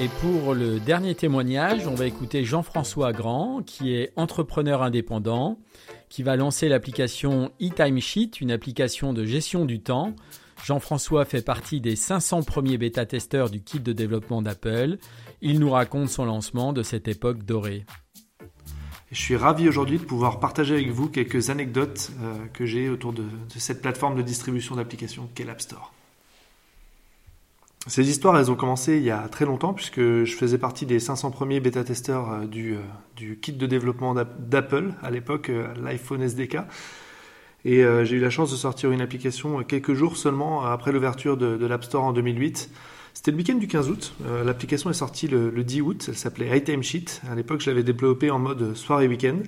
Et 0.00 0.06
pour 0.20 0.54
le 0.54 0.78
dernier 0.78 1.16
témoignage, 1.16 1.88
on 1.88 1.94
va 1.96 2.06
écouter 2.06 2.44
Jean-François 2.44 3.12
Grand, 3.12 3.62
qui 3.66 3.92
est 3.94 4.12
entrepreneur 4.14 4.84
indépendant, 4.84 5.58
qui 6.08 6.22
va 6.22 6.36
lancer 6.36 6.68
l'application 6.68 7.50
eTimesheet, 7.58 8.30
une 8.40 8.52
application 8.52 9.12
de 9.12 9.24
gestion 9.24 9.64
du 9.64 9.80
temps. 9.80 10.14
Jean-François 10.64 11.24
fait 11.24 11.42
partie 11.44 11.80
des 11.80 11.96
500 11.96 12.44
premiers 12.44 12.78
bêta-testeurs 12.78 13.50
du 13.50 13.60
kit 13.60 13.80
de 13.80 13.92
développement 13.92 14.40
d'Apple. 14.40 14.98
Il 15.40 15.58
nous 15.58 15.70
raconte 15.70 16.10
son 16.10 16.26
lancement 16.26 16.72
de 16.72 16.84
cette 16.84 17.08
époque 17.08 17.42
dorée. 17.42 17.84
Je 19.10 19.20
suis 19.20 19.36
ravi 19.36 19.68
aujourd'hui 19.68 19.98
de 19.98 20.04
pouvoir 20.04 20.38
partager 20.38 20.74
avec 20.74 20.90
vous 20.90 21.08
quelques 21.08 21.50
anecdotes 21.50 22.12
euh, 22.20 22.46
que 22.52 22.66
j'ai 22.66 22.88
autour 22.88 23.12
de, 23.12 23.22
de, 23.22 23.58
cette 23.58 23.82
plateforme 23.82 24.14
de 24.14 24.22
distribution 24.22 24.76
d'applications 24.76 25.28
qu'est 25.34 25.44
l'App 25.44 25.60
Store. 25.60 25.92
Ces 27.88 28.10
histoires, 28.10 28.38
elles 28.38 28.50
ont 28.50 28.54
commencé 28.54 28.98
il 28.98 29.02
y 29.02 29.10
a 29.10 29.26
très 29.28 29.46
longtemps, 29.46 29.72
puisque 29.72 30.00
je 30.00 30.36
faisais 30.36 30.58
partie 30.58 30.84
des 30.84 31.00
500 31.00 31.30
premiers 31.30 31.58
bêta-testeurs 31.58 32.30
euh, 32.30 32.46
du, 32.46 32.74
euh, 32.74 32.80
du, 33.16 33.38
kit 33.38 33.52
de 33.52 33.66
développement 33.66 34.14
d'Apple, 34.14 34.92
à 35.02 35.10
l'époque, 35.10 35.48
euh, 35.48 35.72
l'iPhone 35.82 36.22
SDK. 36.22 36.58
Et 37.64 37.82
j'ai 38.04 38.16
eu 38.16 38.20
la 38.20 38.30
chance 38.30 38.52
de 38.52 38.56
sortir 38.56 38.92
une 38.92 39.00
application 39.00 39.62
quelques 39.64 39.92
jours 39.92 40.16
seulement 40.16 40.64
après 40.64 40.92
l'ouverture 40.92 41.36
de, 41.36 41.66
l'App 41.66 41.84
Store 41.84 42.04
en 42.04 42.12
2008. 42.12 42.70
C'était 43.12 43.32
le 43.32 43.36
week-end 43.36 43.56
du 43.56 43.66
15 43.66 43.90
août. 43.90 44.14
L'application 44.44 44.90
est 44.90 44.94
sortie 44.94 45.26
le, 45.26 45.50
le, 45.50 45.64
10 45.64 45.80
août. 45.82 46.04
Elle 46.08 46.14
s'appelait 46.16 46.56
iTimesheet. 46.56 47.20
À 47.28 47.34
l'époque, 47.34 47.60
je 47.60 47.68
l'avais 47.68 47.82
développée 47.82 48.30
en 48.30 48.38
mode 48.38 48.74
soir 48.74 49.02
et 49.02 49.08
week-end. 49.08 49.40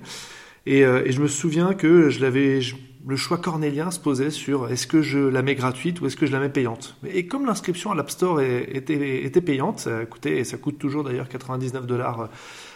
Et, 0.65 0.81
je 0.81 1.21
me 1.21 1.27
souviens 1.27 1.73
que 1.73 2.09
je 2.09 2.19
l'avais, 2.19 2.59
le 3.07 3.15
choix 3.15 3.37
cornélien 3.37 3.91
se 3.91 3.99
posait 3.99 4.29
sur 4.29 4.69
est-ce 4.69 4.87
que 4.87 5.01
je 5.01 5.19
la 5.19 5.41
mets 5.41 5.55
gratuite 5.55 6.01
ou 6.01 6.05
est-ce 6.05 6.15
que 6.15 6.25
je 6.25 6.31
la 6.31 6.39
mets 6.39 6.49
payante? 6.49 6.97
Et 7.05 7.27
comme 7.27 7.45
l'inscription 7.45 7.91
à 7.91 7.95
l'App 7.95 8.09
Store 8.09 8.41
était, 8.41 9.41
payante, 9.41 9.79
ça 9.79 10.05
coûtait, 10.05 10.37
et 10.37 10.43
ça 10.43 10.57
coûte 10.57 10.77
toujours 10.77 11.03
d'ailleurs 11.03 11.29
99 11.29 11.85
dollars 11.85 12.21
euh, 12.21 12.27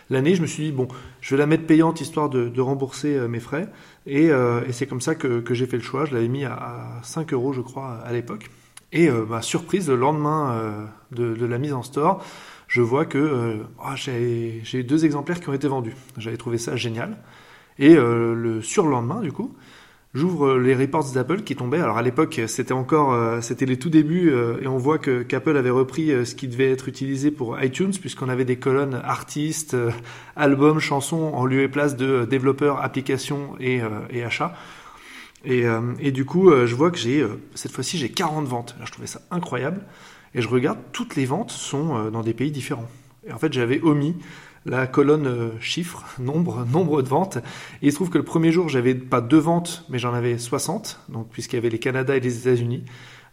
l'année, 0.10 0.36
je 0.36 0.42
me 0.42 0.48
suis 0.48 0.64
dit, 0.64 0.72
bon, 0.72 0.88
je 1.22 1.36
vais 1.36 1.40
la 1.40 1.46
mettre 1.46 1.66
payante 1.66 2.02
histoire 2.02 2.30
de, 2.30 2.62
rembourser 2.62 3.16
euh, 3.16 3.28
mes 3.28 3.39
frais. 3.39 3.68
Et, 4.06 4.30
euh, 4.30 4.62
et 4.68 4.72
c'est 4.72 4.88
comme 4.88 5.02
ça 5.02 5.16
que, 5.16 5.43
j'ai 5.52 5.66
fait 5.66 5.78
le 5.78 5.84
choix. 5.84 6.06
Je 6.06 6.14
l'avais 6.14 6.28
mis 6.28 6.45
à, 6.45 6.54
à, 6.54 7.04
5 7.04 7.34
euros, 7.34 7.54
je 7.54 7.62
crois, 7.62 7.99
à 8.04 8.12
l'époque. 8.12 8.49
Et 8.91 9.10
euh, 9.10 9.26
bah, 9.28 9.41
surprise, 9.41 9.89
le 9.89 9.95
lendemain 9.95 10.88
de, 11.12 11.34
de, 11.36 11.45
la 11.45 11.58
mise 11.58 11.74
en 11.74 11.84
store, 11.84 12.24
je 12.68 12.82
vois 12.82 13.06
que 13.06 13.60
oh, 13.80 13.95
j'ai 13.95 14.84
deux 14.84 15.06
exemplaires 15.06 15.39
qui 15.39 15.49
ont 15.49 15.54
été 15.54 15.68
vendus. 15.68 15.95
J'avais 16.18 16.38
trouvé 16.38 16.58
ça 16.58 16.76
génial. 16.76 17.18
Et 17.78 17.95
le 17.95 18.62
surlendemain, 18.62 19.22
du 19.22 19.32
coup, 19.34 19.54
J'ouvre 20.16 20.55
les 20.55 20.74
reports 20.74 21.11
d'Apple 21.11 21.41
qui 21.41 21.57
tombaient. 21.57 21.82
Alors 21.82 21.97
à 21.97 22.01
l'époque, 22.01 22.39
c'était 22.47 22.72
encore, 22.72 23.11
euh, 23.11 23.41
c'était 23.41 23.66
les 23.66 23.78
tout 23.78 23.89
débuts, 23.89 24.32
euh, 24.32 24.61
et 24.61 24.68
on 24.68 24.78
voit 24.78 24.97
que 24.97 25.24
qu'Apple 25.24 25.57
avait 25.57 25.70
repris 25.70 26.09
euh, 26.09 26.24
ce 26.24 26.36
qui 26.36 26.47
devait 26.47 26.72
être 26.72 26.88
utilisé 26.88 27.32
pour 27.32 27.61
iTunes, 27.61 27.91
puisqu'on 27.99 28.30
avait 28.30 28.45
des 28.45 28.55
colonnes 28.55 29.01
artistes, 29.03 29.76
albums, 30.38 30.80
chansons 30.80 31.34
en 31.34 31.45
lieu 31.45 31.63
et 31.63 31.68
place 31.68 31.97
de 31.97 32.24
développeurs, 32.24 32.82
applications 32.82 33.55
et, 33.59 33.82
achats. 34.24 34.55
Et, 35.43 35.66
et, 35.99 36.11
du 36.11 36.24
coup, 36.24 36.49
je 36.49 36.74
vois 36.74 36.91
que 36.91 36.97
j'ai 36.97 37.26
cette 37.53 37.72
fois-ci 37.72 37.97
j'ai 37.97 38.09
40 38.09 38.47
ventes. 38.47 38.74
Alors, 38.78 38.88
je 38.88 38.93
trouvais 38.93 39.07
ça 39.07 39.22
incroyable. 39.32 39.82
Et 40.34 40.41
je 40.41 40.47
regarde, 40.47 40.80
toutes 40.93 41.16
les 41.16 41.26
ventes 41.26 41.51
sont 41.51 42.09
dans 42.09 42.22
des 42.22 42.34
pays 42.34 42.51
différents. 42.51 42.88
Et 43.28 43.34
en 43.34 43.38
fait, 43.38 43.51
j'avais 43.51 43.82
omis 43.82 44.16
la 44.66 44.88
colonne 44.88 45.28
euh, 45.28 45.49
chiffres, 45.59 46.03
nombre, 46.20 46.66
nombre 46.72 47.01
de 47.01 47.07
ventes. 47.07 47.38
Et 47.82 47.88
il 47.88 47.91
se 47.91 47.95
trouve 47.95 48.09
que 48.09 48.18
le 48.18 48.24
premier 48.24 48.51
jour, 48.51 48.70
j'avais 48.70 48.95
pas 48.95 49.22
deux 49.22 49.38
ventes, 49.38 49.86
mais 49.89 49.99
j'en 49.99 50.13
avais 50.13 50.38
60, 50.38 51.01
donc 51.09 51.30
puisqu'il 51.30 51.55
y 51.55 51.59
avait 51.59 51.70
les 51.70 51.80
Canada 51.80 52.16
et 52.16 52.20
les 52.20 52.39
États-Unis. 52.39 52.84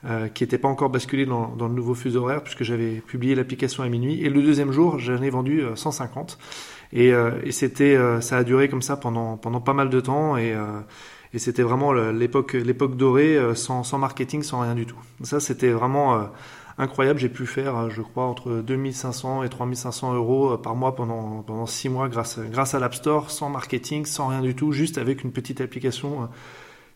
Euh, 0.04 0.26
qui 0.26 0.42
n'étaient 0.42 0.58
pas 0.58 0.66
encore 0.66 0.90
basculés 0.90 1.26
dans, 1.26 1.54
dans, 1.54 1.68
le 1.68 1.74
nouveau 1.74 1.94
fuseau 1.94 2.22
horaire 2.22 2.42
puisque 2.42 2.64
j'avais 2.64 2.94
publié 2.96 3.36
l'application 3.36 3.84
à 3.84 3.88
minuit. 3.88 4.20
Et 4.24 4.30
le 4.30 4.42
deuxième 4.42 4.72
jour, 4.72 4.98
j'en 4.98 5.22
ai 5.22 5.30
vendu 5.30 5.62
150. 5.76 6.38
Euh, 6.92 6.96
et, 6.98 7.12
euh, 7.12 7.30
et 7.44 7.52
c'était, 7.52 7.94
euh, 7.94 8.20
ça 8.20 8.38
a 8.38 8.42
duré 8.42 8.68
comme 8.68 8.82
ça 8.82 8.96
pendant 8.96 9.36
pendant 9.36 9.60
pas 9.60 9.74
mal 9.74 9.90
de 9.90 10.00
temps 10.00 10.36
et 10.36 10.56
et 11.34 11.38
c'était 11.38 11.62
vraiment 11.62 11.92
l'époque 11.92 12.54
l'époque 12.54 12.96
dorée 12.96 13.38
sans, 13.54 13.84
sans 13.84 13.96
marketing, 13.96 14.42
sans 14.42 14.60
rien 14.60 14.74
du 14.74 14.86
tout. 14.86 14.98
Ça, 15.22 15.38
c'était 15.38 15.70
vraiment 15.70 16.28
incroyable. 16.78 17.18
J'ai 17.18 17.28
pu 17.28 17.46
faire, 17.46 17.76
euh, 17.76 17.90
je 17.90 18.02
crois, 18.02 18.24
entre 18.24 18.62
2500 18.62 19.42
et 19.42 19.48
3500 19.48 20.14
euros 20.14 20.52
euh, 20.52 20.56
par 20.56 20.74
mois 20.74 20.94
pendant, 20.94 21.42
pendant 21.42 21.66
six 21.66 21.88
mois 21.88 22.08
grâce, 22.08 22.38
grâce 22.38 22.74
à 22.74 22.78
l'App 22.78 22.94
Store, 22.94 23.30
sans 23.30 23.48
marketing, 23.48 24.06
sans 24.06 24.28
rien 24.28 24.40
du 24.40 24.54
tout, 24.54 24.72
juste 24.72 24.98
avec 24.98 25.24
une 25.24 25.32
petite 25.32 25.60
application 25.60 26.22
euh, 26.22 26.26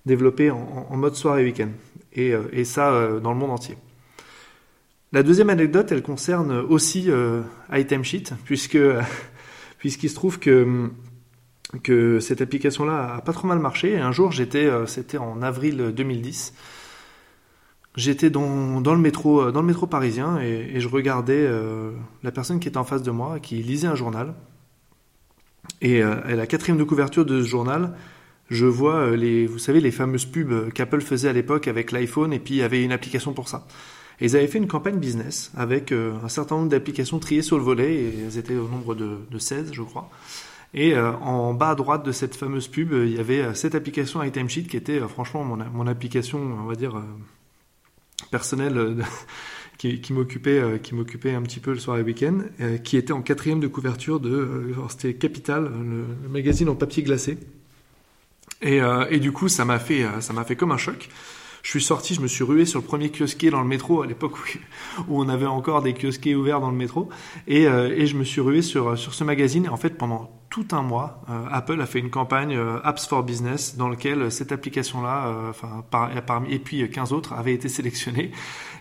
développée 0.05 0.51
en, 0.51 0.97
mode 0.97 1.15
soir 1.15 1.39
et 1.39 1.45
week-end. 1.45 1.71
Et, 2.13 2.65
ça 2.65 3.19
dans 3.21 3.33
le 3.33 3.39
monde 3.39 3.51
entier. 3.51 3.77
La 5.13 5.23
deuxième 5.23 5.51
anecdote, 5.51 5.91
elle 5.93 6.03
concerne 6.03 6.53
aussi 6.53 7.11
euh, 7.11 7.43
Item 7.73 8.05
Sheet, 8.05 8.33
puisque 8.45 8.79
puisqu'il 9.79 10.09
se 10.09 10.15
trouve 10.15 10.39
que 10.39 10.91
que 11.83 12.21
cette 12.21 12.41
application-là 12.41 13.17
a 13.17 13.21
pas 13.21 13.33
trop 13.33 13.49
mal 13.49 13.59
marché. 13.59 13.93
Et 13.93 13.99
un 13.99 14.13
jour, 14.13 14.31
j'étais, 14.31 14.71
c'était 14.87 15.19
en 15.19 15.43
avril 15.43 15.93
2010, 15.95 16.55
J'étais 17.97 18.29
dans, 18.29 18.83
dans, 18.83 18.93
le 18.93 19.01
métro, 19.01 19.41
euh, 19.41 19.53
dans 19.53 19.63
le 19.63 19.67
métro 19.67 19.87
parisien 19.87 20.39
et, 20.39 20.81
je 20.81 20.89
regardais 20.89 21.35
euh, 21.35 21.93
la 22.23 22.31
personne 22.31 22.61
qui 22.61 22.69
était 22.69 22.77
en 22.77 22.85
face 22.85 23.03
de 23.03 23.11
moi, 23.11 23.41
qui 23.41 23.57
lisait 23.57 23.89
un 23.89 23.95
journal. 23.95 24.35
Et 25.81 26.03
à 26.03 26.27
euh, 26.27 26.37
la 26.37 26.47
quatrième 26.47 26.79
de 26.79 26.85
couverture 26.85 27.25
de 27.25 27.43
ce 27.43 27.49
journal, 27.49 27.95
je 28.51 28.67
vois 28.67 29.17
les, 29.17 29.47
vous 29.47 29.59
savez, 29.59 29.81
les 29.81 29.91
fameuses 29.91 30.27
pubs 30.27 30.71
qu'Apple 30.73 31.01
faisait 31.01 31.29
à 31.29 31.33
l'époque 31.33 31.69
avec 31.69 31.91
l'iPhone 31.91 32.33
et 32.33 32.39
puis 32.39 32.55
il 32.55 32.59
y 32.59 32.63
avait 32.63 32.85
une 32.85 32.93
application 32.93 33.33
pour 33.33 33.49
ça. 33.49 33.67
Et 34.21 34.27
ils 34.27 34.37
avaient 34.37 34.47
fait 34.47 34.59
une 34.59 34.69
campagne 34.69 34.99
business 34.99 35.51
avec 35.57 35.93
un 35.93 36.29
certain 36.29 36.57
nombre 36.57 36.69
d'applications 36.69 37.19
triées 37.19 37.43
sur 37.43 37.59
le 37.59 37.65
volet 37.65 37.95
et 37.95 38.15
elles 38.27 38.39
étaient 38.39 38.55
au 38.55 38.69
nombre 38.69 38.95
de, 38.95 39.19
de 39.31 39.39
16, 39.39 39.73
je 39.73 39.83
crois. 39.83 40.09
Et 40.75 40.97
en 40.97 41.55
bas 41.55 41.71
à 41.71 41.75
droite 41.75 42.07
de 42.07 42.13
cette 42.13 42.37
fameuse 42.37 42.69
pub, 42.69 42.93
il 42.93 43.15
y 43.15 43.19
avait 43.19 43.55
cette 43.55 43.75
application 43.75 44.23
Itemsheet 44.23 44.65
qui 44.65 44.77
était 44.77 45.01
franchement 45.01 45.45
mon, 45.45 45.57
mon 45.57 45.87
application, 45.87 46.39
on 46.39 46.67
va 46.67 46.77
dire, 46.77 47.03
personnel 48.31 48.77
euh, 48.77 48.95
qui, 49.79 50.13
m'occupait 50.13 50.59
euh, 50.59 50.79
qui 50.79 50.95
m'occupait 50.95 51.35
un 51.35 51.43
petit 51.43 51.61
peu 51.61 51.73
le 51.73 51.79
soir 51.79 51.97
et 51.97 52.01
le 52.01 52.07
week-end, 52.07 52.39
euh, 52.61 52.79
qui 52.79 52.97
était 52.97 53.13
en 53.13 53.23
quatrième 53.23 53.61
de 53.61 53.67
couverture 53.67 54.21
de 54.21 54.75
c'était 54.89 55.15
Capital, 55.15 55.65
le, 55.65 56.05
magazine 56.29 56.69
en 56.69 56.75
papier 56.75 57.03
glacé. 57.03 57.39
Et, 58.63 58.81
et 59.11 59.21
du 59.21 59.33
coup, 59.33 59.49
ça 59.49 59.67
m'a 59.67 59.79
fait 59.79 60.07
ça 60.21 60.33
m'a 60.33 60.43
fait 60.43 60.57
comme 60.57 60.73
un 60.73 60.79
choc. 60.79 61.11
Je 61.63 61.71
suis 61.71 61.83
sorti, 61.83 62.15
je 62.15 62.23
me 62.23 62.27
suis 62.27 62.43
rué 62.43 62.65
sur 62.65 62.81
le 62.81 62.87
premier 62.87 63.11
kiosquet 63.11 63.51
dans 63.51 63.61
le 63.61 63.67
métro 63.67 64.01
à 64.01 64.07
l'époque 64.07 64.39
où, 64.39 64.43
on 65.09 65.29
avait 65.29 65.47
encore 65.47 65.83
des 65.83 65.93
kiosquets 65.93 66.35
ouverts 66.35 66.61
dans 66.61 66.71
le 66.71 66.77
métro, 66.77 67.11
et, 67.47 67.65
et 67.65 68.07
je 68.07 68.17
me 68.17 68.25
suis 68.25 68.41
rué 68.41 68.63
sur 68.63 68.97
sur 68.97 69.13
ce 69.13 69.25
magazine. 69.25 69.67
Et 69.67 69.69
en 69.69 69.77
fait, 69.77 69.99
pendant 69.99 70.31
tout 70.57 70.75
un 70.75 70.81
mois, 70.81 71.21
Apple 71.53 71.79
a 71.83 71.85
fait 71.85 71.99
une 71.99 72.09
campagne 72.09 72.59
Apps 72.83 73.07
for 73.07 73.23
Business 73.23 73.77
dans 73.77 73.91
lequel 73.91 74.33
cette 74.33 74.53
application-là, 74.53 75.51
enfin 75.51 75.85
parmi 75.91 76.51
et 76.51 76.59
puis 76.59 76.89
15 76.89 77.13
autres 77.13 77.35
avaient 77.35 77.53
été 77.53 77.69
sélectionnées. 77.79 78.31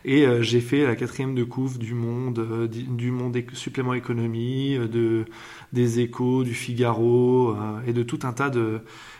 Et 0.06 0.26
j'ai 0.40 0.62
fait 0.62 0.86
la 0.86 0.96
quatrième 0.96 1.36
de 1.36 1.44
couve 1.44 1.78
du 1.78 1.94
Monde, 1.94 2.70
du 2.72 3.12
Monde 3.12 3.38
supplément 3.52 3.94
économie, 3.94 4.78
de 4.78 5.26
des 5.74 6.00
Échos, 6.00 6.46
du 6.46 6.54
Figaro 6.54 7.58
et 7.86 7.92
de 7.92 8.04
tout 8.04 8.20
un 8.24 8.32
tas 8.32 8.50
de 8.50 8.80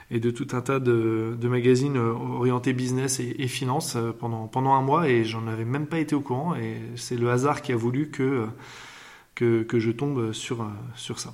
et 0.10 0.22
de 0.22 0.32
tout 0.32 0.48
un 0.54 0.62
tas 0.62 0.80
de, 0.80 1.36
de 1.38 1.48
magazines 1.50 1.98
orientés 1.98 2.72
business 2.72 3.20
et, 3.20 3.36
et 3.38 3.50
finance 3.50 3.98
pendant 4.18 4.48
pendant 4.48 4.76
un 4.76 4.82
mois 4.82 5.10
et 5.10 5.26
j'en 5.26 5.46
avais 5.48 5.66
même 5.66 5.88
pas 5.88 6.00
été 6.00 6.16
au 6.16 6.22
courant 6.22 6.56
et 6.56 6.78
c'est 6.96 7.18
le 7.18 7.30
hasard 7.32 7.62
qui 7.62 7.74
a 7.74 7.76
voulu 7.76 8.12
que 8.12 8.46
que, 9.34 9.64
que 9.64 9.78
je 9.78 9.92
tombe 9.92 10.32
sur 10.32 10.66
sur 10.96 11.20
ça. 11.20 11.34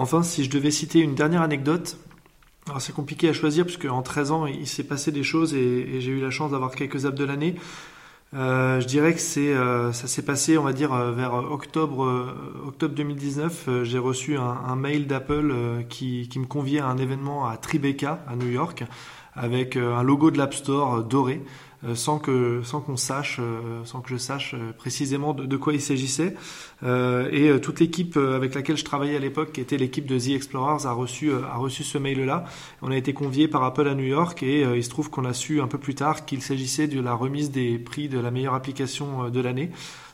Enfin, 0.00 0.22
si 0.22 0.44
je 0.44 0.50
devais 0.50 0.70
citer 0.70 1.00
une 1.00 1.14
dernière 1.14 1.42
anecdote, 1.42 1.98
c'est 2.78 2.94
compliqué 2.94 3.28
à 3.28 3.34
choisir 3.34 3.66
puisque 3.66 3.84
en 3.84 4.00
13 4.00 4.30
ans 4.30 4.46
il 4.46 4.66
s'est 4.66 4.84
passé 4.84 5.12
des 5.12 5.22
choses 5.22 5.52
et, 5.52 6.00
j'ai 6.00 6.10
eu 6.10 6.22
la 6.22 6.30
chance 6.30 6.52
d'avoir 6.52 6.70
quelques 6.70 7.04
apps 7.04 7.18
de 7.18 7.24
l'année. 7.24 7.56
Euh, 8.32 8.80
je 8.80 8.86
dirais 8.86 9.12
que 9.12 9.20
euh, 9.38 9.92
ça 9.92 10.06
s'est 10.06 10.22
passé, 10.22 10.56
on 10.56 10.62
va 10.62 10.72
dire 10.72 10.94
euh, 10.94 11.12
vers 11.12 11.34
octobre 11.34 12.34
octobre 12.66 12.94
2019. 12.94 13.82
j'ai 13.82 13.98
reçu 13.98 14.38
un, 14.38 14.74
mail 14.74 15.06
d'Apple 15.06 15.54
qui, 15.90 16.30
qui, 16.30 16.38
me 16.38 16.46
conviait 16.46 16.80
à 16.80 16.86
un 16.86 16.96
événement 16.96 17.46
à 17.46 17.58
Tribeca 17.58 18.24
à 18.26 18.36
New 18.36 18.48
York 18.48 18.84
avec 19.34 19.76
un 19.76 20.02
logo 20.02 20.30
de 20.30 20.38
l'App 20.38 20.54
Store 20.54 21.04
doré. 21.04 21.42
Euh, 21.82 21.94
sans 21.94 22.18
que 22.18 22.60
sans 22.62 22.82
qu'on 22.82 22.98
sache, 22.98 23.38
euh, 23.40 23.82
sans 23.84 24.02
que 24.02 24.10
je 24.10 24.18
sache 24.18 24.52
euh, 24.52 24.72
précisément 24.76 25.32
de, 25.32 25.56
quoi 25.56 25.72
il 25.72 25.80
s'agissait. 25.80 26.34
et 26.82 27.60
toute 27.60 27.80
l'équipe 27.80 28.16
avec 28.16 28.54
laquelle 28.54 28.76
je 28.76 28.84
travaillais 28.84 29.16
à 29.16 29.18
l'époque, 29.18 29.52
qui 29.52 29.60
était 29.60 29.76
l'équipe 29.76 30.06
de 30.06 30.18
The 30.18 30.30
Explorers, 30.30 30.86
a 30.86 30.92
reçu 30.92 31.32
a 31.32 31.56
reçu 31.56 31.84
ce 31.84 31.98
mail-là. 31.98 32.44
On 32.82 32.90
a 32.90 32.96
été 32.96 33.12
convié 33.12 33.48
par 33.48 33.62
Apple 33.64 33.86
à 33.88 33.94
New 33.94 34.04
York 34.04 34.42
et 34.42 34.62
il 34.62 34.84
se 34.84 34.88
trouve 34.88 35.10
qu'on 35.10 35.24
a 35.24 35.34
su 35.34 35.60
un 35.60 35.66
peu 35.66 35.78
plus 35.78 35.94
tard 35.94 36.24
qu'il 36.24 36.42
s'agissait 36.42 36.86
de 36.86 37.00
la 37.00 37.14
remise 37.14 37.50
des 37.50 37.78
prix 37.78 38.08
de 38.08 38.18
la 38.18 38.30
meilleure 38.30 38.54
application 38.54 39.28
de 39.28 39.40
l'année. 39.40 39.70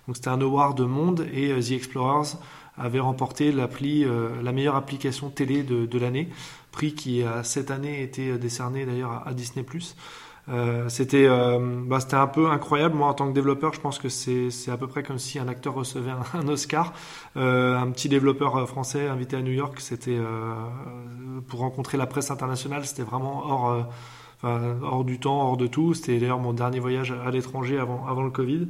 Donc 0.06 0.16
c'était 0.16 0.28
un 0.28 0.40
award 0.40 0.76
de 0.76 0.84
monde 0.84 1.26
et 1.32 1.52
The 1.60 1.72
Explorers 1.72 2.36
avait 2.76 3.00
remporté 3.00 3.52
l'appli, 3.52 4.04
la 4.42 4.52
meilleure 4.52 4.76
application 4.76 5.30
télé 5.30 5.62
de, 5.62 5.86
de 5.86 5.98
l'année, 5.98 6.28
prix 6.72 6.94
qui 6.94 7.22
a 7.22 7.44
cette 7.44 7.70
année 7.70 8.02
été 8.02 8.36
décerné 8.38 8.84
d'ailleurs 8.86 9.22
à, 9.24 9.34
Disney+. 9.34 9.64
Euh, 10.49 10.88
c'était 10.88 11.26
euh, 11.26 11.59
bah, 11.86 12.01
c'était 12.01 12.14
un 12.14 12.26
peu 12.26 12.49
incroyable. 12.49 12.94
Moi, 12.94 13.09
en 13.09 13.14
tant 13.14 13.28
que 13.28 13.34
développeur, 13.34 13.74
je 13.74 13.80
pense 13.80 13.99
que 13.99 14.09
c'est 14.09 14.70
à 14.70 14.76
peu 14.76 14.86
près 14.86 15.03
comme 15.03 15.18
si 15.18 15.38
un 15.38 15.49
acteur 15.49 15.74
recevait 15.74 16.12
un, 16.34 16.49
Oscar. 16.49 16.92
Euh, 17.36 17.76
un 17.76 17.90
petit 17.90 18.09
développeur 18.09 18.57
euh, 18.57 18.66
français 18.66 19.09
invité 19.09 19.36
à 19.36 19.42
New 19.42 19.53
York, 19.53 19.80
c'était 19.80 20.16
euh, 20.16 20.55
pour 21.49 21.61
rencontrer 21.61 21.99
la 21.99 22.07
presse 22.07 22.30
internationale. 22.30 22.84
C'était 22.86 23.03
vraiment 23.03 23.44
hors 23.47 23.86
Enfin, 24.42 24.76
hors 24.82 25.03
du 25.03 25.18
temps, 25.18 25.49
hors 25.49 25.57
de 25.57 25.66
tout. 25.66 25.94
C'était 25.94 26.18
d'ailleurs 26.18 26.38
mon 26.38 26.53
dernier 26.53 26.78
voyage 26.78 27.11
à 27.24 27.30
l'étranger 27.30 27.78
avant, 27.78 28.07
avant 28.07 28.22
le 28.22 28.30
Covid. 28.30 28.68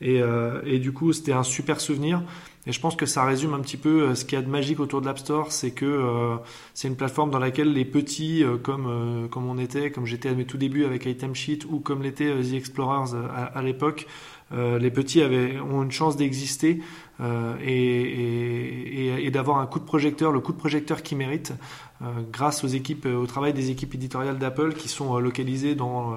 Et, 0.00 0.20
et 0.64 0.78
du 0.78 0.92
coup, 0.92 1.12
c'était 1.12 1.32
un 1.32 1.42
super 1.42 1.80
souvenir. 1.80 2.22
Et 2.68 2.72
je 2.72 2.80
pense 2.80 2.96
que 2.96 3.06
ça 3.06 3.24
résume 3.24 3.54
un 3.54 3.60
petit 3.60 3.78
peu 3.78 4.02
euh, 4.02 4.14
ce 4.14 4.26
qu'il 4.26 4.38
y 4.38 4.40
a 4.40 4.44
de 4.44 4.50
magique 4.50 4.78
autour 4.78 5.00
de 5.00 5.06
l'App 5.06 5.18
Store, 5.18 5.50
c'est 5.52 5.70
que 5.70 5.86
euh, 5.86 6.36
c'est 6.74 6.86
une 6.86 6.96
plateforme 6.96 7.30
dans 7.30 7.38
laquelle 7.38 7.72
les 7.72 7.86
petits, 7.86 8.44
euh, 8.44 8.58
comme 8.58 8.86
euh, 8.86 9.26
comme 9.26 9.48
on 9.48 9.56
était, 9.56 9.90
comme 9.90 10.04
j'étais 10.04 10.28
à 10.28 10.34
mes 10.34 10.44
tout 10.44 10.58
débuts 10.58 10.84
avec 10.84 11.06
Item 11.06 11.34
Sheet 11.34 11.60
ou 11.70 11.80
comme 11.80 12.02
l'était 12.02 12.30
The 12.30 12.52
Explorers 12.52 13.14
à, 13.34 13.44
à 13.44 13.62
l'époque, 13.62 14.06
les 14.50 14.90
petits 14.90 15.20
avaient 15.20 15.60
ont 15.60 15.82
une 15.82 15.90
chance 15.90 16.16
d'exister 16.16 16.80
et, 17.20 17.66
et, 17.66 19.26
et 19.26 19.30
d'avoir 19.30 19.58
un 19.58 19.66
coup 19.66 19.78
de 19.78 19.84
projecteur, 19.84 20.32
le 20.32 20.40
coup 20.40 20.52
de 20.52 20.56
projecteur 20.56 21.02
qu'ils 21.02 21.18
méritent, 21.18 21.52
grâce 22.32 22.64
aux 22.64 22.68
équipes, 22.68 23.04
au 23.04 23.26
travail 23.26 23.52
des 23.52 23.70
équipes 23.70 23.94
éditoriales 23.94 24.38
d'Apple 24.38 24.72
qui 24.72 24.88
sont 24.88 25.18
localisées 25.18 25.74
dans 25.74 26.16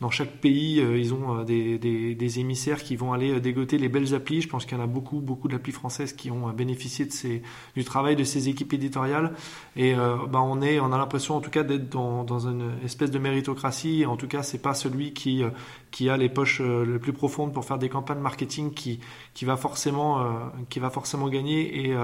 dans 0.00 0.08
chaque 0.08 0.40
pays, 0.40 0.80
euh, 0.80 0.98
ils 0.98 1.12
ont 1.12 1.40
euh, 1.40 1.44
des, 1.44 1.78
des, 1.78 2.14
des, 2.14 2.40
émissaires 2.40 2.82
qui 2.82 2.96
vont 2.96 3.12
aller 3.12 3.32
euh, 3.32 3.40
dégoter 3.40 3.76
les 3.76 3.90
belles 3.90 4.14
applis. 4.14 4.40
Je 4.40 4.48
pense 4.48 4.64
qu'il 4.64 4.76
y 4.78 4.80
en 4.80 4.84
a 4.84 4.86
beaucoup, 4.86 5.20
beaucoup 5.20 5.46
d'applis 5.46 5.72
françaises 5.72 6.14
qui 6.14 6.30
ont 6.30 6.48
bénéficié 6.50 7.04
de 7.04 7.12
ces, 7.12 7.42
du 7.76 7.84
travail 7.84 8.16
de 8.16 8.24
ces 8.24 8.48
équipes 8.48 8.72
éditoriales. 8.72 9.34
Et 9.76 9.94
euh, 9.94 10.16
bah 10.26 10.40
on 10.42 10.62
est, 10.62 10.80
on 10.80 10.92
a 10.92 10.98
l'impression 10.98 11.36
en 11.36 11.40
tout 11.40 11.50
cas 11.50 11.64
d'être 11.64 11.90
dans, 11.90 12.24
dans 12.24 12.48
une 12.48 12.72
espèce 12.82 13.10
de 13.10 13.18
méritocratie. 13.18 14.06
En 14.06 14.16
tout 14.16 14.28
cas, 14.28 14.42
c'est 14.42 14.62
pas 14.62 14.72
celui 14.72 15.12
qui 15.12 15.42
qui 15.90 16.08
a 16.08 16.16
les 16.16 16.28
poches 16.28 16.60
les 16.60 16.98
plus 16.98 17.12
profondes 17.12 17.52
pour 17.52 17.64
faire 17.64 17.78
des 17.78 17.88
campagnes 17.88 18.20
marketing 18.20 18.72
qui 18.72 19.00
qui 19.34 19.44
va 19.44 19.56
forcément 19.56 20.24
qui 20.68 20.78
va 20.78 20.90
forcément 20.90 21.28
gagner 21.28 21.86
et 21.86 21.94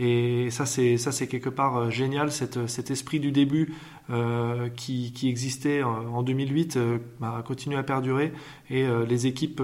et 0.00 0.50
ça, 0.50 0.64
c'est 0.64 0.96
ça, 0.96 1.10
c'est 1.10 1.26
quelque 1.26 1.48
part 1.48 1.76
euh, 1.76 1.90
génial. 1.90 2.30
Cette, 2.30 2.68
cet 2.68 2.92
esprit 2.92 3.18
du 3.18 3.32
début 3.32 3.74
euh, 4.10 4.68
qui, 4.70 5.12
qui, 5.12 5.28
existait 5.28 5.82
en 5.82 6.22
2008 6.22 6.76
euh, 6.76 6.98
bah, 7.20 7.42
continue 7.44 7.76
à 7.76 7.82
perdurer 7.82 8.32
et 8.70 8.84
euh, 8.84 9.04
les 9.04 9.26
équipes, 9.26 9.60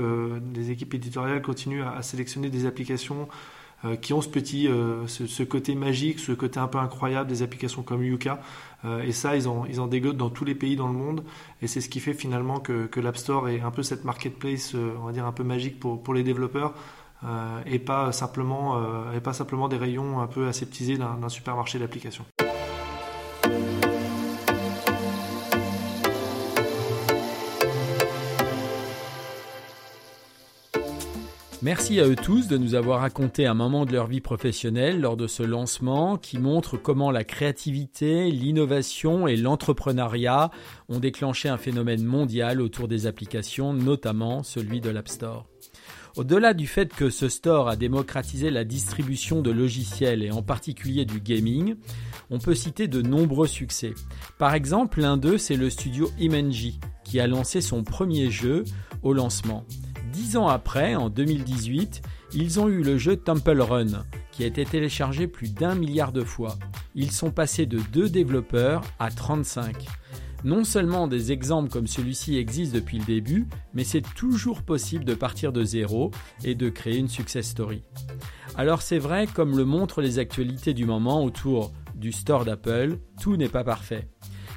les 0.54 0.72
équipes 0.72 0.92
éditoriales 0.94 1.40
continuent 1.40 1.84
à, 1.84 2.02
sélectionner 2.02 2.50
des 2.50 2.66
applications 2.66 3.28
qui 4.00 4.14
ont 4.14 4.22
ce 4.22 4.30
petit, 4.30 4.66
ce, 5.06 5.42
côté 5.42 5.74
magique, 5.74 6.18
ce 6.18 6.32
côté 6.32 6.58
un 6.58 6.68
peu 6.68 6.78
incroyable 6.78 7.28
des 7.28 7.42
applications 7.42 7.82
comme 7.82 8.02
Yuka. 8.02 8.40
et 9.04 9.12
ça, 9.12 9.36
ils 9.36 9.46
en, 9.46 9.66
ils 9.66 9.78
en 9.78 9.86
dégotent 9.86 10.16
dans 10.16 10.30
tous 10.30 10.46
les 10.46 10.54
pays 10.54 10.74
dans 10.74 10.86
le 10.86 10.94
monde. 10.94 11.22
Et 11.60 11.66
c'est 11.66 11.82
ce 11.82 11.90
qui 11.90 12.00
fait 12.00 12.14
finalement 12.14 12.60
que, 12.60 12.86
que 12.86 12.98
l'App 12.98 13.18
Store 13.18 13.50
est 13.50 13.60
un 13.60 13.70
peu 13.70 13.82
cette 13.82 14.06
marketplace, 14.06 14.74
on 14.74 15.04
va 15.04 15.12
dire 15.12 15.26
un 15.26 15.32
peu 15.32 15.44
magique 15.44 15.78
pour, 15.80 16.02
pour 16.02 16.14
les 16.14 16.22
développeurs. 16.22 16.72
Et 17.66 17.78
pas 17.78 18.12
simplement 18.12 19.12
et 19.12 19.20
pas 19.20 19.32
simplement 19.32 19.68
des 19.68 19.76
rayons 19.76 20.20
un 20.20 20.26
peu 20.26 20.46
aseptisés 20.46 20.98
d'un 20.98 21.28
supermarché 21.28 21.78
d'applications. 21.78 22.24
Merci 31.64 31.98
à 31.98 32.06
eux 32.06 32.14
tous 32.14 32.46
de 32.46 32.58
nous 32.58 32.74
avoir 32.74 33.00
raconté 33.00 33.46
un 33.46 33.54
moment 33.54 33.86
de 33.86 33.92
leur 33.92 34.06
vie 34.06 34.20
professionnelle 34.20 35.00
lors 35.00 35.16
de 35.16 35.26
ce 35.26 35.42
lancement 35.42 36.18
qui 36.18 36.38
montre 36.38 36.76
comment 36.76 37.10
la 37.10 37.24
créativité, 37.24 38.30
l'innovation 38.30 39.26
et 39.26 39.36
l'entrepreneuriat 39.36 40.50
ont 40.90 40.98
déclenché 40.98 41.48
un 41.48 41.56
phénomène 41.56 42.04
mondial 42.04 42.60
autour 42.60 42.86
des 42.86 43.06
applications, 43.06 43.72
notamment 43.72 44.42
celui 44.42 44.82
de 44.82 44.90
l'App 44.90 45.08
Store. 45.08 45.46
Au-delà 46.16 46.54
du 46.54 46.68
fait 46.68 46.94
que 46.94 47.10
ce 47.10 47.28
store 47.28 47.68
a 47.68 47.74
démocratisé 47.74 48.50
la 48.50 48.64
distribution 48.64 49.42
de 49.42 49.50
logiciels 49.50 50.22
et 50.22 50.30
en 50.30 50.42
particulier 50.42 51.04
du 51.04 51.18
gaming, 51.18 51.74
on 52.30 52.38
peut 52.38 52.54
citer 52.54 52.86
de 52.86 53.02
nombreux 53.02 53.48
succès. 53.48 53.94
Par 54.38 54.54
exemple, 54.54 55.00
l'un 55.00 55.16
d'eux, 55.16 55.38
c'est 55.38 55.56
le 55.56 55.70
studio 55.70 56.08
Imenji, 56.20 56.78
qui 57.02 57.18
a 57.18 57.26
lancé 57.26 57.60
son 57.60 57.82
premier 57.82 58.30
jeu 58.30 58.62
au 59.02 59.12
lancement. 59.12 59.64
Dix 60.12 60.36
ans 60.36 60.46
après, 60.46 60.94
en 60.94 61.10
2018, 61.10 62.02
ils 62.32 62.60
ont 62.60 62.68
eu 62.68 62.84
le 62.84 62.96
jeu 62.96 63.16
Temple 63.16 63.60
Run, 63.60 64.04
qui 64.30 64.44
a 64.44 64.46
été 64.46 64.64
téléchargé 64.64 65.26
plus 65.26 65.52
d'un 65.52 65.74
milliard 65.74 66.12
de 66.12 66.22
fois. 66.22 66.56
Ils 66.94 67.10
sont 67.10 67.32
passés 67.32 67.66
de 67.66 67.80
deux 67.92 68.08
développeurs 68.08 68.82
à 69.00 69.10
35. 69.10 69.84
Non 70.44 70.62
seulement 70.64 71.08
des 71.08 71.32
exemples 71.32 71.70
comme 71.70 71.86
celui-ci 71.86 72.36
existent 72.36 72.74
depuis 72.74 72.98
le 72.98 73.06
début, 73.06 73.46
mais 73.72 73.82
c'est 73.82 74.02
toujours 74.14 74.62
possible 74.62 75.06
de 75.06 75.14
partir 75.14 75.52
de 75.52 75.64
zéro 75.64 76.10
et 76.44 76.54
de 76.54 76.68
créer 76.68 76.98
une 76.98 77.08
success 77.08 77.48
story. 77.48 77.82
Alors 78.54 78.82
c'est 78.82 78.98
vrai, 78.98 79.26
comme 79.26 79.56
le 79.56 79.64
montrent 79.64 80.02
les 80.02 80.18
actualités 80.18 80.74
du 80.74 80.84
moment 80.84 81.24
autour 81.24 81.72
du 81.94 82.12
store 82.12 82.44
d'Apple, 82.44 82.98
tout 83.22 83.36
n'est 83.36 83.48
pas 83.48 83.64
parfait. 83.64 84.06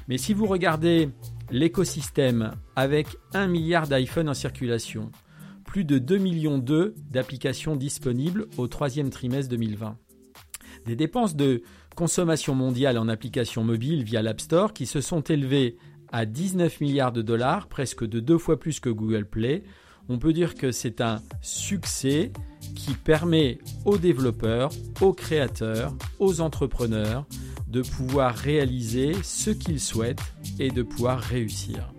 Mais 0.08 0.18
si 0.18 0.34
vous 0.34 0.46
regardez 0.46 1.08
l'écosystème 1.50 2.52
avec 2.76 3.06
un 3.32 3.46
milliard 3.46 3.88
d'iPhone 3.88 4.28
en 4.28 4.34
circulation, 4.34 5.10
plus 5.64 5.84
de 5.84 5.98
2 5.98 6.18
millions 6.18 6.58
d'applications 6.58 7.76
disponibles 7.76 8.46
au 8.58 8.68
troisième 8.68 9.08
trimestre 9.08 9.50
2020. 9.50 9.96
Des 10.86 10.96
dépenses 10.96 11.36
de 11.36 11.62
consommation 11.98 12.54
mondiale 12.54 12.96
en 12.96 13.08
applications 13.08 13.64
mobiles 13.64 14.04
via 14.04 14.22
l'App 14.22 14.40
Store 14.40 14.72
qui 14.72 14.86
se 14.86 15.00
sont 15.00 15.20
élevées 15.20 15.78
à 16.12 16.26
19 16.26 16.80
milliards 16.80 17.10
de 17.10 17.22
dollars, 17.22 17.66
presque 17.66 18.04
de 18.04 18.20
deux 18.20 18.38
fois 18.38 18.60
plus 18.60 18.78
que 18.78 18.88
Google 18.88 19.24
Play. 19.24 19.64
On 20.08 20.20
peut 20.20 20.32
dire 20.32 20.54
que 20.54 20.70
c'est 20.70 21.00
un 21.00 21.20
succès 21.42 22.32
qui 22.76 22.92
permet 22.92 23.58
aux 23.84 23.98
développeurs, 23.98 24.70
aux 25.00 25.12
créateurs, 25.12 25.92
aux 26.20 26.40
entrepreneurs 26.40 27.26
de 27.66 27.82
pouvoir 27.82 28.32
réaliser 28.36 29.14
ce 29.24 29.50
qu'ils 29.50 29.80
souhaitent 29.80 30.22
et 30.60 30.70
de 30.70 30.84
pouvoir 30.84 31.18
réussir. 31.18 31.92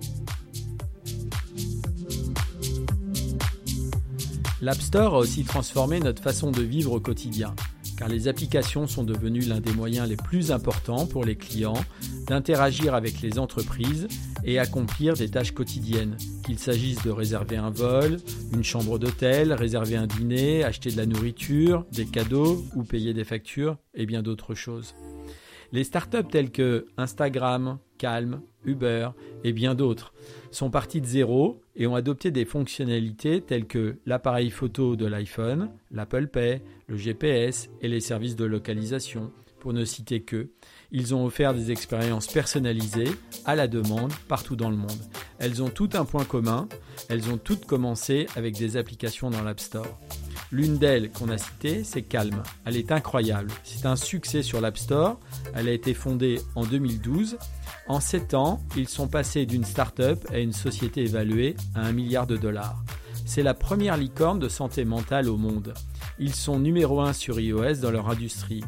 L'App 4.61 4.79
Store 4.79 5.15
a 5.15 5.17
aussi 5.17 5.43
transformé 5.43 5.99
notre 5.99 6.23
façon 6.23 6.51
de 6.51 6.61
vivre 6.61 6.93
au 6.93 7.01
quotidien, 7.01 7.53
car 7.99 8.07
les 8.07 8.29
applications 8.29 8.87
sont 8.87 9.03
devenues 9.03 9.41
l'un 9.41 9.59
des 9.59 9.73
moyens 9.73 10.07
les 10.07 10.15
plus 10.15 10.53
importants 10.53 11.05
pour 11.05 11.25
les 11.25 11.35
clients 11.35 11.73
d'interagir 12.27 12.95
avec 12.95 13.19
les 13.21 13.37
entreprises 13.37 14.07
et 14.45 14.57
accomplir 14.57 15.15
des 15.15 15.29
tâches 15.29 15.51
quotidiennes, 15.51 16.15
qu'il 16.45 16.57
s'agisse 16.59 17.03
de 17.03 17.11
réserver 17.11 17.57
un 17.57 17.71
vol, 17.71 18.15
une 18.53 18.63
chambre 18.63 18.99
d'hôtel, 18.99 19.51
réserver 19.51 19.97
un 19.97 20.07
dîner, 20.07 20.63
acheter 20.63 20.91
de 20.91 20.97
la 20.97 21.05
nourriture, 21.05 21.85
des 21.91 22.05
cadeaux 22.05 22.63
ou 22.73 22.83
payer 22.83 23.13
des 23.13 23.25
factures 23.25 23.77
et 23.93 24.05
bien 24.05 24.23
d'autres 24.23 24.55
choses. 24.55 24.95
Les 25.71 25.83
startups 25.83 26.27
telles 26.29 26.51
que 26.51 26.87
Instagram, 26.97 27.77
Calm, 27.97 28.41
Uber 28.65 29.09
et 29.43 29.53
bien 29.53 29.75
d'autres 29.75 30.13
sont 30.51 30.71
partis 30.71 31.01
de 31.01 31.05
zéro 31.05 31.61
et 31.75 31.85
ont 31.85 31.95
adopté 31.95 32.31
des 32.31 32.45
fonctionnalités 32.45 33.41
telles 33.41 33.67
que 33.67 33.97
l'appareil 34.05 34.49
photo 34.49 34.95
de 34.95 35.05
l'iPhone, 35.05 35.69
l'Apple 35.91 36.27
Pay, 36.27 36.61
le 36.87 36.97
GPS 36.97 37.69
et 37.81 37.87
les 37.87 37.99
services 37.99 38.35
de 38.35 38.45
localisation, 38.45 39.31
pour 39.59 39.73
ne 39.73 39.85
citer 39.85 40.21
que. 40.21 40.49
Ils 40.91 41.13
ont 41.13 41.25
offert 41.25 41.53
des 41.53 41.71
expériences 41.71 42.27
personnalisées 42.27 43.11
à 43.45 43.55
la 43.55 43.67
demande 43.67 44.11
partout 44.27 44.55
dans 44.55 44.69
le 44.71 44.77
monde. 44.77 45.03
Elles 45.37 45.61
ont 45.61 45.69
tout 45.69 45.89
un 45.93 46.05
point 46.05 46.25
commun, 46.25 46.67
elles 47.09 47.29
ont 47.29 47.37
toutes 47.37 47.65
commencé 47.65 48.27
avec 48.35 48.57
des 48.57 48.77
applications 48.77 49.29
dans 49.29 49.43
l'App 49.43 49.59
Store. 49.59 49.99
L'une 50.51 50.77
d'elles 50.77 51.11
qu'on 51.11 51.29
a 51.29 51.37
citée, 51.37 51.83
c'est 51.83 52.01
Calm. 52.01 52.41
Elle 52.65 52.77
est 52.77 52.91
incroyable. 52.91 53.51
C'est 53.63 53.85
un 53.85 53.95
succès 53.95 54.41
sur 54.41 54.61
l'App 54.61 54.77
Store. 54.77 55.19
Elle 55.53 55.67
a 55.67 55.73
été 55.73 55.93
fondée 55.93 56.41
en 56.55 56.65
2012. 56.65 57.37
En 57.87 57.99
7 57.99 58.33
ans, 58.33 58.59
ils 58.75 58.87
sont 58.87 59.07
passés 59.07 59.45
d'une 59.45 59.63
start-up 59.63 60.25
à 60.31 60.39
une 60.39 60.53
société 60.53 61.01
évaluée 61.01 61.55
à 61.75 61.81
1 61.81 61.91
milliard 61.91 62.25
de 62.25 62.35
dollars. 62.35 62.83
C'est 63.25 63.43
la 63.43 63.53
première 63.53 63.95
licorne 63.95 64.39
de 64.39 64.49
santé 64.49 64.85
mentale 64.85 65.29
au 65.29 65.37
monde. 65.37 65.75
Ils 66.17 66.33
sont 66.33 66.57
numéro 66.57 66.99
1 66.99 67.13
sur 67.13 67.39
iOS 67.39 67.75
dans 67.75 67.91
leur 67.91 68.09
industrie. 68.09 68.63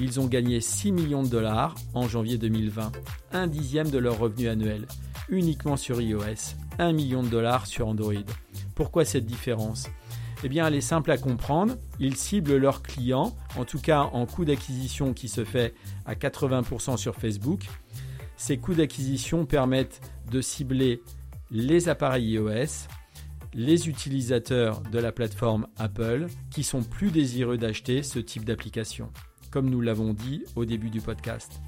Ils 0.00 0.20
ont 0.20 0.26
gagné 0.26 0.62
6 0.62 0.92
millions 0.92 1.22
de 1.22 1.28
dollars 1.28 1.74
en 1.92 2.08
janvier 2.08 2.38
2020, 2.38 2.92
un 3.32 3.46
dixième 3.46 3.90
de 3.90 3.98
leur 3.98 4.18
revenu 4.18 4.48
annuel, 4.48 4.86
uniquement 5.28 5.76
sur 5.76 6.00
iOS, 6.00 6.54
1 6.78 6.92
million 6.92 7.22
de 7.22 7.28
dollars 7.28 7.66
sur 7.66 7.86
Android. 7.88 8.14
Pourquoi 8.74 9.04
cette 9.04 9.26
différence? 9.26 9.88
Eh 10.44 10.48
bien, 10.48 10.66
elle 10.66 10.74
est 10.74 10.80
simple 10.80 11.10
à 11.10 11.18
comprendre. 11.18 11.74
Ils 11.98 12.16
ciblent 12.16 12.56
leurs 12.56 12.82
clients, 12.82 13.34
en 13.56 13.64
tout 13.64 13.80
cas 13.80 14.02
en 14.02 14.26
coût 14.26 14.44
d'acquisition 14.44 15.12
qui 15.12 15.28
se 15.28 15.44
fait 15.44 15.74
à 16.06 16.14
80% 16.14 16.96
sur 16.96 17.16
Facebook. 17.16 17.66
Ces 18.36 18.58
coûts 18.58 18.74
d'acquisition 18.74 19.46
permettent 19.46 20.00
de 20.30 20.40
cibler 20.40 21.02
les 21.50 21.88
appareils 21.88 22.32
iOS, 22.32 22.86
les 23.54 23.88
utilisateurs 23.88 24.80
de 24.82 24.98
la 24.98 25.10
plateforme 25.10 25.66
Apple 25.76 26.26
qui 26.50 26.62
sont 26.62 26.82
plus 26.82 27.10
désireux 27.10 27.58
d'acheter 27.58 28.02
ce 28.02 28.18
type 28.18 28.44
d'application, 28.44 29.10
comme 29.50 29.68
nous 29.68 29.80
l'avons 29.80 30.12
dit 30.12 30.44
au 30.54 30.64
début 30.64 30.90
du 30.90 31.00
podcast. 31.00 31.60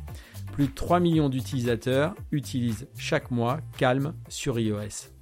Plus 0.53 0.69
de 0.69 0.75
3 0.75 1.01
millions 1.01 1.29
d'utilisateurs 1.29 2.15
utilisent 2.31 2.87
chaque 2.99 3.31
mois 3.31 3.61
Calm 3.79 4.15
sur 4.29 4.59
iOS. 4.61 5.20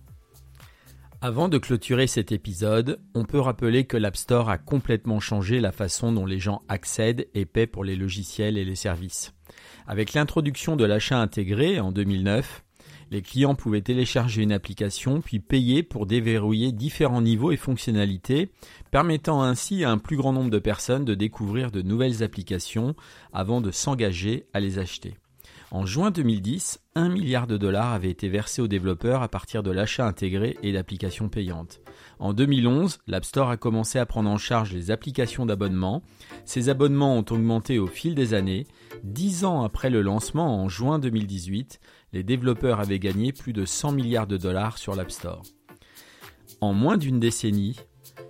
Avant 1.20 1.48
de 1.48 1.58
clôturer 1.58 2.06
cet 2.06 2.30
épisode, 2.30 3.00
on 3.12 3.24
peut 3.24 3.40
rappeler 3.40 3.86
que 3.86 3.96
l'App 3.96 4.16
Store 4.16 4.48
a 4.50 4.56
complètement 4.56 5.18
changé 5.18 5.58
la 5.58 5.72
façon 5.72 6.12
dont 6.12 6.26
les 6.26 6.38
gens 6.38 6.62
accèdent 6.68 7.26
et 7.34 7.44
paient 7.44 7.66
pour 7.66 7.82
les 7.82 7.96
logiciels 7.96 8.56
et 8.56 8.64
les 8.64 8.76
services. 8.76 9.34
Avec 9.88 10.12
l'introduction 10.12 10.76
de 10.76 10.84
l'achat 10.84 11.20
intégré 11.20 11.80
en 11.80 11.90
2009, 11.90 12.62
les 13.10 13.22
clients 13.22 13.56
pouvaient 13.56 13.80
télécharger 13.80 14.42
une 14.42 14.52
application 14.52 15.20
puis 15.20 15.40
payer 15.40 15.82
pour 15.82 16.06
déverrouiller 16.06 16.70
différents 16.70 17.22
niveaux 17.22 17.50
et 17.50 17.56
fonctionnalités, 17.56 18.52
permettant 18.92 19.42
ainsi 19.42 19.82
à 19.82 19.90
un 19.90 19.98
plus 19.98 20.16
grand 20.16 20.32
nombre 20.32 20.50
de 20.50 20.60
personnes 20.60 21.04
de 21.04 21.16
découvrir 21.16 21.72
de 21.72 21.82
nouvelles 21.82 22.22
applications 22.22 22.94
avant 23.32 23.60
de 23.60 23.72
s'engager 23.72 24.46
à 24.52 24.60
les 24.60 24.78
acheter. 24.78 25.16
En 25.70 25.84
juin 25.84 26.10
2010, 26.10 26.80
1 26.94 27.10
milliard 27.10 27.46
de 27.46 27.58
dollars 27.58 27.92
avaient 27.92 28.10
été 28.10 28.30
versés 28.30 28.62
aux 28.62 28.68
développeurs 28.68 29.22
à 29.22 29.28
partir 29.28 29.62
de 29.62 29.70
l'achat 29.70 30.06
intégré 30.06 30.56
et 30.62 30.72
d'applications 30.72 31.28
payantes. 31.28 31.82
En 32.18 32.32
2011, 32.32 33.00
l'App 33.06 33.26
Store 33.26 33.50
a 33.50 33.58
commencé 33.58 33.98
à 33.98 34.06
prendre 34.06 34.30
en 34.30 34.38
charge 34.38 34.72
les 34.72 34.90
applications 34.90 35.44
d'abonnement. 35.44 36.02
Ces 36.46 36.70
abonnements 36.70 37.18
ont 37.18 37.24
augmenté 37.30 37.78
au 37.78 37.86
fil 37.86 38.14
des 38.14 38.32
années. 38.32 38.66
Dix 39.04 39.44
ans 39.44 39.62
après 39.62 39.90
le 39.90 40.00
lancement 40.00 40.62
en 40.62 40.70
juin 40.70 40.98
2018, 40.98 41.80
les 42.14 42.22
développeurs 42.22 42.80
avaient 42.80 42.98
gagné 42.98 43.32
plus 43.32 43.52
de 43.52 43.66
100 43.66 43.92
milliards 43.92 44.26
de 44.26 44.38
dollars 44.38 44.78
sur 44.78 44.96
l'App 44.96 45.10
Store. 45.10 45.42
En 46.62 46.72
moins 46.72 46.96
d'une 46.96 47.20
décennie, 47.20 47.76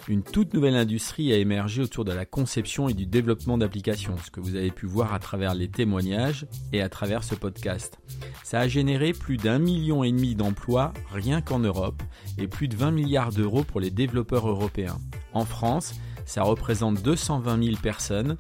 une 0.09 0.23
toute 0.23 0.55
nouvelle 0.55 0.77
industrie 0.77 1.33
a 1.33 1.37
émergé 1.37 1.83
autour 1.83 2.05
de 2.05 2.13
la 2.13 2.25
conception 2.25 2.89
et 2.89 2.95
du 2.95 3.07
développement 3.07 3.59
d'applications, 3.59 4.17
ce 4.25 4.31
que 4.31 4.41
vous 4.41 4.57
avez 4.57 4.71
pu 4.71 4.87
voir 4.87 5.13
à 5.13 5.19
travers 5.19 5.55
les 5.55 5.69
témoignages 5.69 6.47
et 6.73 6.81
à 6.81 6.89
travers 6.89 7.25
ce 7.25 7.35
podcast. 7.35 7.99
Ça 8.43 8.61
a 8.61 8.69
généré 8.69 9.13
plus 9.13 9.37
d'un 9.37 9.59
million 9.59 10.05
et 10.05 10.13
demi 10.13 10.35
d'emplois 10.35 10.93
rien 11.13 11.41
qu'en 11.41 11.59
Europe 11.59 12.03
et 12.39 12.49
plus 12.49 12.69
de 12.69 12.77
20 12.77 12.91
milliards 12.93 13.33
d'euros 13.33 13.65
pour 13.65 13.81
les 13.81 13.91
développeurs 13.91 14.49
européens. 14.49 14.99
En 15.35 15.45
France, 15.45 15.95
ça 16.25 16.43
représente 16.43 17.03
220 17.03 17.63
000 17.63 17.77
personnes 17.83 18.37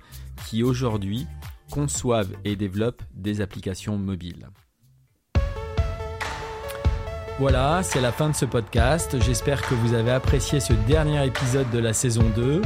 qui 0.46 0.62
aujourd'hui 0.62 1.26
conçoivent 1.70 2.32
et 2.44 2.56
développent 2.56 3.02
des 3.14 3.40
applications 3.40 3.98
mobiles. 3.98 4.48
Voilà, 7.38 7.84
c'est 7.84 8.00
la 8.00 8.10
fin 8.10 8.28
de 8.28 8.34
ce 8.34 8.44
podcast. 8.44 9.16
J'espère 9.20 9.62
que 9.62 9.74
vous 9.74 9.94
avez 9.94 10.10
apprécié 10.10 10.58
ce 10.58 10.72
dernier 10.72 11.24
épisode 11.24 11.70
de 11.70 11.78
la 11.78 11.92
saison 11.92 12.24
2. 12.34 12.62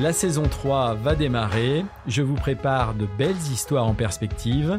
La 0.00 0.12
saison 0.12 0.42
3 0.42 0.96
va 0.96 1.14
démarrer. 1.14 1.86
Je 2.06 2.20
vous 2.20 2.34
prépare 2.34 2.92
de 2.92 3.06
belles 3.16 3.40
histoires 3.50 3.86
en 3.86 3.94
perspective. 3.94 4.78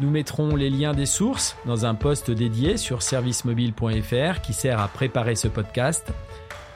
Nous 0.00 0.10
mettrons 0.10 0.56
les 0.56 0.68
liens 0.68 0.94
des 0.94 1.06
sources 1.06 1.56
dans 1.64 1.86
un 1.86 1.94
post 1.94 2.32
dédié 2.32 2.76
sur 2.76 3.02
servicemobile.fr 3.02 4.40
qui 4.42 4.52
sert 4.52 4.80
à 4.80 4.88
préparer 4.88 5.36
ce 5.36 5.46
podcast. 5.46 6.08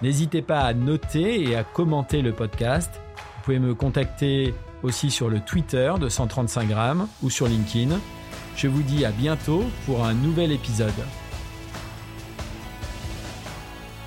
N'hésitez 0.01 0.43
pas 0.43 0.61
à 0.61 0.75
noter 0.75 1.43
et 1.43 1.57
à 1.57 1.65
commenter 1.65 2.23
le 2.23 2.31
podcast. 2.31 3.01
Vous 3.17 3.43
pouvez 3.43 3.59
me 3.59 3.75
contacter 3.75 4.55
aussi 4.85 5.11
sur 5.11 5.29
le 5.29 5.41
Twitter 5.41 5.93
de 6.01 6.09
135 6.09 6.69
grammes 6.69 7.09
ou 7.25 7.31
sur 7.31 7.49
LinkedIn. 7.49 7.99
Je 8.57 8.69
vous 8.69 8.83
dis 8.83 9.05
à 9.05 9.11
bientôt 9.11 9.65
pour 9.87 10.05
un 10.05 10.15
nouvel 10.15 10.53
épisode. 10.53 10.93